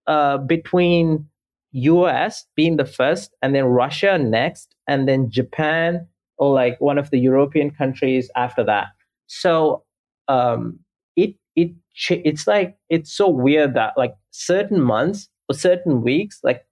uh, 0.08 0.38
between 0.38 1.28
US 1.72 2.46
being 2.56 2.78
the 2.78 2.86
first, 2.86 3.36
and 3.42 3.54
then 3.56 3.66
Russia 3.66 4.18
next, 4.18 4.76
and 4.88 5.08
then 5.08 5.30
Japan 5.30 6.08
or 6.38 6.54
like 6.54 6.80
one 6.80 6.98
of 6.98 7.10
the 7.12 7.20
European 7.20 7.70
countries 7.70 8.32
after 8.36 8.64
that. 8.64 8.88
So 9.28 9.84
um, 10.28 10.80
it 11.16 11.36
it 11.56 11.72
it's 12.10 12.48
like 12.48 12.78
it's 12.90 13.14
so 13.14 13.28
weird 13.30 13.74
that 13.76 13.94
like 13.98 14.14
certain 14.32 14.82
months 14.82 15.30
or 15.50 15.56
certain 15.56 16.02
weeks, 16.02 16.40
like 16.44 16.66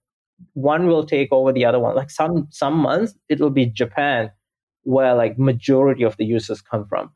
one 0.54 0.86
will 0.86 1.04
take 1.04 1.28
over 1.32 1.52
the 1.52 1.64
other 1.64 1.78
one. 1.78 1.94
Like 1.94 2.10
some 2.10 2.48
some 2.50 2.74
months 2.74 3.14
it 3.28 3.40
will 3.40 3.50
be 3.50 3.66
Japan, 3.66 4.30
where 4.82 5.14
like 5.14 5.38
majority 5.38 6.02
of 6.02 6.16
the 6.16 6.24
users 6.24 6.60
come 6.62 6.86
from, 6.88 7.10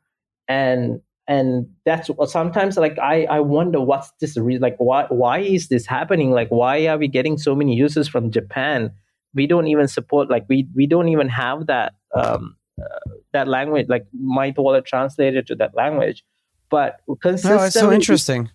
and 0.47 1.01
and 1.27 1.67
that's 1.85 2.09
sometimes 2.27 2.77
like 2.77 2.99
I, 2.99 3.23
I 3.25 3.39
wonder 3.39 3.79
what's 3.79 4.11
this 4.19 4.37
re- 4.37 4.57
like 4.57 4.75
why 4.77 5.05
why 5.09 5.39
is 5.39 5.69
this 5.69 5.85
happening? 5.85 6.31
Like 6.31 6.49
why 6.49 6.87
are 6.87 6.97
we 6.97 7.07
getting 7.07 7.37
so 7.37 7.55
many 7.55 7.75
users 7.75 8.07
from 8.07 8.31
Japan? 8.31 8.91
We 9.33 9.47
don't 9.47 9.67
even 9.67 9.87
support 9.87 10.29
like 10.29 10.45
we 10.49 10.67
we 10.75 10.85
don't 10.85 11.07
even 11.09 11.29
have 11.29 11.67
that 11.67 11.93
um 12.13 12.55
uh, 12.81 13.11
that 13.31 13.47
language 13.47 13.87
like 13.87 14.05
my 14.13 14.53
wallet 14.57 14.85
translated 14.85 15.47
to 15.47 15.55
that 15.55 15.75
language. 15.75 16.23
But 16.69 16.97
No, 17.07 17.15
consistently 17.15 17.65
it's 17.67 17.73
so 17.79 17.91
interesting. 17.91 18.49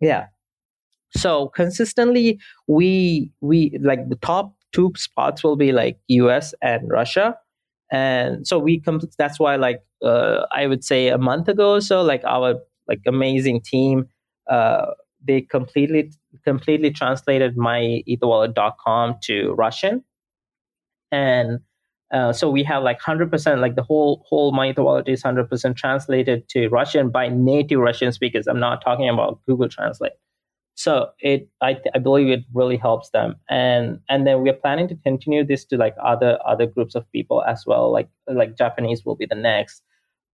yeah. 0.00 0.26
So 1.16 1.48
consistently 1.48 2.38
we 2.66 3.30
we 3.40 3.78
like 3.80 4.08
the 4.08 4.16
top 4.16 4.54
two 4.72 4.92
spots 4.96 5.42
will 5.42 5.56
be 5.56 5.72
like 5.72 5.98
us 6.08 6.54
and 6.62 6.90
russia. 6.90 7.38
And 7.90 8.46
so 8.46 8.58
we 8.58 8.80
come 8.80 9.00
that's 9.18 9.38
why 9.38 9.56
like 9.56 9.80
uh, 10.04 10.46
i 10.52 10.66
would 10.66 10.84
say 10.84 11.08
a 11.08 11.18
month 11.18 11.48
ago 11.48 11.74
or 11.74 11.80
so 11.80 12.02
like 12.02 12.22
our 12.24 12.54
like 12.88 13.00
amazing 13.06 13.60
team 13.60 14.06
uh, 14.50 14.86
they 15.26 15.40
completely 15.40 16.10
completely 16.44 16.90
translated 16.90 17.56
my 17.56 18.02
etherwallet.com 18.08 19.16
to 19.22 19.52
russian. 19.52 20.04
And 21.10 21.60
uh, 22.12 22.32
so 22.32 22.50
we 22.50 22.62
have 22.64 22.82
like 22.82 23.00
100% 23.00 23.60
like 23.60 23.74
the 23.74 23.82
whole 23.82 24.24
whole 24.28 24.52
my 24.52 24.70
Ether 24.70 24.82
wallet 24.82 25.08
is 25.08 25.22
100% 25.22 25.76
translated 25.76 26.48
to 26.50 26.68
russian 26.68 27.10
by 27.10 27.28
native 27.28 27.80
russian 27.80 28.12
speakers. 28.12 28.46
I'm 28.46 28.60
not 28.60 28.82
talking 28.82 29.08
about 29.08 29.40
google 29.46 29.68
translate. 29.68 30.12
So 30.74 31.10
it 31.20 31.48
I, 31.60 31.78
I 31.94 31.98
believe 31.98 32.28
it 32.28 32.44
really 32.54 32.76
helps 32.76 33.10
them. 33.10 33.36
And 33.48 34.00
and 34.08 34.26
then 34.26 34.42
we're 34.42 34.54
planning 34.54 34.88
to 34.88 34.96
continue 34.96 35.44
this 35.44 35.64
to 35.66 35.76
like 35.76 35.94
other 36.02 36.38
other 36.46 36.66
groups 36.66 36.94
of 36.94 37.10
people 37.12 37.42
as 37.44 37.64
well. 37.66 37.92
Like 37.92 38.08
like 38.26 38.56
japanese 38.56 39.04
will 39.04 39.16
be 39.16 39.26
the 39.26 39.34
next 39.36 39.82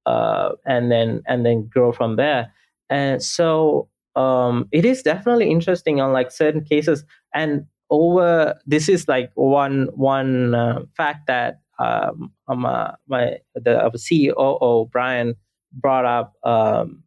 uh, 0.08 0.52
and 0.64 0.90
then 0.90 1.22
and 1.26 1.44
then 1.44 1.68
grow 1.74 1.92
from 1.92 2.16
there 2.16 2.52
and 2.90 3.22
so 3.22 3.88
um, 4.16 4.68
it 4.72 4.84
is 4.84 5.02
definitely 5.02 5.50
interesting 5.50 6.00
on 6.00 6.12
like 6.12 6.30
certain 6.30 6.64
cases 6.64 7.04
and 7.34 7.66
over 7.90 8.58
this 8.66 8.88
is 8.88 9.08
like 9.08 9.30
one 9.34 9.88
one 9.94 10.54
uh, 10.54 10.80
fact 10.96 11.26
that 11.26 11.60
um, 11.78 12.32
um, 12.48 12.66
uh, 12.66 12.92
my 13.06 13.38
the 13.54 13.90
CEO 13.96 14.90
Brian 14.90 15.34
brought 15.72 16.04
up 16.04 16.34
um, 16.42 17.02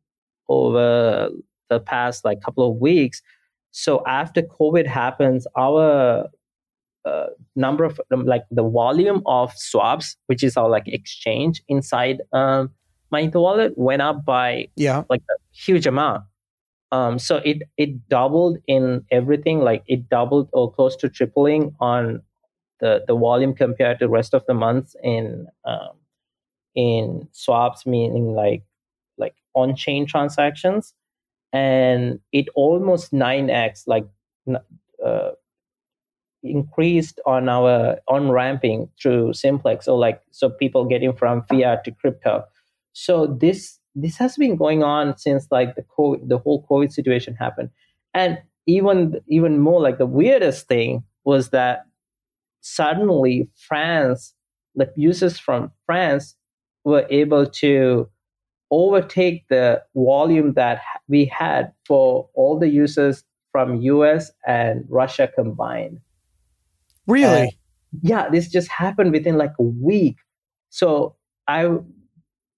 over 0.47 1.30
the 1.70 1.80
past 1.80 2.24
like 2.26 2.41
couple 2.41 2.70
of 2.70 2.78
weeks. 2.78 3.22
So 3.72 4.04
after 4.06 4.41
COVID 4.41 4.86
happens, 4.86 5.47
our 5.58 6.28
uh, 7.06 7.26
number 7.56 7.84
of 7.84 7.99
like 8.12 8.43
the 8.52 8.68
volume 8.68 9.22
of 9.26 9.52
swaps, 9.56 10.18
which 10.28 10.43
is 10.43 10.58
our 10.58 10.70
like 10.70 10.88
exchange 10.88 11.62
inside 11.68 12.22
um, 12.34 12.70
my 13.12 13.30
wallet, 13.34 13.74
went 13.78 14.01
up 14.01 14.26
by 14.26 14.68
Yeah. 14.76 15.03
like 15.09 15.22
a 15.30 15.38
huge 15.53 15.88
amount. 15.88 16.24
Um, 16.91 17.20
so 17.20 17.38
it 17.38 17.64
it 17.78 18.09
doubled 18.09 18.57
in 18.68 19.05
everything, 19.12 19.59
like 19.59 19.84
it 19.88 20.09
doubled 20.09 20.49
or 20.53 20.72
close 20.72 20.95
to 20.97 21.09
tripling 21.09 21.76
on 21.80 22.22
the 22.82 23.03
the 23.07 23.16
volume 23.16 23.53
compared 23.53 23.99
to 23.99 24.09
rest 24.09 24.34
of 24.34 24.45
the 24.45 24.53
months 24.53 24.95
in 25.03 25.47
um, 25.66 25.91
in 26.76 27.28
swaps, 27.32 27.86
meaning 27.86 28.34
like 28.34 28.64
like 29.18 29.36
on 29.55 29.76
chain 29.76 30.05
transactions, 30.05 30.93
and 31.53 32.20
it 32.34 32.47
almost 32.55 33.14
nine 33.14 33.49
x 33.49 33.86
like 33.88 34.05
uh, 35.05 35.32
increased 36.43 37.20
on 37.26 37.47
our 37.47 37.99
on 38.07 38.32
ramping 38.32 38.89
through 39.01 39.32
simplex 39.34 39.88
or 39.88 39.97
like 39.99 40.22
so 40.32 40.49
people 40.49 40.86
getting 40.86 41.14
from 41.14 41.43
fiat 41.43 41.84
to 41.84 41.91
crypto 41.91 42.43
so 42.94 43.28
this 43.28 43.80
this 43.96 44.18
has 44.18 44.38
been 44.38 44.56
going 44.56 44.84
on 44.84 45.18
since 45.18 45.48
like 45.52 45.76
the 45.76 45.84
COVID, 45.98 46.30
the 46.30 46.38
whole 46.38 46.66
covid 46.70 46.92
situation 46.92 47.36
happened. 47.36 47.70
And 48.14 48.39
even 48.68 49.20
even 49.28 49.60
more 49.60 49.82
like 49.82 49.98
the 49.98 50.06
weirdest 50.06 50.68
thing 50.68 51.04
was 51.24 51.50
that 51.50 51.86
suddenly 52.62 53.50
france 53.56 54.34
the 54.76 54.92
users 54.96 55.39
from 55.39 55.72
france 55.86 56.36
were 56.84 57.06
able 57.10 57.46
to 57.46 58.08
overtake 58.70 59.46
the 59.50 59.82
volume 59.96 60.54
that 60.54 60.82
we 61.08 61.26
had 61.26 61.74
for 61.86 62.30
all 62.34 62.58
the 62.58 62.70
users 62.70 63.24
from 63.52 63.82
us 63.82 64.32
and 64.48 64.86
russia 64.88 65.28
combined. 65.28 66.00
Really? 67.08 67.48
uh, 67.48 67.52
yeah 68.02 68.30
this 68.30 68.48
just 68.48 68.70
happened 68.70 69.12
within 69.12 69.38
like 69.38 69.54
a 69.60 69.64
week. 69.64 70.18
So 70.70 71.16
i 71.48 71.68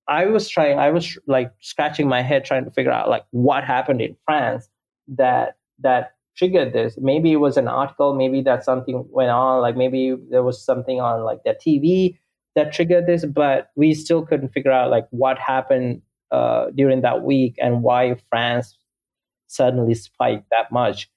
i 0.08 0.26
was 0.26 0.49
trying 0.49 0.78
i 0.80 0.89
was 0.89 1.18
like 1.28 1.51
scratching 1.62 2.08
my 2.08 2.22
head 2.22 2.45
trying 2.45 2.66
to 2.66 2.72
figure 2.72 2.91
out 2.91 3.10
like 3.10 3.26
what 3.32 3.64
happened 3.64 4.01
in 4.01 4.16
france 4.26 4.70
that 5.08 5.58
that 5.80 6.16
triggered 6.36 6.74
this 6.74 6.97
maybe 6.99 7.32
it 7.32 7.38
was 7.38 7.58
an 7.58 7.68
article 7.68 8.16
maybe 8.16 8.41
that 8.41 8.64
something 8.64 9.06
went 9.10 9.30
on 9.30 9.62
like 9.62 9.78
maybe 9.78 10.16
there 10.30 10.43
was 10.43 10.64
something 10.64 10.99
on 10.99 11.24
like 11.24 11.43
their 11.43 11.56
tv 11.56 12.18
that 12.56 12.74
triggered 12.74 13.06
this 13.06 13.26
but 13.26 13.70
we 13.76 13.93
still 13.93 14.26
couldn't 14.26 14.49
figure 14.49 14.72
out 14.72 14.89
like 14.89 15.08
what 15.12 15.38
happened 15.38 16.01
uh, 16.32 16.72
during 16.74 17.01
that 17.01 17.22
week 17.22 17.56
and 17.60 17.84
why 17.84 18.16
france 18.30 18.76
suddenly 19.54 19.93
spiked 19.93 20.49
that 20.49 20.72
much. 20.72 21.10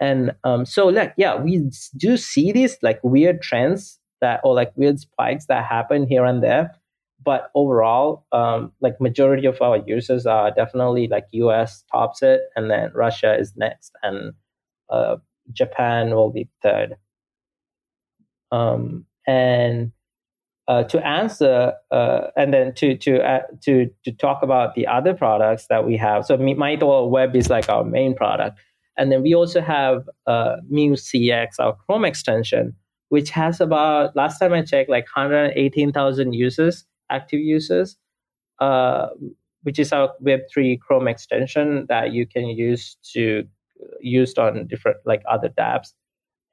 And 0.00 0.32
um, 0.44 0.66
so, 0.66 0.88
like, 0.88 1.14
yeah, 1.16 1.40
we 1.40 1.70
do 1.96 2.16
see 2.16 2.50
these 2.50 2.76
like 2.82 2.98
weird 3.02 3.42
trends 3.42 3.98
that, 4.20 4.40
or 4.42 4.54
like 4.54 4.72
weird 4.76 4.98
spikes 4.98 5.46
that 5.46 5.64
happen 5.64 6.06
here 6.06 6.24
and 6.24 6.42
there. 6.42 6.74
But 7.24 7.50
overall, 7.54 8.26
um, 8.32 8.72
like 8.80 9.00
majority 9.00 9.46
of 9.46 9.60
our 9.60 9.78
users 9.86 10.26
are 10.26 10.50
definitely 10.50 11.08
like 11.08 11.26
US 11.32 11.84
tops 11.92 12.22
it, 12.22 12.40
and 12.56 12.70
then 12.70 12.90
Russia 12.94 13.38
is 13.38 13.54
next, 13.56 13.92
and 14.02 14.32
uh, 14.90 15.16
Japan 15.52 16.10
will 16.14 16.30
be 16.30 16.48
third. 16.62 16.96
Um, 18.50 19.06
and 19.26 19.92
uh, 20.68 20.84
to 20.84 21.04
answer 21.06 21.72
uh, 21.90 22.28
and 22.36 22.54
then 22.54 22.74
to 22.74 22.96
to 22.96 23.20
uh, 23.22 23.42
to 23.62 23.90
to 24.04 24.12
talk 24.12 24.42
about 24.42 24.74
the 24.74 24.86
other 24.86 25.14
products 25.14 25.66
that 25.68 25.86
we 25.86 25.96
have. 25.96 26.24
So 26.26 26.36
Mightor 26.36 27.08
Web 27.08 27.34
is 27.34 27.50
like 27.50 27.68
our 27.68 27.84
main 27.84 28.14
product, 28.14 28.58
and 28.96 29.10
then 29.10 29.22
we 29.22 29.34
also 29.34 29.60
have 29.60 30.08
uh, 30.26 30.56
MEW 30.68 30.92
CX, 30.92 31.58
our 31.58 31.74
Chrome 31.74 32.04
extension, 32.04 32.74
which 33.08 33.30
has 33.30 33.60
about, 33.60 34.14
last 34.14 34.38
time 34.38 34.52
I 34.52 34.62
checked, 34.62 34.90
like 34.90 35.04
118,000 35.14 36.32
users, 36.32 36.84
active 37.12 37.40
users, 37.40 37.96
uh, 38.60 39.08
which 39.62 39.78
is 39.78 39.92
our 39.92 40.12
Web3 40.24 40.80
Chrome 40.80 41.08
extension 41.08 41.86
that 41.88 42.12
you 42.12 42.26
can 42.26 42.46
use 42.46 42.96
to 43.12 43.44
used 44.00 44.38
on 44.38 44.66
different 44.66 44.98
like 45.04 45.22
other 45.30 45.48
dApps. 45.48 45.92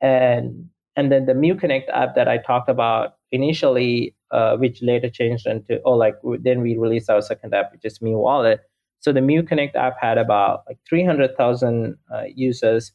And 0.01 0.70
and 0.95 1.12
then 1.12 1.26
the 1.26 1.34
MEWconnect 1.34 1.89
app 1.93 2.16
that 2.16 2.28
I 2.28 2.38
talked 2.38 2.70
about 2.70 3.16
initially, 3.32 4.16
uh, 4.32 4.57
which 4.57 4.82
later 4.82 5.10
changed 5.10 5.47
into, 5.47 5.80
oh 5.86 5.93
like 5.93 6.16
then 6.41 6.62
we 6.62 6.78
released 6.78 7.10
our 7.10 7.22
second 7.22 7.53
app, 7.53 7.72
which 7.72 7.86
is 7.86 8.01
Mew 8.01 8.18
Wallet 8.18 8.62
so 8.99 9.14
the 9.14 9.22
MEWconnect 9.22 9.76
app 9.76 9.95
had 9.99 10.18
about 10.18 10.64
like 10.68 10.78
300,000 10.88 11.97
uh, 12.14 12.24
users, 12.36 12.91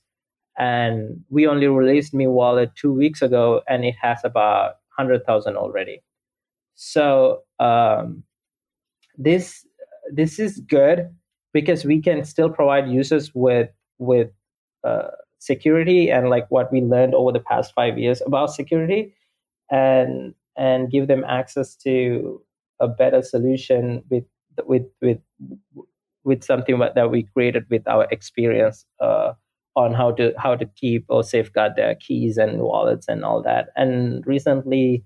and 0.58 1.24
we 1.30 1.46
only 1.46 1.66
released 1.66 2.12
Mew 2.12 2.30
Wallet 2.30 2.74
two 2.76 2.92
weeks 2.92 3.22
ago, 3.22 3.62
and 3.68 3.84
it 3.84 3.94
has 4.00 4.20
about 4.22 4.76
100,000 4.96 5.56
already. 5.56 6.02
So 6.74 7.40
um, 7.60 8.22
this 9.16 9.66
this 10.12 10.38
is 10.38 10.60
good 10.60 11.08
because 11.52 11.84
we 11.84 12.00
can 12.00 12.24
still 12.24 12.50
provide 12.50 12.88
users 12.88 13.34
with 13.34 13.70
with 13.98 14.30
uh, 14.84 15.08
security 15.38 16.10
and 16.10 16.30
like 16.30 16.50
what 16.50 16.72
we 16.72 16.80
learned 16.80 17.14
over 17.14 17.32
the 17.32 17.40
past 17.40 17.72
five 17.74 17.98
years 17.98 18.20
about 18.26 18.52
security, 18.52 19.14
and 19.70 20.34
and 20.56 20.90
give 20.90 21.08
them 21.08 21.24
access 21.24 21.74
to 21.76 22.40
a 22.80 22.88
better 22.88 23.22
solution 23.22 24.02
with 24.10 24.24
with 24.66 24.84
with 25.00 25.18
with 26.24 26.42
something 26.42 26.78
that 26.78 27.10
we 27.10 27.22
created 27.22 27.64
with 27.70 27.86
our 27.86 28.06
experience 28.10 28.86
uh, 29.00 29.32
on 29.76 29.92
how 29.92 30.10
to 30.12 30.32
how 30.38 30.54
to 30.54 30.66
keep 30.76 31.04
or 31.08 31.22
safeguard 31.22 31.72
their 31.76 31.94
keys 31.94 32.36
and 32.36 32.60
wallets 32.60 33.06
and 33.08 33.24
all 33.24 33.42
that. 33.42 33.68
And 33.76 34.26
recently, 34.26 35.04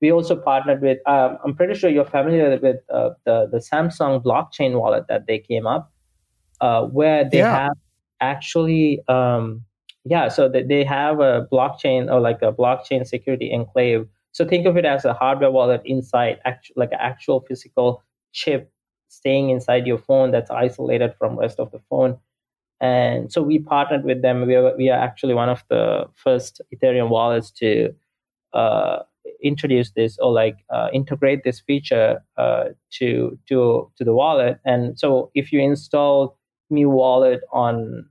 we 0.00 0.12
also 0.12 0.36
partnered 0.36 0.82
with. 0.82 0.98
Um, 1.06 1.38
I'm 1.44 1.54
pretty 1.54 1.74
sure 1.74 1.90
you're 1.90 2.04
familiar 2.04 2.58
with 2.60 2.76
uh, 2.90 3.10
the 3.24 3.48
the 3.50 3.58
Samsung 3.58 4.22
blockchain 4.22 4.78
wallet 4.78 5.06
that 5.08 5.26
they 5.26 5.38
came 5.38 5.66
up, 5.66 5.92
uh, 6.60 6.82
where 6.84 7.28
they 7.28 7.38
yeah. 7.38 7.66
have 7.66 7.76
actually. 8.20 9.00
Um, 9.08 9.64
yeah, 10.08 10.28
so 10.28 10.48
that 10.48 10.68
they 10.68 10.84
have 10.84 11.18
a 11.18 11.48
blockchain 11.50 12.08
or 12.08 12.20
like 12.20 12.40
a 12.40 12.52
blockchain 12.52 13.04
security 13.04 13.52
enclave. 13.52 14.06
So 14.30 14.44
think 14.44 14.64
of 14.64 14.76
it 14.76 14.84
as 14.84 15.04
a 15.04 15.12
hardware 15.12 15.50
wallet 15.50 15.82
inside, 15.84 16.38
act- 16.44 16.70
like 16.76 16.92
an 16.92 16.98
actual 17.00 17.40
physical 17.40 18.04
chip 18.32 18.70
staying 19.08 19.50
inside 19.50 19.84
your 19.84 19.98
phone 19.98 20.30
that's 20.30 20.50
isolated 20.50 21.12
from 21.18 21.36
rest 21.36 21.58
of 21.58 21.72
the 21.72 21.80
phone 21.90 22.18
and 22.80 23.32
so 23.32 23.42
we 23.42 23.58
partnered 23.58 24.04
with 24.04 24.22
them 24.22 24.46
we 24.46 24.54
are, 24.54 24.76
we 24.76 24.90
are 24.90 24.98
actually 24.98 25.34
one 25.34 25.48
of 25.48 25.64
the 25.70 26.04
first 26.14 26.60
ethereum 26.74 27.08
wallets 27.08 27.50
to 27.50 27.94
uh, 28.52 28.98
introduce 29.42 29.90
this 29.92 30.18
or 30.18 30.32
like 30.32 30.58
uh, 30.70 30.88
integrate 30.92 31.44
this 31.44 31.60
feature 31.60 32.20
uh, 32.36 32.64
to 32.90 33.38
to 33.48 33.90
to 33.96 34.04
the 34.04 34.12
wallet 34.12 34.58
and 34.64 34.98
so 34.98 35.30
if 35.34 35.52
you 35.52 35.60
install 35.60 36.38
Mew 36.70 36.90
Wallet 36.90 37.40
on 37.52 38.06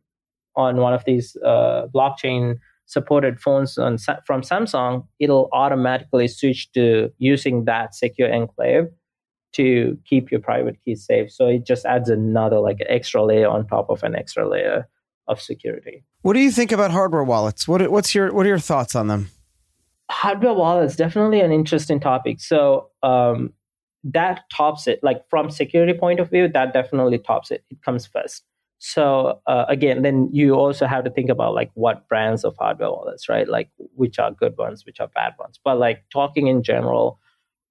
on 0.56 0.78
one 0.78 0.94
of 0.94 1.04
these 1.06 1.36
uh, 1.46 1.88
blockchain 1.94 2.58
supported 2.86 3.40
phones 3.42 3.78
on, 3.78 3.98
from 4.26 4.42
samsung 4.42 5.06
it'll 5.20 5.50
automatically 5.54 6.28
switch 6.28 6.72
to 6.72 7.12
using 7.18 7.66
that 7.66 7.96
secure 7.96 8.32
enclave 8.32 8.88
to 9.56 9.98
keep 10.06 10.32
your 10.32 10.42
private 10.42 10.78
keys 10.84 11.06
safe. 11.06 11.32
So 11.32 11.48
it 11.48 11.66
just 11.66 11.86
adds 11.86 12.10
another 12.10 12.60
like 12.60 12.80
extra 12.90 13.24
layer 13.24 13.48
on 13.48 13.66
top 13.68 13.90
of 13.90 14.04
an 14.04 14.14
extra 14.16 14.48
layer 14.48 14.88
of 15.28 15.42
security. 15.42 16.04
What 16.24 16.34
do 16.34 16.40
you 16.40 16.52
think 16.52 16.72
about 16.72 16.92
hardware 16.92 17.24
wallets? 17.24 17.68
What 17.68 17.90
what's 17.90 18.14
your 18.14 18.34
what 18.34 18.46
are 18.46 18.50
your 18.50 18.60
thoughts 18.60 18.96
on 18.96 19.08
them? 19.08 19.30
Hardware 20.10 20.54
wallets 20.54 20.96
definitely 20.96 21.42
an 21.42 21.52
interesting 21.52 22.00
topic. 22.00 22.40
So 22.40 22.90
um, 23.04 23.54
that 24.04 24.44
tops 24.52 24.88
it. 24.88 25.00
Like 25.02 25.28
from 25.30 25.50
security 25.50 25.94
point 25.94 26.20
of 26.20 26.30
view, 26.30 26.48
that 26.48 26.74
definitely 26.74 27.18
tops 27.18 27.52
it. 27.52 27.64
It 27.70 27.82
comes 27.82 28.06
first. 28.06 28.44
So 28.78 29.42
uh, 29.48 29.66
again, 29.68 30.04
then 30.04 30.30
you 30.32 30.54
also 30.54 30.86
have 30.86 31.04
to 31.06 31.10
think 31.10 31.30
about 31.30 31.56
like 31.56 31.72
what 31.74 32.08
brands 32.08 32.44
of 32.44 32.56
hardware 32.60 32.92
wallets, 32.92 33.28
right? 33.30 33.48
Like 33.48 33.70
which 33.96 34.20
are 34.20 34.32
good 34.32 34.56
ones, 34.58 34.86
which 34.86 35.00
are 35.00 35.08
bad 35.08 35.34
ones. 35.40 35.60
But 35.64 35.80
like 35.80 36.04
talking 36.12 36.48
in 36.48 36.62
general, 36.62 37.20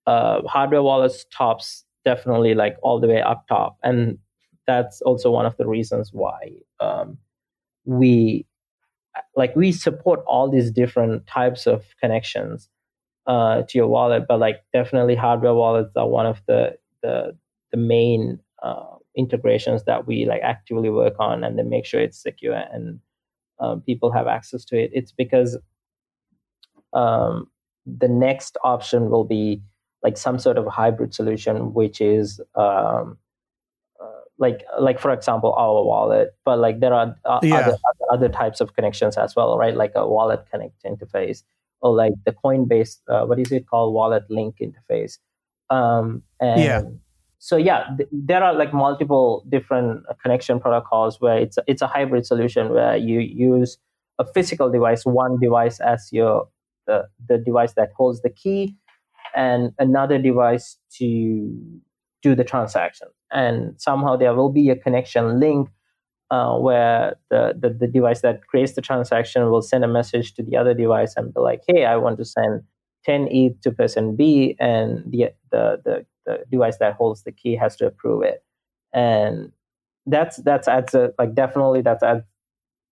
uh, 0.07 0.43
hardware 0.47 0.83
wallets 0.83 1.25
tops 1.33 1.85
definitely 2.05 2.55
like 2.55 2.77
all 2.83 3.01
the 3.01 3.09
way 3.09 3.23
up 3.23 3.47
top, 3.49 3.79
and 3.83 4.19
that's 4.67 5.01
also 5.03 5.31
one 5.31 5.47
of 5.47 5.57
the 5.57 5.67
reasons 5.67 6.11
why 6.13 6.53
um, 6.81 7.19
we 7.85 8.47
like 9.37 9.55
we 9.57 9.73
support 9.73 10.21
all 10.27 10.51
these 10.51 10.71
different 10.71 11.27
types 11.27 11.67
of 11.67 11.85
connections 12.01 12.69
uh, 13.27 13.63
to 13.69 13.79
your 13.79 13.89
wallet, 13.89 14.25
but 14.29 14.39
like 14.39 14.65
definitely 14.73 15.15
hardware 15.15 15.55
wallets 15.55 15.97
are 15.97 16.09
one 16.09 16.27
of 16.27 16.43
the 16.47 16.77
the 17.03 17.37
the 17.71 17.77
main 17.77 18.39
uh, 18.63 18.97
integrations 19.17 19.85
that 19.85 20.07
we 20.07 20.27
like 20.27 20.43
actively 20.43 20.91
work 20.91 21.15
on, 21.19 21.45
and 21.45 21.59
then 21.59 21.69
make 21.69 21.87
sure 21.87 22.01
it's 22.01 22.21
secure 22.23 22.55
and 22.55 23.01
um, 23.61 23.81
people 23.81 24.11
have 24.11 24.27
access 24.27 24.65
to 24.67 24.77
it. 24.77 24.91
It's 24.93 25.13
because 25.13 25.57
um, 26.93 27.49
the 27.87 28.09
next 28.09 28.57
option 28.65 29.11
will 29.11 29.25
be 29.25 29.63
like 30.03 30.17
some 30.17 30.39
sort 30.39 30.59
of 30.59 30.67
hybrid 30.67 31.15
solution, 31.15 31.73
which 31.73 32.01
is 32.01 32.41
um, 32.55 33.19
like 34.39 34.65
like 34.79 34.99
for 34.99 35.13
example 35.13 35.53
our 35.55 35.85
wallet, 35.85 36.35
but 36.45 36.59
like 36.59 36.81
there 36.81 36.93
are 36.93 37.17
uh, 37.25 37.41
yeah. 37.43 37.57
other, 37.57 37.79
other 38.13 38.29
types 38.29 38.61
of 38.61 38.75
connections 38.75 39.17
as 39.17 39.37
well, 39.37 39.57
right? 39.59 39.77
Like 39.77 39.93
a 39.95 40.07
wallet 40.07 40.45
connect 40.51 40.83
interface 40.85 41.43
or 41.81 41.95
like 41.95 42.13
the 42.25 42.33
Coinbase, 42.33 42.99
uh, 43.09 43.27
what 43.27 43.39
is 43.39 43.53
it 43.53 43.67
called, 43.69 43.95
wallet 43.95 44.25
link 44.31 44.57
interface. 44.61 45.19
Um, 45.71 46.23
and 46.41 46.61
yeah. 46.61 46.83
So 47.39 47.57
yeah, 47.57 47.85
th- 47.97 48.09
there 48.11 48.43
are 48.43 48.55
like 48.55 48.73
multiple 48.73 49.45
different 49.49 50.03
connection 50.23 50.61
protocols 50.61 51.21
where 51.21 51.39
it's 51.39 51.59
a, 51.59 51.63
it's 51.67 51.83
a 51.83 51.87
hybrid 51.87 52.27
solution 52.27 52.71
where 52.71 52.97
you 52.97 53.21
use 53.21 53.77
a 54.19 54.25
physical 54.25 54.71
device, 54.71 55.05
one 55.05 55.39
device 55.39 55.79
as 55.81 56.09
your 56.11 56.49
the, 56.87 57.07
the 57.29 57.39
device 57.39 57.75
that 57.75 57.91
holds 57.97 58.23
the 58.23 58.31
key, 58.31 58.75
and 59.35 59.73
another 59.79 60.19
device 60.19 60.79
to 60.99 61.55
do 62.25 62.35
the 62.35 62.43
transaction. 62.43 63.09
And 63.31 63.81
somehow 63.81 64.17
there 64.17 64.35
will 64.35 64.51
be 64.51 64.71
a 64.71 64.77
connection 64.77 65.39
link 65.39 65.69
uh, 66.31 66.57
where 66.57 67.17
the, 67.31 67.55
the, 67.61 67.69
the 67.69 67.87
device 67.87 68.23
that 68.23 68.47
creates 68.49 68.73
the 68.73 68.81
transaction 68.81 69.51
will 69.51 69.61
send 69.63 69.85
a 69.85 69.89
message 69.89 70.35
to 70.35 70.43
the 70.43 70.57
other 70.57 70.73
device 70.73 71.13
and 71.17 71.35
be 71.35 71.41
like, 71.41 71.61
hey, 71.69 71.85
I 71.85 71.97
want 71.97 72.17
to 72.19 72.25
send 72.25 72.63
10 73.05 73.29
ETH 73.31 73.61
to 73.61 73.71
person 73.71 74.17
B, 74.17 74.57
and 74.59 75.05
the, 75.07 75.35
the, 75.53 75.83
the, 75.85 76.07
the 76.25 76.45
device 76.51 76.79
that 76.79 76.95
holds 76.95 77.23
the 77.23 77.33
key 77.33 77.55
has 77.55 77.77
to 77.77 77.87
approve 77.87 78.23
it. 78.23 78.43
And 78.95 79.53
that's 80.07 80.37
that's 80.39 80.69
adds 80.69 80.95
a 80.95 81.13
like 81.19 81.35
definitely 81.35 81.81
that's 81.83 82.03
adds 82.03 82.25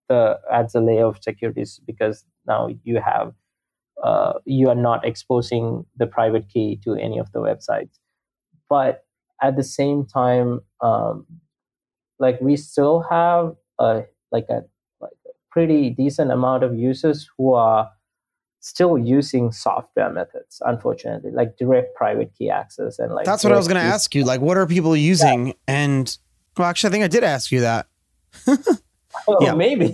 the 0.08 0.38
adds 0.50 0.74
a 0.74 0.80
layer 0.80 1.06
of 1.06 1.22
securities 1.22 1.80
because 1.86 2.24
now 2.46 2.68
you 2.84 3.00
have 3.00 3.32
uh, 4.02 4.34
you 4.44 4.68
are 4.68 4.74
not 4.74 5.06
exposing 5.06 5.84
the 5.96 6.06
private 6.06 6.48
key 6.48 6.80
to 6.84 6.94
any 6.94 7.18
of 7.18 7.30
the 7.32 7.38
websites. 7.38 7.98
But 8.68 9.04
at 9.42 9.56
the 9.56 9.62
same 9.62 10.06
time, 10.06 10.60
um, 10.80 11.26
like 12.18 12.40
we 12.40 12.56
still 12.56 13.04
have 13.10 13.54
a 13.78 14.04
like 14.30 14.46
a 14.48 14.62
like 15.00 15.12
a 15.26 15.30
pretty 15.50 15.90
decent 15.90 16.30
amount 16.30 16.62
of 16.62 16.76
users 16.76 17.28
who 17.36 17.52
are 17.54 17.90
still 18.60 18.96
using 18.96 19.50
software 19.50 20.08
methods 20.08 20.62
unfortunately 20.66 21.32
like 21.32 21.56
direct 21.56 21.96
private 21.96 22.32
key 22.38 22.48
access 22.48 23.00
and 23.00 23.12
like 23.12 23.24
that's 23.24 23.42
what 23.42 23.52
i 23.52 23.56
was 23.56 23.66
going 23.66 23.74
to 23.74 23.82
ask 23.82 24.14
you 24.14 24.22
like 24.22 24.40
what 24.40 24.56
are 24.56 24.68
people 24.68 24.96
using 24.96 25.48
yeah. 25.48 25.52
and 25.66 26.18
well 26.56 26.68
actually 26.68 26.86
i 26.86 26.92
think 26.92 27.02
i 27.02 27.08
did 27.08 27.24
ask 27.24 27.50
you 27.50 27.60
that 27.62 27.88
oh, 28.46 29.38
yeah. 29.40 29.52
maybe 29.52 29.92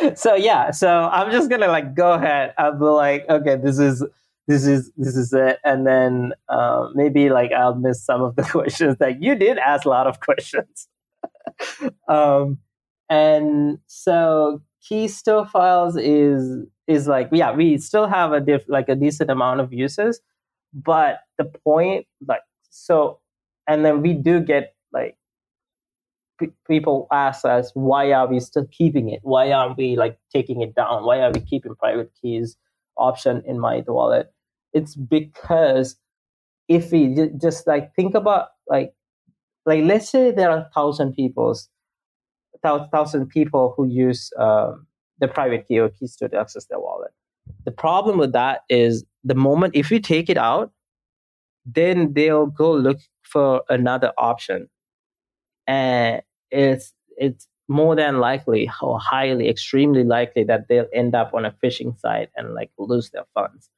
so 0.14 0.34
yeah, 0.34 0.70
so 0.70 0.88
I'm 0.88 1.30
just 1.30 1.50
gonna 1.50 1.68
like 1.68 1.94
go 1.94 2.12
ahead. 2.12 2.54
I'll 2.58 2.78
be 2.78 2.84
like, 2.84 3.28
okay, 3.28 3.56
this 3.56 3.78
is 3.78 4.04
this 4.48 4.66
is 4.66 4.92
this 4.96 5.16
is 5.16 5.32
it, 5.32 5.58
and 5.64 5.86
then 5.86 6.32
uh, 6.48 6.88
maybe 6.94 7.30
like 7.30 7.52
I'll 7.52 7.74
miss 7.74 8.04
some 8.04 8.22
of 8.22 8.36
the 8.36 8.42
questions 8.50 8.96
that 8.98 9.22
you 9.22 9.34
did 9.36 9.58
ask 9.58 9.84
a 9.86 9.88
lot 9.90 10.06
of 10.06 10.20
questions. 10.20 10.88
um, 12.08 12.58
and 13.10 13.78
so 13.86 14.62
key 14.88 15.08
store 15.08 15.46
files 15.46 15.96
is 15.96 16.66
is 16.86 17.08
like 17.08 17.28
yeah 17.32 17.52
we 17.54 17.78
still 17.78 18.06
have 18.06 18.32
a 18.32 18.40
diff, 18.40 18.64
like 18.68 18.88
a 18.88 18.94
decent 18.94 19.30
amount 19.30 19.60
of 19.60 19.72
users 19.72 20.20
but 20.74 21.20
the 21.38 21.44
point 21.44 22.06
like 22.26 22.42
so 22.70 23.20
and 23.68 23.84
then 23.84 24.02
we 24.02 24.12
do 24.12 24.40
get 24.40 24.74
like 24.92 25.16
p- 26.40 26.52
people 26.68 27.06
ask 27.12 27.44
us 27.44 27.70
why 27.74 28.12
are 28.12 28.26
we 28.26 28.40
still 28.40 28.66
keeping 28.70 29.10
it? 29.10 29.20
Why 29.22 29.52
aren't 29.52 29.76
we 29.76 29.96
like 29.96 30.18
taking 30.32 30.62
it 30.62 30.74
down? 30.74 31.04
Why 31.04 31.20
are 31.20 31.32
we 31.32 31.40
keeping 31.40 31.74
private 31.76 32.12
keys 32.20 32.56
option 32.96 33.42
in 33.46 33.58
my 33.58 33.84
wallet 33.86 34.32
it's 34.72 34.94
because 34.94 35.96
if 36.68 36.92
we 36.92 37.30
just 37.40 37.66
like 37.66 37.94
think 37.94 38.14
about 38.14 38.48
like 38.68 38.94
like 39.64 39.84
let's 39.84 40.10
say 40.10 40.30
there 40.30 40.50
are 40.50 40.68
thousand 40.74 41.14
people's 41.14 41.68
thousand 42.62 43.28
people 43.28 43.74
who 43.76 43.86
use 43.86 44.32
um, 44.38 44.86
the 45.20 45.28
private 45.28 45.68
key 45.68 45.78
or 45.78 45.88
keystore 45.88 46.30
to 46.30 46.36
access 46.36 46.66
their 46.66 46.80
wallet. 46.80 47.12
The 47.64 47.70
problem 47.70 48.18
with 48.18 48.32
that 48.32 48.62
is 48.68 49.04
the 49.22 49.36
moment 49.36 49.76
if 49.76 49.90
we 49.90 50.00
take 50.00 50.28
it 50.28 50.36
out 50.36 50.72
then 51.66 52.12
they'll 52.12 52.46
go 52.46 52.72
look 52.72 52.98
for 53.24 53.62
another 53.68 54.12
option. 54.16 54.68
And 55.66 56.22
it's 56.50 56.92
it's 57.16 57.48
more 57.68 57.96
than 57.96 58.20
likely 58.20 58.70
or 58.80 59.00
highly 59.00 59.48
extremely 59.48 60.04
likely 60.04 60.44
that 60.44 60.68
they'll 60.68 60.86
end 60.94 61.16
up 61.16 61.34
on 61.34 61.44
a 61.44 61.50
phishing 61.50 61.98
site 61.98 62.30
and 62.36 62.54
like 62.54 62.70
lose 62.78 63.10
their 63.10 63.24
funds 63.34 63.68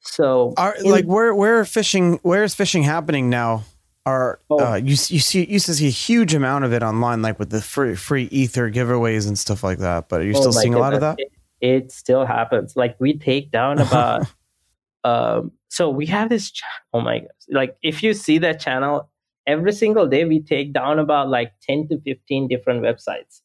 so 0.00 0.54
Are, 0.56 0.74
in- 0.76 0.90
like 0.90 1.04
where 1.04 1.34
where 1.34 1.62
phishing 1.64 2.18
where 2.22 2.44
is 2.44 2.54
phishing 2.54 2.84
happening 2.84 3.30
now? 3.30 3.64
Are 4.04 4.38
Oh. 4.48 4.64
uh, 4.64 4.74
you 4.76 4.90
you 4.90 5.18
see 5.18 5.40
you 5.40 5.46
used 5.54 5.66
to 5.66 5.74
see 5.74 5.88
a 5.88 5.90
huge 5.90 6.32
amount 6.32 6.64
of 6.64 6.72
it 6.72 6.82
online, 6.82 7.22
like 7.22 7.38
with 7.40 7.50
the 7.50 7.60
free 7.60 7.96
free 7.96 8.24
ether 8.30 8.70
giveaways 8.70 9.26
and 9.26 9.36
stuff 9.36 9.64
like 9.64 9.78
that. 9.78 10.08
But 10.08 10.20
are 10.20 10.24
you 10.24 10.34
Oh 10.36 10.40
still 10.40 10.52
seeing 10.52 10.74
a 10.74 10.78
lot 10.78 10.94
of 10.94 11.00
that? 11.00 11.18
It, 11.18 11.32
it 11.60 11.92
still 11.92 12.24
happens. 12.24 12.76
Like 12.76 12.94
we 13.00 13.18
take 13.18 13.50
down 13.50 13.80
about. 13.80 14.32
um, 15.04 15.50
so 15.68 15.90
we 15.90 16.06
have 16.06 16.28
this. 16.28 16.52
Ch- 16.52 16.62
oh 16.92 17.00
my 17.00 17.18
god! 17.20 17.28
Like 17.50 17.76
if 17.82 18.04
you 18.04 18.14
see 18.14 18.38
that 18.38 18.60
channel, 18.60 19.10
every 19.44 19.72
single 19.72 20.06
day 20.06 20.24
we 20.24 20.40
take 20.40 20.72
down 20.72 21.00
about 21.00 21.28
like 21.28 21.52
ten 21.60 21.88
to 21.88 22.00
fifteen 22.00 22.46
different 22.46 22.82
websites, 22.82 23.40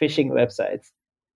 phishing 0.00 0.30
websites. 0.30 0.86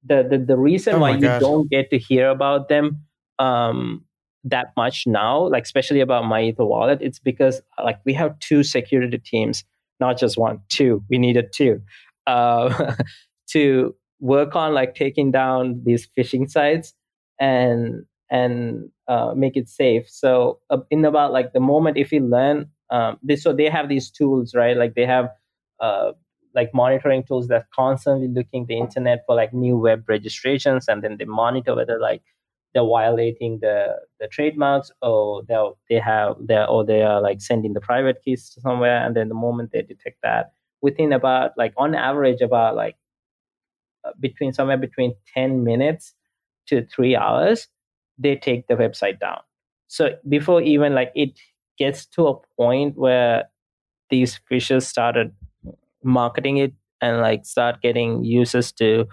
The 0.07 0.27
the 0.27 0.39
the 0.39 0.57
reason 0.57 0.95
Oh 0.95 0.99
why 1.01 1.19
my 1.19 1.35
you 1.35 1.41
don't 1.41 1.69
get 1.71 1.91
to 1.91 1.99
hear 1.99 2.31
about 2.31 2.71
them 2.71 3.03
um, 3.39 4.07
that 4.45 4.69
much 4.77 5.07
now, 5.07 5.49
like 5.49 5.65
especially 5.65 6.01
about 6.01 6.25
my 6.25 6.43
Ether 6.43 6.65
wallet, 6.65 6.99
it's 7.03 7.19
because 7.19 7.61
like 7.83 7.99
we 8.05 8.15
have 8.15 8.39
two 8.39 8.63
security 8.63 9.19
teams, 9.19 9.65
not 9.99 10.19
just 10.19 10.39
one, 10.39 10.61
two. 10.69 11.05
We 11.11 11.19
needed 11.19 11.53
two. 11.55 11.83
Uh, 12.27 12.95
to 13.51 13.95
work 14.21 14.55
on 14.55 14.75
like 14.75 14.95
taking 14.95 15.31
down 15.31 15.83
these 15.85 16.09
phishing 16.17 16.49
sites 16.49 16.95
and 17.39 18.05
and 18.31 18.91
uh, 19.09 19.33
make 19.35 19.57
it 19.57 19.69
safe 19.69 20.09
so 20.09 20.61
uh, 20.71 20.79
in 20.91 21.05
about 21.05 21.33
like 21.33 21.53
the 21.53 21.61
moment 21.61 21.97
if 21.97 22.13
you 22.13 22.21
learn 22.21 22.69
um, 22.91 23.19
they, 23.23 23.37
so 23.37 23.53
they 23.53 23.69
have 23.69 23.89
these 23.89 24.11
tools 24.11 24.55
right 24.55 24.77
like 24.77 24.95
they 24.95 25.07
have 25.07 25.31
uh, 25.81 26.13
like 26.55 26.71
monitoring 26.75 27.25
tools 27.25 27.49
that 27.49 27.65
constantly 27.75 28.29
looking 28.29 28.67
the 28.67 28.79
internet 28.79 29.21
for 29.27 29.35
like 29.35 29.53
new 29.55 29.77
web 29.77 30.05
registrations 30.07 30.87
and 30.87 31.03
then 31.03 31.17
they 31.19 31.25
monitor 31.25 31.75
whether 31.75 31.99
like 31.99 32.23
they're 32.75 32.85
violating 32.87 33.59
the 33.61 33.97
the 34.21 34.29
trademarks 34.29 34.91
or 35.03 35.43
they 35.49 35.57
they 35.89 36.01
have 36.01 36.37
they 36.41 36.65
or 36.65 36.85
they 36.85 37.03
are 37.03 37.21
like 37.21 37.41
sending 37.41 37.73
the 37.73 37.81
private 37.81 38.23
keys 38.25 38.51
to 38.51 38.61
somewhere. 38.61 39.05
And 39.05 39.17
then 39.17 39.29
the 39.29 39.35
moment 39.35 39.71
they 39.73 39.83
detect 39.83 40.19
that 40.23 40.53
within 40.83 41.13
about 41.13 41.53
like 41.57 41.73
on 41.77 41.95
average 41.95 42.41
about 42.41 42.77
like 42.77 42.97
uh, 44.05 44.11
between 44.21 44.53
somewhere 44.53 44.77
between 44.79 45.15
10 45.35 45.65
minutes 45.65 46.15
to 46.67 46.85
3 46.87 47.17
hours 47.17 47.69
they 48.19 48.37
take 48.37 48.67
the 48.69 48.75
website 48.75 49.19
down. 49.19 49.41
So 49.89 50.11
before 50.29 50.61
even 50.61 50.95
like 50.95 51.11
it 51.15 51.39
gets 51.79 52.05
to 52.07 52.27
a 52.29 52.35
point 52.57 52.97
where 52.99 53.45
these 54.11 54.41
phishers 54.51 54.85
started 54.85 55.33
marketing 56.05 56.59
it 56.59 56.75
and 57.01 57.21
like 57.21 57.47
start 57.47 57.83
getting 57.83 58.25
users 58.25 58.73
to 58.73 59.07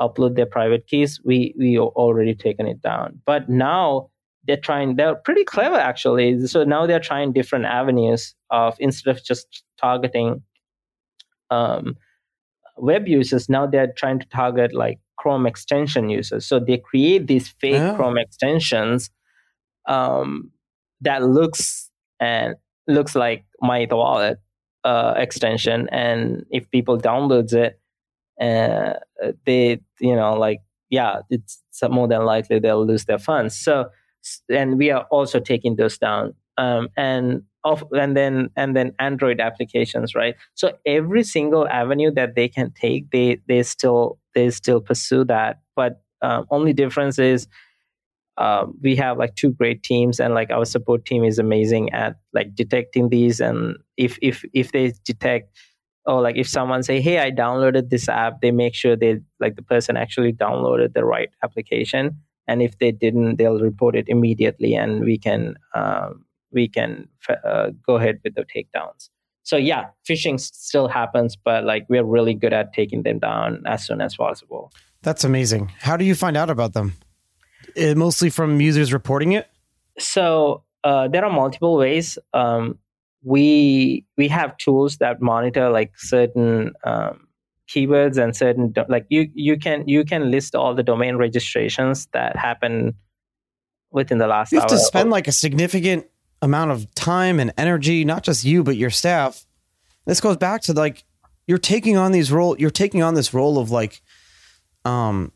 upload 0.00 0.34
their 0.36 0.46
private 0.46 0.86
keys 0.86 1.20
we 1.24 1.54
we 1.58 1.78
already 1.78 2.34
taken 2.34 2.66
it 2.66 2.80
down. 2.82 3.20
But 3.26 3.48
now 3.48 4.10
they're 4.46 4.56
trying 4.56 4.96
they're 4.96 5.14
pretty 5.14 5.44
clever 5.44 5.76
actually. 5.76 6.46
So 6.46 6.64
now 6.64 6.86
they're 6.86 7.00
trying 7.00 7.32
different 7.32 7.66
avenues 7.66 8.34
of 8.50 8.76
instead 8.78 9.10
of 9.16 9.22
just 9.24 9.64
targeting 9.78 10.42
um, 11.50 11.96
web 12.76 13.06
users 13.08 13.48
now 13.48 13.66
they're 13.66 13.92
trying 13.96 14.18
to 14.20 14.26
target 14.28 14.74
like 14.74 14.98
chrome 15.16 15.46
extension 15.46 16.08
users. 16.08 16.46
So 16.46 16.58
they 16.58 16.78
create 16.78 17.26
these 17.26 17.48
fake 17.60 17.82
Oh. 17.82 17.94
chrome 17.96 18.16
extensions 18.18 19.10
um, 19.86 20.50
that 21.02 21.22
looks 21.22 21.90
and 22.20 22.54
looks 22.86 23.14
like 23.14 23.44
my 23.60 23.86
wallet 23.90 24.38
uh, 24.84 25.14
extension. 25.16 25.88
And 25.90 26.46
if 26.50 26.70
people 26.70 26.98
downloads 26.98 27.52
it 27.52 27.78
uh, 28.40 28.94
they 29.44 29.80
you 30.00 30.14
know 30.14 30.34
like 30.34 30.60
yeah 30.90 31.20
it's 31.30 31.62
more 31.88 32.08
than 32.08 32.24
likely 32.24 32.58
they'll 32.58 32.86
lose 32.86 33.04
their 33.04 33.18
funds. 33.18 33.56
So 33.56 33.90
and 34.50 34.78
we 34.78 34.90
are 34.90 35.06
also 35.10 35.40
taking 35.40 35.76
those 35.76 35.98
down. 35.98 36.34
Um, 36.58 36.88
and 36.96 37.42
of 37.64 37.84
and 37.92 38.16
then 38.16 38.50
and 38.56 38.74
then 38.74 38.92
android 38.98 39.40
applications 39.40 40.14
right? 40.14 40.34
So 40.54 40.72
every 40.86 41.22
single 41.24 41.68
avenue 41.68 42.10
that 42.12 42.34
they 42.34 42.48
can 42.48 42.72
take 42.72 43.10
they 43.10 43.38
they 43.48 43.62
still 43.62 44.18
they 44.34 44.50
still 44.50 44.80
pursue 44.80 45.24
that. 45.24 45.60
But 45.76 46.02
um, 46.22 46.46
only 46.50 46.72
difference 46.72 47.18
is 47.18 47.48
um, 48.38 48.74
we 48.82 48.96
have 48.96 49.18
like 49.18 49.34
two 49.34 49.52
great 49.52 49.82
teams 49.82 50.18
and 50.18 50.34
like 50.34 50.50
our 50.50 50.64
support 50.64 51.04
team 51.04 51.24
is 51.24 51.38
amazing 51.38 51.92
at 51.92 52.16
like 52.32 52.54
detecting 52.54 53.10
these. 53.10 53.40
And 53.40 53.76
if 53.96 54.18
if 54.22 54.44
if 54.54 54.72
they 54.72 54.94
detect 55.04 55.56
or 56.06 56.20
like 56.22 56.36
if 56.36 56.48
someone 56.48 56.82
say 56.82 57.00
hey 57.00 57.18
i 57.18 57.30
downloaded 57.30 57.90
this 57.90 58.08
app 58.08 58.40
they 58.40 58.50
make 58.50 58.74
sure 58.74 58.96
they 58.96 59.18
like 59.38 59.56
the 59.56 59.62
person 59.62 59.96
actually 59.96 60.32
downloaded 60.32 60.92
the 60.94 61.04
right 61.04 61.30
application 61.42 62.16
and 62.48 62.62
if 62.62 62.78
they 62.78 62.90
didn't 62.90 63.36
they'll 63.36 63.60
report 63.60 63.94
it 63.94 64.08
immediately 64.08 64.74
and 64.74 65.04
we 65.04 65.18
can 65.18 65.54
um, 65.74 66.24
we 66.52 66.66
can 66.68 67.08
uh, 67.44 67.70
go 67.86 67.96
ahead 67.96 68.18
with 68.24 68.34
the 68.34 68.44
takedowns 68.44 69.10
so 69.42 69.56
yeah 69.56 69.86
phishing 70.08 70.38
still 70.40 70.88
happens 70.88 71.36
but 71.36 71.64
like 71.64 71.86
we're 71.88 72.04
really 72.04 72.34
good 72.34 72.52
at 72.52 72.72
taking 72.72 73.02
them 73.02 73.18
down 73.18 73.62
as 73.66 73.86
soon 73.86 74.00
as 74.00 74.16
possible 74.16 74.72
That's 75.02 75.24
amazing. 75.24 75.72
How 75.80 75.96
do 75.96 76.04
you 76.04 76.14
find 76.14 76.36
out 76.36 76.50
about 76.50 76.74
them? 76.74 76.92
Uh, 77.74 77.94
mostly 77.94 78.28
from 78.28 78.60
users 78.60 78.92
reporting 78.92 79.32
it. 79.32 79.46
so 79.98 80.62
uh, 80.84 81.08
there 81.08 81.24
are 81.24 81.32
multiple 81.32 81.76
ways 81.76 82.18
um, 82.34 82.78
we 83.22 84.04
we 84.16 84.28
have 84.28 84.56
tools 84.56 84.96
that 84.98 85.20
monitor 85.20 85.70
like 85.70 85.92
certain 85.98 86.72
um, 86.84 87.26
keywords 87.68 88.22
and 88.22 88.34
certain 88.34 88.72
do- 88.72 88.84
like 88.88 89.06
you 89.08 89.30
you 89.34 89.58
can 89.58 89.86
you 89.86 90.04
can 90.04 90.30
list 90.30 90.54
all 90.54 90.74
the 90.74 90.82
domain 90.82 91.16
registrations 91.16 92.06
that 92.12 92.36
happen 92.36 92.94
within 93.90 94.18
the 94.18 94.26
last 94.26 94.52
You 94.52 94.60
have 94.60 94.68
to 94.68 94.78
spend 94.78 95.10
like 95.10 95.28
a 95.28 95.32
significant 95.32 96.06
amount 96.42 96.70
of 96.70 96.92
time 96.94 97.38
and 97.38 97.52
energy, 97.58 98.04
not 98.04 98.22
just 98.22 98.44
you 98.44 98.62
but 98.62 98.76
your 98.76 98.90
staff. 98.90 99.46
This 100.06 100.20
goes 100.20 100.36
back 100.36 100.62
to 100.62 100.72
like 100.72 101.04
you're 101.46 101.58
taking 101.58 101.96
on 101.96 102.12
these 102.12 102.32
role. 102.32 102.56
You're 102.58 102.70
taking 102.70 103.02
on 103.02 103.14
this 103.14 103.34
role 103.34 103.58
of 103.58 103.70
like, 103.70 104.00
um, 104.84 105.32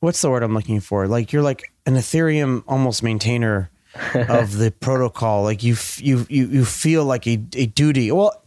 what's 0.00 0.22
the 0.22 0.30
word 0.30 0.42
I'm 0.42 0.54
looking 0.54 0.80
for? 0.80 1.06
Like 1.06 1.32
you're 1.32 1.42
like 1.42 1.64
an 1.84 1.94
Ethereum 1.94 2.64
almost 2.66 3.02
maintainer 3.02 3.70
of 4.14 4.56
the 4.56 4.70
protocol. 4.70 5.42
Like 5.42 5.62
you, 5.62 5.76
you, 5.98 6.26
you, 6.28 6.46
you 6.48 6.64
feel 6.64 7.04
like 7.04 7.26
a, 7.26 7.42
a 7.54 7.66
duty. 7.66 8.10
Well, 8.12 8.44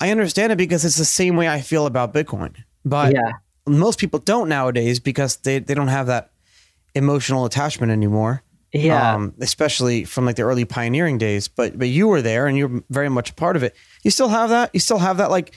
I 0.00 0.10
understand 0.10 0.52
it 0.52 0.56
because 0.56 0.84
it's 0.84 0.96
the 0.96 1.04
same 1.04 1.36
way 1.36 1.48
I 1.48 1.60
feel 1.60 1.86
about 1.86 2.14
Bitcoin. 2.14 2.56
But 2.84 3.12
yeah 3.12 3.32
most 3.66 3.98
people 3.98 4.18
don't 4.18 4.48
nowadays 4.48 5.00
because 5.00 5.36
they, 5.36 5.58
they 5.58 5.74
don't 5.74 5.88
have 5.88 6.06
that 6.08 6.32
emotional 6.94 7.44
attachment 7.44 7.92
anymore. 7.92 8.42
yeah 8.72 9.14
Um, 9.14 9.34
especially 9.40 10.04
from 10.04 10.26
like 10.26 10.36
the 10.36 10.42
early 10.42 10.64
pioneering 10.64 11.18
days. 11.18 11.48
But 11.48 11.78
but 11.78 11.88
you 11.88 12.08
were 12.08 12.22
there 12.22 12.46
and 12.46 12.56
you're 12.58 12.82
very 12.90 13.08
much 13.08 13.30
a 13.30 13.34
part 13.34 13.56
of 13.56 13.62
it. 13.62 13.76
You 14.02 14.10
still 14.10 14.28
have 14.28 14.50
that? 14.50 14.70
You 14.72 14.80
still 14.80 14.98
have 14.98 15.18
that 15.18 15.30
like 15.30 15.54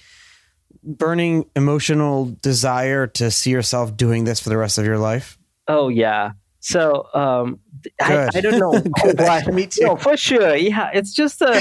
burning 0.83 1.45
emotional 1.55 2.35
desire 2.41 3.07
to 3.07 3.31
see 3.31 3.51
yourself 3.51 3.95
doing 3.95 4.25
this 4.25 4.39
for 4.39 4.49
the 4.49 4.57
rest 4.57 4.77
of 4.77 4.85
your 4.85 4.99
life? 4.99 5.37
oh 5.69 5.87
yeah 5.87 6.31
so 6.59 7.07
um 7.13 7.57
I, 8.01 8.29
I 8.33 8.41
don't 8.41 8.59
know 8.59 8.73
oh, 9.03 9.13
why 9.17 9.43
Me 9.51 9.67
too. 9.67 9.85
no 9.85 9.95
for 9.95 10.15
sure 10.17 10.55
yeah 10.55 10.89
it's 10.93 11.13
just 11.13 11.41
a 11.41 11.53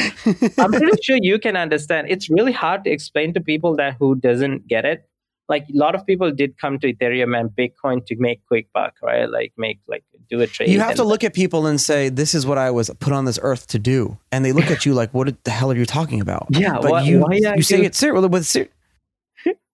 I'm 0.58 0.72
pretty 0.80 1.02
sure 1.02 1.18
you 1.20 1.38
can 1.38 1.56
understand. 1.56 2.08
It's 2.10 2.30
really 2.30 2.52
hard 2.52 2.84
to 2.84 2.90
explain 2.90 3.34
to 3.34 3.40
people 3.40 3.76
that 3.76 3.96
who 3.98 4.14
doesn't 4.14 4.68
get 4.68 4.84
it. 4.84 5.08
Like 5.48 5.64
a 5.68 5.76
lot 5.76 5.94
of 5.94 6.06
people 6.06 6.30
did 6.30 6.56
come 6.58 6.78
to 6.78 6.92
Ethereum 6.92 7.38
and 7.38 7.50
Bitcoin 7.50 8.06
to 8.06 8.16
make 8.16 8.44
quick 8.46 8.68
buck, 8.72 8.94
right? 9.02 9.28
Like 9.28 9.52
make 9.58 9.80
like 9.86 10.04
do 10.30 10.40
a 10.40 10.46
trade. 10.46 10.70
You 10.70 10.80
have 10.80 10.94
to 10.96 11.04
look 11.04 11.24
at 11.24 11.34
people 11.34 11.66
and 11.66 11.80
say, 11.80 12.08
"This 12.08 12.34
is 12.34 12.46
what 12.46 12.58
I 12.58 12.70
was 12.70 12.90
put 13.00 13.12
on 13.12 13.24
this 13.24 13.38
earth 13.42 13.66
to 13.68 13.78
do," 13.78 14.16
and 14.30 14.44
they 14.44 14.52
look 14.52 14.70
at 14.70 14.86
you 14.86 14.94
like, 14.94 15.12
"What 15.12 15.44
the 15.44 15.50
hell 15.50 15.70
are 15.70 15.76
you 15.76 15.84
talking 15.84 16.20
about?" 16.20 16.46
Yeah, 16.50 16.78
but 16.80 16.90
why- 16.90 17.02
you 17.02 17.20
why 17.20 17.40
are 17.46 17.56
you 17.56 17.62
say 17.62 17.82
it 17.82 17.94
ser- 17.94 18.14
with 18.14 18.46
ser- 18.46 18.68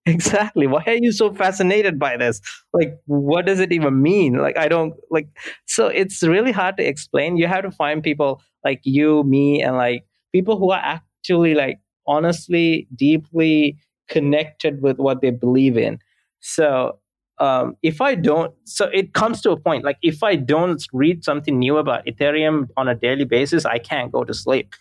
exactly. 0.09 0.67
Why 0.67 0.83
are 0.87 0.95
you 0.99 1.11
so 1.11 1.33
fascinated 1.33 1.99
by 1.99 2.17
this? 2.17 2.41
Like 2.73 2.99
what 3.05 3.45
does 3.45 3.59
it 3.59 3.71
even 3.71 4.01
mean? 4.01 4.33
Like 4.37 4.57
i 4.57 4.67
don't 4.67 4.93
like 5.11 5.27
so 5.65 5.87
it's 5.87 6.23
really 6.23 6.51
hard 6.51 6.77
to 6.77 6.83
explain. 6.85 7.37
You 7.37 7.47
have 7.47 7.63
to 7.63 7.71
find 7.71 8.03
people 8.03 8.41
like 8.63 8.81
you 8.83 9.23
me 9.23 9.61
and 9.61 9.75
like 9.75 10.05
people 10.31 10.57
who 10.57 10.71
are 10.71 10.81
actually 10.83 11.53
like 11.55 11.79
honestly 12.07 12.87
deeply 12.95 13.77
connected 14.09 14.81
with 14.81 14.97
what 14.97 15.21
they 15.21 15.31
believe 15.31 15.77
in. 15.77 15.99
So 16.41 16.99
um, 17.39 17.77
if 17.83 18.01
i 18.01 18.15
don't 18.15 18.53
so 18.65 18.89
it 18.93 19.13
comes 19.13 19.41
to 19.41 19.51
a 19.51 19.57
point 19.57 19.85
like 19.85 19.95
if 20.01 20.23
i 20.23 20.35
don't 20.35 20.83
read 20.91 21.23
something 21.23 21.57
new 21.57 21.77
about 21.77 22.05
ethereum 22.05 22.67
on 22.75 22.89
a 22.89 22.95
daily 22.95 23.23
basis 23.23 23.63
i 23.65 23.79
can't 23.79 24.11
go 24.11 24.25
to 24.25 24.33
sleep. 24.33 24.73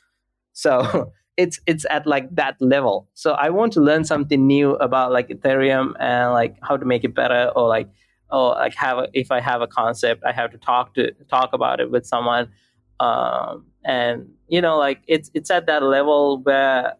So 0.54 1.12
it's 1.38 1.60
it's 1.66 1.86
at 1.88 2.06
like 2.06 2.34
that 2.34 2.56
level. 2.60 3.08
So 3.14 3.32
I 3.32 3.48
want 3.50 3.72
to 3.74 3.80
learn 3.80 4.04
something 4.04 4.46
new 4.46 4.74
about 4.74 5.12
like 5.12 5.28
Ethereum 5.28 5.94
and 6.00 6.32
like 6.32 6.56
how 6.62 6.76
to 6.76 6.84
make 6.84 7.04
it 7.04 7.14
better 7.14 7.52
or 7.54 7.68
like 7.68 7.88
or 8.30 8.50
like 8.56 8.74
have 8.74 8.98
a, 8.98 9.08
if 9.14 9.30
I 9.30 9.40
have 9.40 9.62
a 9.62 9.68
concept, 9.68 10.24
I 10.26 10.32
have 10.32 10.50
to 10.50 10.58
talk 10.58 10.94
to 10.94 11.12
talk 11.30 11.50
about 11.52 11.80
it 11.80 11.90
with 11.92 12.04
someone. 12.04 12.50
Um, 12.98 13.66
and 13.84 14.28
you 14.48 14.60
know, 14.60 14.76
like 14.78 15.00
it's 15.06 15.30
it's 15.32 15.50
at 15.50 15.66
that 15.66 15.84
level 15.84 16.42
where 16.42 16.94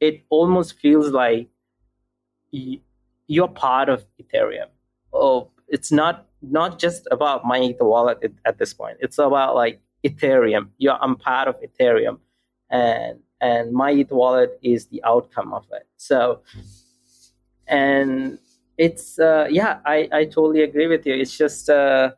it 0.00 0.24
almost 0.30 0.78
feels 0.78 1.10
like 1.10 1.48
you're 3.26 3.48
part 3.48 3.90
of 3.90 4.06
Ethereum. 4.20 4.68
Oh, 5.12 5.50
it's 5.68 5.92
not 5.92 6.26
not 6.40 6.78
just 6.78 7.06
about 7.10 7.44
my 7.44 7.60
Ether 7.60 7.84
wallet 7.84 8.18
at, 8.24 8.32
at 8.46 8.58
this 8.58 8.72
point. 8.72 8.96
It's 9.00 9.18
about 9.18 9.54
like 9.54 9.82
Ethereum. 10.02 10.70
You're 10.78 10.96
I'm 10.98 11.16
part 11.16 11.46
of 11.46 11.56
Ethereum, 11.60 12.20
and 12.70 13.20
and 13.40 13.72
my 13.72 13.90
ETH 13.92 14.10
wallet 14.10 14.58
is 14.62 14.86
the 14.86 15.02
outcome 15.04 15.52
of 15.52 15.66
it. 15.72 15.86
So, 15.96 16.40
and 17.66 18.38
it's 18.78 19.18
uh, 19.18 19.46
yeah, 19.50 19.80
I 19.84 20.08
I 20.12 20.24
totally 20.24 20.62
agree 20.62 20.86
with 20.86 21.06
you. 21.06 21.14
It's 21.14 21.36
just 21.36 21.68
uh, 21.70 22.12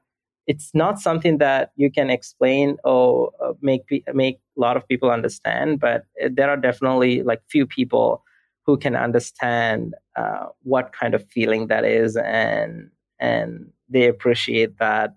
it's 0.47 0.71
not 0.75 1.01
something 1.01 1.39
that 1.39 1.73
you 1.77 1.91
can 1.91 2.11
explain 2.11 2.77
or 2.85 3.33
uh, 3.43 3.53
make 3.61 4.05
make 4.13 4.39
a 4.57 4.61
lot 4.61 4.77
of 4.77 4.87
people 4.89 5.11
understand, 5.11 5.81
but 5.81 6.05
there 6.31 6.51
are 6.51 6.57
definitely 6.57 7.23
like 7.23 7.41
few 7.51 7.67
people 7.67 8.23
who 8.67 8.77
can 8.77 8.95
understand 8.95 9.95
uh, 10.17 10.47
what 10.63 10.93
kind 10.93 11.15
of 11.15 11.27
feeling 11.29 11.67
that 11.69 11.85
is 11.85 12.17
and 12.17 12.91
and 13.19 13.71
they 13.89 14.07
appreciate 14.07 14.79
that 14.79 15.15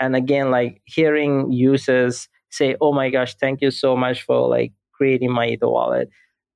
and 0.00 0.16
again 0.16 0.50
like 0.50 0.80
hearing 0.84 1.50
users 1.52 2.28
say 2.50 2.76
oh 2.80 2.92
my 2.92 3.10
gosh 3.10 3.34
thank 3.36 3.60
you 3.60 3.70
so 3.70 3.96
much 3.96 4.22
for 4.22 4.48
like 4.48 4.72
creating 4.96 5.32
my 5.32 5.48
Ether 5.48 5.68
wallet. 5.68 6.08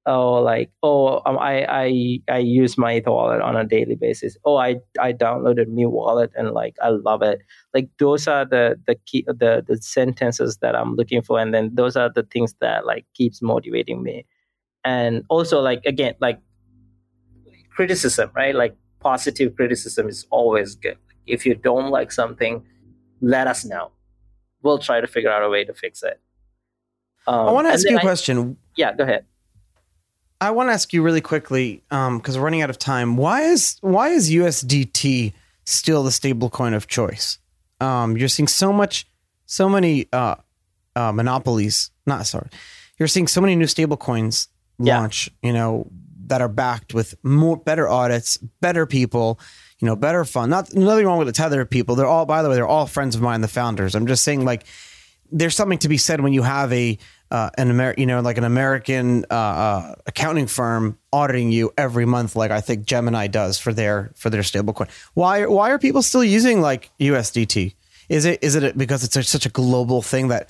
Oh, 0.06 0.40
like 0.40 0.70
oh, 0.82 1.20
um, 1.26 1.38
I 1.38 1.66
I 1.68 2.20
I 2.30 2.38
use 2.38 2.78
my 2.78 2.96
Ether 2.96 3.10
wallet 3.10 3.42
on 3.42 3.56
a 3.56 3.64
daily 3.64 3.94
basis. 3.94 4.36
Oh, 4.44 4.56
I 4.56 4.76
I 4.98 5.12
downloaded 5.12 5.68
MEW 5.68 5.90
wallet 5.90 6.30
and 6.34 6.52
like 6.52 6.76
I 6.82 6.88
love 6.88 7.22
it. 7.22 7.40
Like 7.74 7.90
those 7.98 8.26
are 8.26 8.46
the 8.46 8.80
the 8.86 8.94
key 9.06 9.24
the 9.26 9.62
the 9.66 9.76
sentences 9.82 10.58
that 10.58 10.74
I'm 10.74 10.94
looking 10.96 11.20
for, 11.20 11.38
and 11.38 11.52
then 11.52 11.70
those 11.74 11.96
are 11.96 12.10
the 12.10 12.22
things 12.22 12.54
that 12.60 12.86
like 12.86 13.04
keeps 13.14 13.42
motivating 13.42 14.02
me. 14.02 14.24
And 14.84 15.24
also 15.28 15.60
like 15.60 15.82
again 15.84 16.14
like 16.20 16.40
criticism, 17.70 18.30
right? 18.34 18.54
Like 18.54 18.76
positive 19.00 19.54
criticism 19.56 20.08
is 20.08 20.26
always 20.30 20.74
good. 20.74 20.98
If 21.26 21.44
you 21.44 21.54
don't 21.54 21.90
like 21.90 22.12
something, 22.12 22.64
let 23.20 23.46
us 23.46 23.64
know. 23.64 23.92
We'll 24.62 24.78
try 24.78 25.00
to 25.00 25.06
figure 25.06 25.30
out 25.30 25.42
a 25.42 25.48
way 25.48 25.64
to 25.64 25.74
fix 25.74 26.02
it. 26.02 26.20
Um, 27.28 27.48
I 27.48 27.52
want 27.52 27.66
to 27.66 27.72
ask 27.72 27.88
you 27.88 27.96
a 27.96 27.98
I, 27.98 28.02
question. 28.02 28.56
Yeah, 28.74 28.94
go 28.94 29.04
ahead. 29.04 29.24
I 30.40 30.50
want 30.50 30.70
to 30.70 30.72
ask 30.72 30.92
you 30.92 31.02
really 31.02 31.20
quickly 31.20 31.82
because 31.88 32.06
um, 32.06 32.22
we're 32.24 32.40
running 32.40 32.62
out 32.62 32.70
of 32.70 32.78
time. 32.78 33.16
Why 33.16 33.42
is 33.42 33.76
why 33.82 34.08
is 34.08 34.30
USDT 34.30 35.34
still 35.64 36.02
the 36.02 36.12
stable 36.12 36.48
coin 36.48 36.72
of 36.72 36.86
choice? 36.86 37.38
Um, 37.80 38.16
you're 38.16 38.28
seeing 38.28 38.48
so 38.48 38.72
much, 38.72 39.06
so 39.46 39.68
many 39.68 40.06
uh, 40.12 40.36
uh, 40.96 41.12
monopolies. 41.12 41.90
Not 42.06 42.26
sorry, 42.26 42.48
you're 42.98 43.08
seeing 43.08 43.26
so 43.26 43.42
many 43.42 43.56
new 43.56 43.66
stable 43.66 43.98
coins 43.98 44.48
launch. 44.78 45.30
Yeah. 45.42 45.48
You 45.48 45.52
know 45.52 45.90
that 46.28 46.40
are 46.40 46.48
backed 46.48 46.94
with 46.94 47.14
more 47.22 47.56
better 47.56 47.88
audits, 47.88 48.36
better 48.60 48.86
people, 48.86 49.40
you 49.80 49.86
know, 49.86 49.96
better 49.96 50.24
fun. 50.24 50.50
Not 50.50 50.74
nothing 50.74 51.06
wrong 51.06 51.18
with 51.18 51.26
the 51.26 51.32
tether 51.32 51.64
people. 51.64 51.94
They're 51.94 52.06
all, 52.06 52.26
by 52.26 52.42
the 52.42 52.48
way, 52.48 52.54
they're 52.54 52.66
all 52.66 52.86
friends 52.86 53.14
of 53.14 53.22
mine, 53.22 53.40
the 53.40 53.48
founders. 53.48 53.94
I'm 53.94 54.06
just 54.06 54.24
saying, 54.24 54.44
like, 54.44 54.64
there's 55.30 55.56
something 55.56 55.78
to 55.78 55.88
be 55.88 55.98
said 55.98 56.20
when 56.20 56.32
you 56.32 56.42
have 56.42 56.72
a 56.72 56.98
uh, 57.30 57.50
an 57.58 57.70
Amer- 57.70 57.94
you 57.98 58.06
know, 58.06 58.20
like 58.20 58.38
an 58.38 58.44
American 58.44 59.24
uh, 59.30 59.34
uh, 59.34 59.94
accounting 60.06 60.46
firm 60.46 60.98
auditing 61.12 61.52
you 61.52 61.72
every 61.76 62.06
month, 62.06 62.34
like 62.36 62.50
I 62.50 62.60
think 62.60 62.86
Gemini 62.86 63.26
does 63.26 63.58
for 63.58 63.72
their 63.72 64.10
for 64.14 64.30
their 64.30 64.42
stablecoin. 64.42 64.88
Why 65.14 65.46
why 65.46 65.70
are 65.70 65.78
people 65.78 66.02
still 66.02 66.24
using 66.24 66.60
like 66.60 66.90
USDT? 66.98 67.74
Is 68.08 68.24
it 68.24 68.42
is 68.42 68.54
it 68.54 68.78
because 68.78 69.04
it's 69.04 69.16
a, 69.16 69.22
such 69.22 69.44
a 69.46 69.50
global 69.50 70.00
thing 70.00 70.28
that 70.28 70.48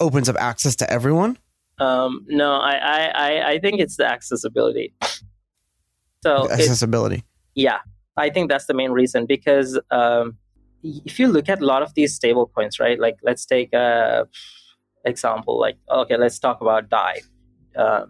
opens 0.00 0.28
up 0.28 0.36
access 0.38 0.76
to 0.76 0.90
everyone? 0.90 1.36
Um, 1.78 2.24
no, 2.28 2.52
I, 2.52 3.10
I 3.14 3.50
I 3.50 3.58
think 3.58 3.80
it's 3.80 3.96
the 3.96 4.06
accessibility. 4.06 4.94
So 6.22 6.50
accessibility. 6.50 7.16
It, 7.16 7.24
yeah, 7.54 7.78
I 8.16 8.30
think 8.30 8.48
that's 8.48 8.66
the 8.66 8.74
main 8.74 8.90
reason 8.90 9.26
because 9.26 9.78
um, 9.90 10.38
if 10.82 11.18
you 11.18 11.28
look 11.28 11.48
at 11.50 11.60
a 11.60 11.66
lot 11.66 11.82
of 11.82 11.92
these 11.94 12.14
stable 12.14 12.46
coins, 12.46 12.80
right? 12.80 12.98
Like 12.98 13.18
let's 13.22 13.44
take 13.44 13.72
a 13.74 14.26
example, 15.06 15.58
like 15.58 15.76
okay, 15.90 16.16
let's 16.16 16.38
talk 16.38 16.60
about 16.60 16.90
DAI, 16.90 17.20
uh, 17.76 18.06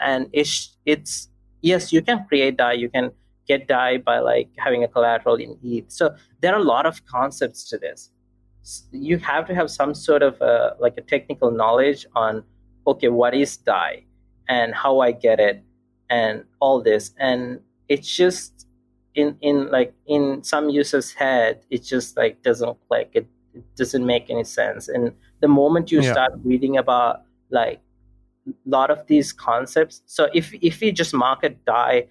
and 0.00 0.28
it's 0.32 0.76
it's 0.84 1.28
yes, 1.62 1.92
you 1.92 2.02
can 2.02 2.24
create 2.28 2.56
DAI, 2.56 2.74
you 2.74 2.88
can 2.88 3.12
get 3.46 3.68
DAI 3.68 3.98
by 3.98 4.18
like 4.18 4.48
having 4.58 4.84
a 4.84 4.88
collateral 4.88 5.36
in 5.36 5.58
ETH. 5.62 5.90
So 5.90 6.14
there 6.40 6.54
are 6.54 6.60
a 6.60 6.64
lot 6.64 6.86
of 6.86 7.04
concepts 7.06 7.68
to 7.70 7.78
this. 7.78 8.10
You 8.92 9.18
have 9.18 9.46
to 9.46 9.54
have 9.54 9.70
some 9.70 9.94
sort 9.94 10.22
of 10.22 10.40
a, 10.40 10.76
like 10.78 10.94
a 10.98 11.00
technical 11.00 11.50
knowledge 11.50 12.06
on 12.14 12.44
okay, 12.86 13.08
what 13.08 13.34
is 13.34 13.56
DAI 13.56 14.04
and 14.48 14.74
how 14.74 15.00
I 15.00 15.12
get 15.12 15.40
it 15.40 15.62
and 16.08 16.44
all 16.60 16.82
this, 16.82 17.12
and 17.18 17.60
it's 17.88 18.14
just 18.16 18.66
in 19.14 19.36
in 19.40 19.70
like 19.70 19.94
in 20.06 20.42
some 20.42 20.70
users' 20.70 21.12
head, 21.12 21.64
it 21.70 21.82
just 21.82 22.16
like 22.16 22.42
doesn't 22.42 22.76
click. 22.88 23.10
It, 23.14 23.26
it 23.54 23.64
doesn't 23.76 24.06
make 24.06 24.30
any 24.30 24.44
sense. 24.44 24.88
And 24.88 25.12
the 25.40 25.48
moment 25.48 25.90
you 25.90 26.00
yeah. 26.00 26.12
start 26.12 26.32
reading 26.44 26.76
about 26.76 27.22
like 27.50 27.80
a 28.46 28.52
lot 28.66 28.90
of 28.90 29.06
these 29.06 29.32
concepts, 29.32 30.02
so 30.06 30.28
if 30.34 30.52
if 30.62 30.80
we 30.80 30.92
just 30.92 31.14
market 31.14 31.64
DAI 31.64 32.06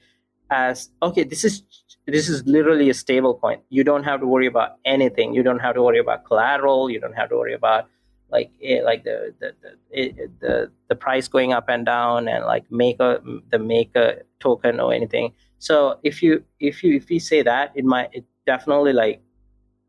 as 0.51 0.89
okay, 1.01 1.23
this 1.23 1.43
is 1.43 1.63
this 2.07 2.27
is 2.27 2.45
literally 2.45 2.89
a 2.89 2.93
stable 2.93 3.36
coin. 3.36 3.59
You 3.69 3.84
don't 3.84 4.03
have 4.03 4.19
to 4.21 4.27
worry 4.27 4.47
about 4.47 4.77
anything. 4.86 5.34
You 5.34 5.43
don't 5.43 5.59
have 5.59 5.75
to 5.75 5.84
worry 5.84 5.99
about 5.99 6.25
collateral. 6.25 6.89
You 6.89 6.99
don't 6.99 7.13
have 7.13 7.30
to 7.30 7.38
worry 7.38 7.53
about 7.53 7.88
like 8.32 8.51
it, 8.59 8.84
like 8.84 9.03
the 9.03 9.34
the 9.39 9.55
the, 9.61 9.71
it, 9.91 10.39
the 10.39 10.71
the 10.88 10.95
price 10.95 11.27
going 11.27 11.53
up 11.53 11.69
and 11.69 11.86
down 11.86 12.27
and 12.27 12.45
like 12.45 12.71
make 12.71 12.99
a 12.99 13.21
the 13.51 13.59
maker 13.59 14.23
token 14.39 14.80
or 14.80 14.93
anything 14.93 15.34
so 15.59 15.99
if 16.03 16.23
you 16.23 16.43
if 16.59 16.84
you 16.84 16.95
if 16.95 17.11
you 17.11 17.19
say 17.19 17.43
that, 17.43 17.73
it 17.75 17.86
might 17.86 18.09
it 18.13 18.25
definitely 18.47 18.93
like 18.93 19.21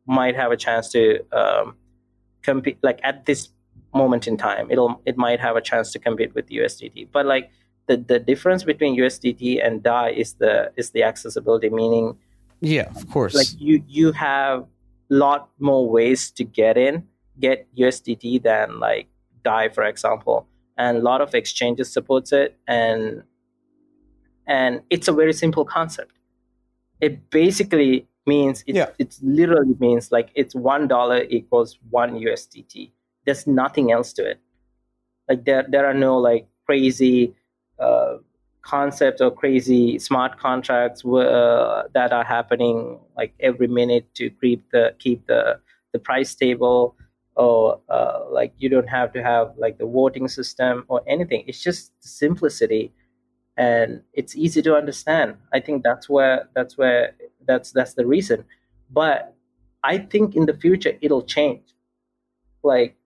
might 0.06 0.34
have 0.34 0.50
a 0.50 0.56
chance 0.56 0.90
to 0.90 1.20
um, 1.32 1.76
compete. 2.42 2.78
Like 2.82 3.00
at 3.02 3.26
this 3.26 3.48
moment 3.94 4.26
in 4.26 4.36
time, 4.36 4.70
it'll 4.70 5.00
it 5.04 5.16
might 5.16 5.40
have 5.40 5.56
a 5.56 5.60
chance 5.60 5.92
to 5.92 5.98
compete 5.98 6.34
with 6.34 6.48
USDT. 6.48 7.08
But 7.12 7.26
like 7.26 7.50
the 7.86 7.96
the 7.96 8.18
difference 8.18 8.64
between 8.64 8.96
USDT 8.98 9.64
and 9.64 9.82
DAI 9.82 10.10
is 10.10 10.34
the 10.34 10.72
is 10.76 10.90
the 10.90 11.02
accessibility. 11.02 11.70
Meaning, 11.70 12.16
yeah, 12.60 12.88
of 12.94 13.08
course, 13.10 13.34
like 13.34 13.48
you 13.58 13.82
you 13.86 14.12
have 14.12 14.60
a 14.60 15.14
lot 15.14 15.50
more 15.58 15.88
ways 15.88 16.30
to 16.32 16.44
get 16.44 16.76
in 16.76 17.06
get 17.38 17.66
USDT 17.74 18.42
than 18.42 18.78
like 18.80 19.08
DAI, 19.44 19.70
for 19.70 19.84
example. 19.84 20.46
And 20.76 20.98
a 20.98 21.00
lot 21.00 21.20
of 21.20 21.34
exchanges 21.34 21.92
supports 21.92 22.32
it, 22.32 22.56
and 22.66 23.22
and 24.46 24.82
it's 24.90 25.08
a 25.08 25.12
very 25.12 25.32
simple 25.32 25.64
concept 25.64 26.12
it 27.00 27.30
basically 27.30 28.06
means 28.26 28.62
it, 28.66 28.76
yeah. 28.76 28.90
it 28.98 29.16
literally 29.22 29.74
means 29.78 30.12
like 30.12 30.30
it's 30.34 30.54
one 30.54 30.86
dollar 30.86 31.22
equals 31.30 31.78
one 31.90 32.12
usdt 32.20 32.90
there's 33.24 33.46
nothing 33.46 33.92
else 33.92 34.12
to 34.14 34.28
it. 34.28 34.40
Like 35.28 35.44
there, 35.44 35.64
there 35.68 35.86
are 35.86 35.94
no 35.94 36.18
like 36.18 36.48
crazy 36.66 37.34
uh, 37.78 38.16
concepts 38.62 39.20
or 39.20 39.30
crazy 39.30 39.98
smart 39.98 40.38
contracts 40.38 41.04
uh, 41.04 41.84
that 41.94 42.12
are 42.12 42.24
happening 42.24 42.98
like 43.16 43.34
every 43.40 43.68
minute 43.68 44.12
to 44.14 44.30
keep 44.30 44.70
the 44.70 44.94
keep 44.98 45.26
the 45.26 45.60
the 45.92 45.98
price 45.98 46.30
stable 46.30 46.96
or 47.36 47.80
uh, 47.88 48.20
like 48.30 48.52
you 48.58 48.68
don't 48.68 48.88
have 48.88 49.12
to 49.12 49.22
have 49.22 49.52
like 49.56 49.78
the 49.78 49.86
voting 49.86 50.28
system 50.28 50.84
or 50.88 51.00
anything. 51.06 51.44
It's 51.46 51.62
just 51.62 51.92
simplicity 52.00 52.92
and 53.56 54.02
it's 54.12 54.36
easy 54.36 54.62
to 54.62 54.74
understand. 54.76 55.36
I 55.52 55.60
think 55.60 55.82
that's 55.84 56.08
where 56.08 56.48
that's 56.54 56.76
where 56.76 57.14
that's 57.46 57.72
that's 57.72 57.94
the 57.94 58.06
reason. 58.06 58.44
But 58.90 59.34
i 59.82 59.96
think 59.98 60.36
in 60.36 60.46
the 60.46 60.54
future 60.54 60.92
it'll 61.00 61.22
change. 61.22 61.62
Like 62.62 62.96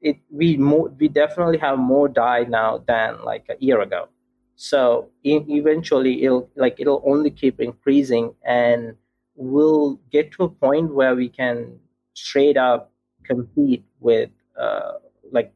it 0.00 0.18
we 0.30 0.56
more 0.56 0.88
we 0.98 1.08
definitely 1.08 1.58
have 1.58 1.78
more 1.78 2.08
DAI 2.08 2.44
now 2.44 2.78
than 2.86 3.22
like 3.24 3.46
a 3.50 3.56
year 3.64 3.80
ago. 3.82 4.08
So 4.56 5.10
e- 5.24 5.44
eventually, 5.48 6.24
it'll 6.24 6.50
like 6.56 6.76
it'll 6.80 7.02
only 7.06 7.30
keep 7.30 7.60
increasing, 7.60 8.34
and 8.44 8.96
we'll 9.36 10.00
get 10.12 10.32
to 10.32 10.44
a 10.44 10.48
point 10.48 10.94
where 10.94 11.14
we 11.14 11.28
can 11.28 11.78
straight 12.14 12.56
up 12.56 12.92
compete 13.24 13.84
with 14.00 14.30
uh, 14.58 14.94
like 15.32 15.52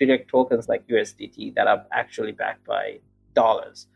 direct 0.00 0.28
tokens 0.30 0.68
like 0.68 0.86
USDT 0.88 1.52
that 1.52 1.66
are 1.66 1.86
actually 1.92 2.32
backed 2.32 2.66
by 2.66 3.00
dollars. 3.34 3.86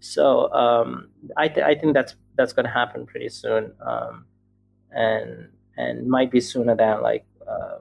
So 0.00 0.52
um, 0.52 1.08
I, 1.36 1.48
th- 1.48 1.64
I 1.66 1.74
think 1.74 1.94
that's 1.94 2.14
that's 2.36 2.52
going 2.52 2.66
to 2.66 2.72
happen 2.72 3.06
pretty 3.06 3.28
soon, 3.28 3.72
um, 3.84 4.26
and 4.90 5.48
and 5.76 6.06
might 6.08 6.30
be 6.30 6.40
sooner 6.40 6.74
than 6.74 7.02
like 7.02 7.24
uh, 7.46 7.78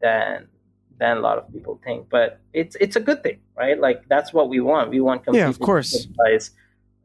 than 0.00 0.48
than 0.98 1.18
a 1.18 1.20
lot 1.20 1.38
of 1.38 1.52
people 1.52 1.80
think. 1.84 2.08
But 2.08 2.40
it's 2.52 2.76
it's 2.76 2.96
a 2.96 3.00
good 3.00 3.22
thing, 3.22 3.40
right? 3.56 3.78
Like 3.78 4.08
that's 4.08 4.32
what 4.32 4.48
we 4.48 4.60
want. 4.60 4.90
We 4.90 5.00
want 5.00 5.24
yeah, 5.32 5.48
of 5.48 5.60
course, 5.60 6.06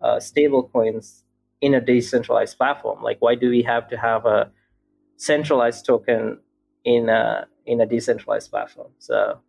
uh, 0.02 0.20
stable 0.20 0.64
coins 0.64 1.24
in 1.62 1.74
a 1.74 1.82
decentralized 1.82 2.58
platform. 2.58 3.04
Like 3.04 3.18
why 3.20 3.36
do 3.36 3.50
we 3.50 3.62
have 3.64 3.88
to 3.90 3.98
have 3.98 4.26
a 4.26 4.52
centralized 5.18 5.86
token 5.86 6.40
in 6.84 7.10
a 7.10 7.48
in 7.66 7.82
a 7.82 7.86
decentralized 7.86 8.50
platform? 8.50 8.92
So 9.00 9.40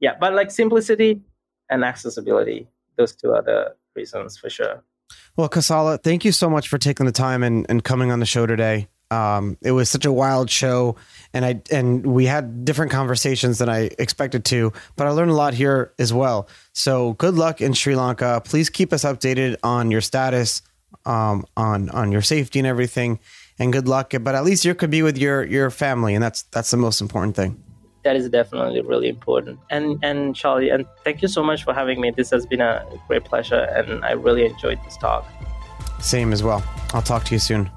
yeah, 0.00 0.14
but 0.20 0.34
like 0.34 0.50
simplicity 0.50 1.22
and 1.70 1.84
accessibility, 1.84 2.68
those 2.96 3.14
two 3.14 3.32
are 3.32 3.42
the 3.42 3.74
reasons 3.94 4.36
for 4.36 4.50
sure. 4.50 4.84
Well, 5.36 5.48
Kosala, 5.48 6.00
thank 6.00 6.24
you 6.24 6.30
so 6.30 6.48
much 6.48 6.68
for 6.68 6.78
taking 6.78 7.06
the 7.06 7.12
time 7.12 7.42
and, 7.42 7.66
and 7.68 7.82
coming 7.82 8.12
on 8.12 8.20
the 8.20 8.26
show 8.26 8.46
today. 8.46 8.88
Um, 9.10 9.58
it 9.62 9.72
was 9.72 9.90
such 9.90 10.04
a 10.04 10.12
wild 10.12 10.48
show, 10.48 10.96
and 11.32 11.44
I 11.44 11.60
and 11.70 12.06
we 12.06 12.26
had 12.26 12.64
different 12.64 12.90
conversations 12.90 13.58
than 13.58 13.68
I 13.68 13.90
expected 13.98 14.44
to, 14.46 14.72
but 14.96 15.06
I 15.06 15.10
learned 15.10 15.30
a 15.30 15.34
lot 15.34 15.54
here 15.54 15.92
as 15.98 16.12
well. 16.12 16.48
So 16.72 17.12
good 17.14 17.34
luck 17.34 17.60
in 17.60 17.74
Sri 17.74 17.94
Lanka. 17.94 18.42
Please 18.44 18.70
keep 18.70 18.92
us 18.92 19.04
updated 19.04 19.56
on 19.62 19.90
your 19.90 20.00
status, 20.00 20.62
um, 21.04 21.44
on 21.56 21.90
on 21.90 22.12
your 22.12 22.22
safety 22.22 22.58
and 22.58 22.66
everything, 22.66 23.18
and 23.58 23.72
good 23.72 23.88
luck. 23.88 24.14
But 24.20 24.34
at 24.34 24.44
least 24.44 24.64
you 24.64 24.74
could 24.74 24.90
be 24.90 25.02
with 25.02 25.18
your 25.18 25.44
your 25.44 25.70
family, 25.70 26.14
and 26.14 26.22
that's 26.22 26.42
that's 26.44 26.70
the 26.70 26.76
most 26.76 27.00
important 27.00 27.36
thing. 27.36 27.62
That 28.04 28.16
is 28.16 28.28
definitely 28.28 28.82
really 28.82 29.08
important. 29.08 29.58
And 29.70 29.98
and 30.02 30.36
Charlie, 30.36 30.70
and 30.70 30.86
thank 31.04 31.22
you 31.22 31.28
so 31.28 31.42
much 31.42 31.64
for 31.64 31.72
having 31.72 32.00
me. 32.00 32.10
This 32.10 32.30
has 32.30 32.46
been 32.46 32.60
a 32.60 32.84
great 33.08 33.24
pleasure, 33.24 33.66
and 33.74 34.04
I 34.04 34.12
really 34.12 34.44
enjoyed 34.44 34.78
this 34.84 34.96
talk. 34.96 35.26
Same 36.00 36.32
as 36.32 36.42
well. 36.42 36.62
I'll 36.92 37.02
talk 37.02 37.24
to 37.24 37.34
you 37.34 37.38
soon. 37.38 37.70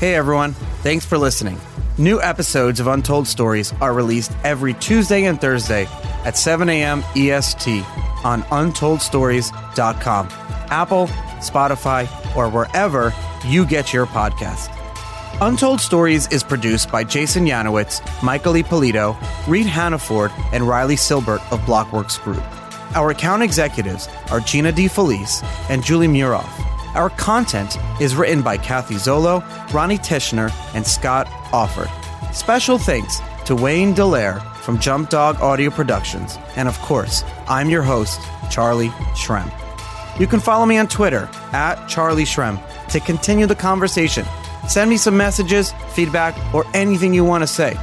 Hey 0.00 0.14
everyone, 0.14 0.52
thanks 0.82 1.04
for 1.04 1.18
listening. 1.18 1.58
New 1.98 2.20
episodes 2.22 2.78
of 2.78 2.86
Untold 2.86 3.26
Stories 3.26 3.72
are 3.80 3.92
released 3.92 4.30
every 4.44 4.74
Tuesday 4.74 5.24
and 5.24 5.40
Thursday 5.40 5.86
at 6.24 6.36
7 6.36 6.68
a.m. 6.68 7.02
EST 7.16 7.84
on 8.24 8.42
untoldstories.com, 8.42 10.28
Apple, 10.70 11.06
Spotify, 11.40 12.36
or 12.36 12.48
wherever 12.48 13.12
you 13.44 13.66
get 13.66 13.92
your 13.92 14.06
podcast. 14.06 14.77
Untold 15.40 15.80
Stories 15.80 16.26
is 16.32 16.42
produced 16.42 16.90
by 16.90 17.04
Jason 17.04 17.46
Yanowitz, 17.46 18.02
Michael 18.24 18.56
Ippolito, 18.56 19.16
Reed 19.46 19.66
Hannaford, 19.66 20.32
and 20.52 20.66
Riley 20.66 20.96
Silbert 20.96 21.40
of 21.52 21.60
Blockworks 21.60 22.20
Group. 22.20 22.42
Our 22.96 23.10
account 23.10 23.44
executives 23.44 24.08
are 24.32 24.40
Gina 24.40 24.72
DeFelice 24.72 25.44
and 25.70 25.84
Julie 25.84 26.08
Muroff. 26.08 26.50
Our 26.96 27.10
content 27.10 27.76
is 28.00 28.16
written 28.16 28.42
by 28.42 28.56
Kathy 28.56 28.96
Zolo, 28.96 29.44
Ronnie 29.72 29.98
Tishner, 29.98 30.50
and 30.74 30.84
Scott 30.84 31.28
Offord. 31.52 31.88
Special 32.34 32.76
thanks 32.76 33.20
to 33.44 33.54
Wayne 33.54 33.94
Dallaire 33.94 34.42
from 34.56 34.80
Jump 34.80 35.08
Dog 35.08 35.40
Audio 35.40 35.70
Productions. 35.70 36.36
And 36.56 36.66
of 36.66 36.76
course, 36.80 37.22
I'm 37.46 37.70
your 37.70 37.82
host, 37.82 38.20
Charlie 38.50 38.90
Shrem. 39.14 39.48
You 40.18 40.26
can 40.26 40.40
follow 40.40 40.66
me 40.66 40.78
on 40.78 40.88
Twitter 40.88 41.28
at 41.52 41.86
Charlie 41.86 42.24
Shrem 42.24 42.60
to 42.88 42.98
continue 42.98 43.46
the 43.46 43.54
conversation. 43.54 44.26
Send 44.66 44.90
me 44.90 44.96
some 44.96 45.16
messages, 45.16 45.72
feedback, 45.92 46.36
or 46.54 46.64
anything 46.74 47.14
you 47.14 47.24
want 47.24 47.42
to 47.42 47.46
say. 47.46 47.76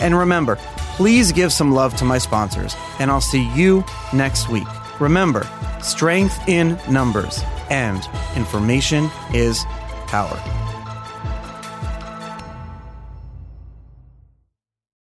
And 0.00 0.16
remember, 0.16 0.56
please 0.96 1.32
give 1.32 1.52
some 1.52 1.72
love 1.72 1.94
to 1.96 2.04
my 2.04 2.18
sponsors, 2.18 2.74
and 2.98 3.10
I'll 3.10 3.20
see 3.20 3.48
you 3.54 3.84
next 4.12 4.48
week. 4.48 4.66
Remember, 5.00 5.48
strength 5.82 6.48
in 6.48 6.78
numbers 6.90 7.42
and 7.70 8.02
information 8.36 9.10
is 9.32 9.64
power. 10.06 10.36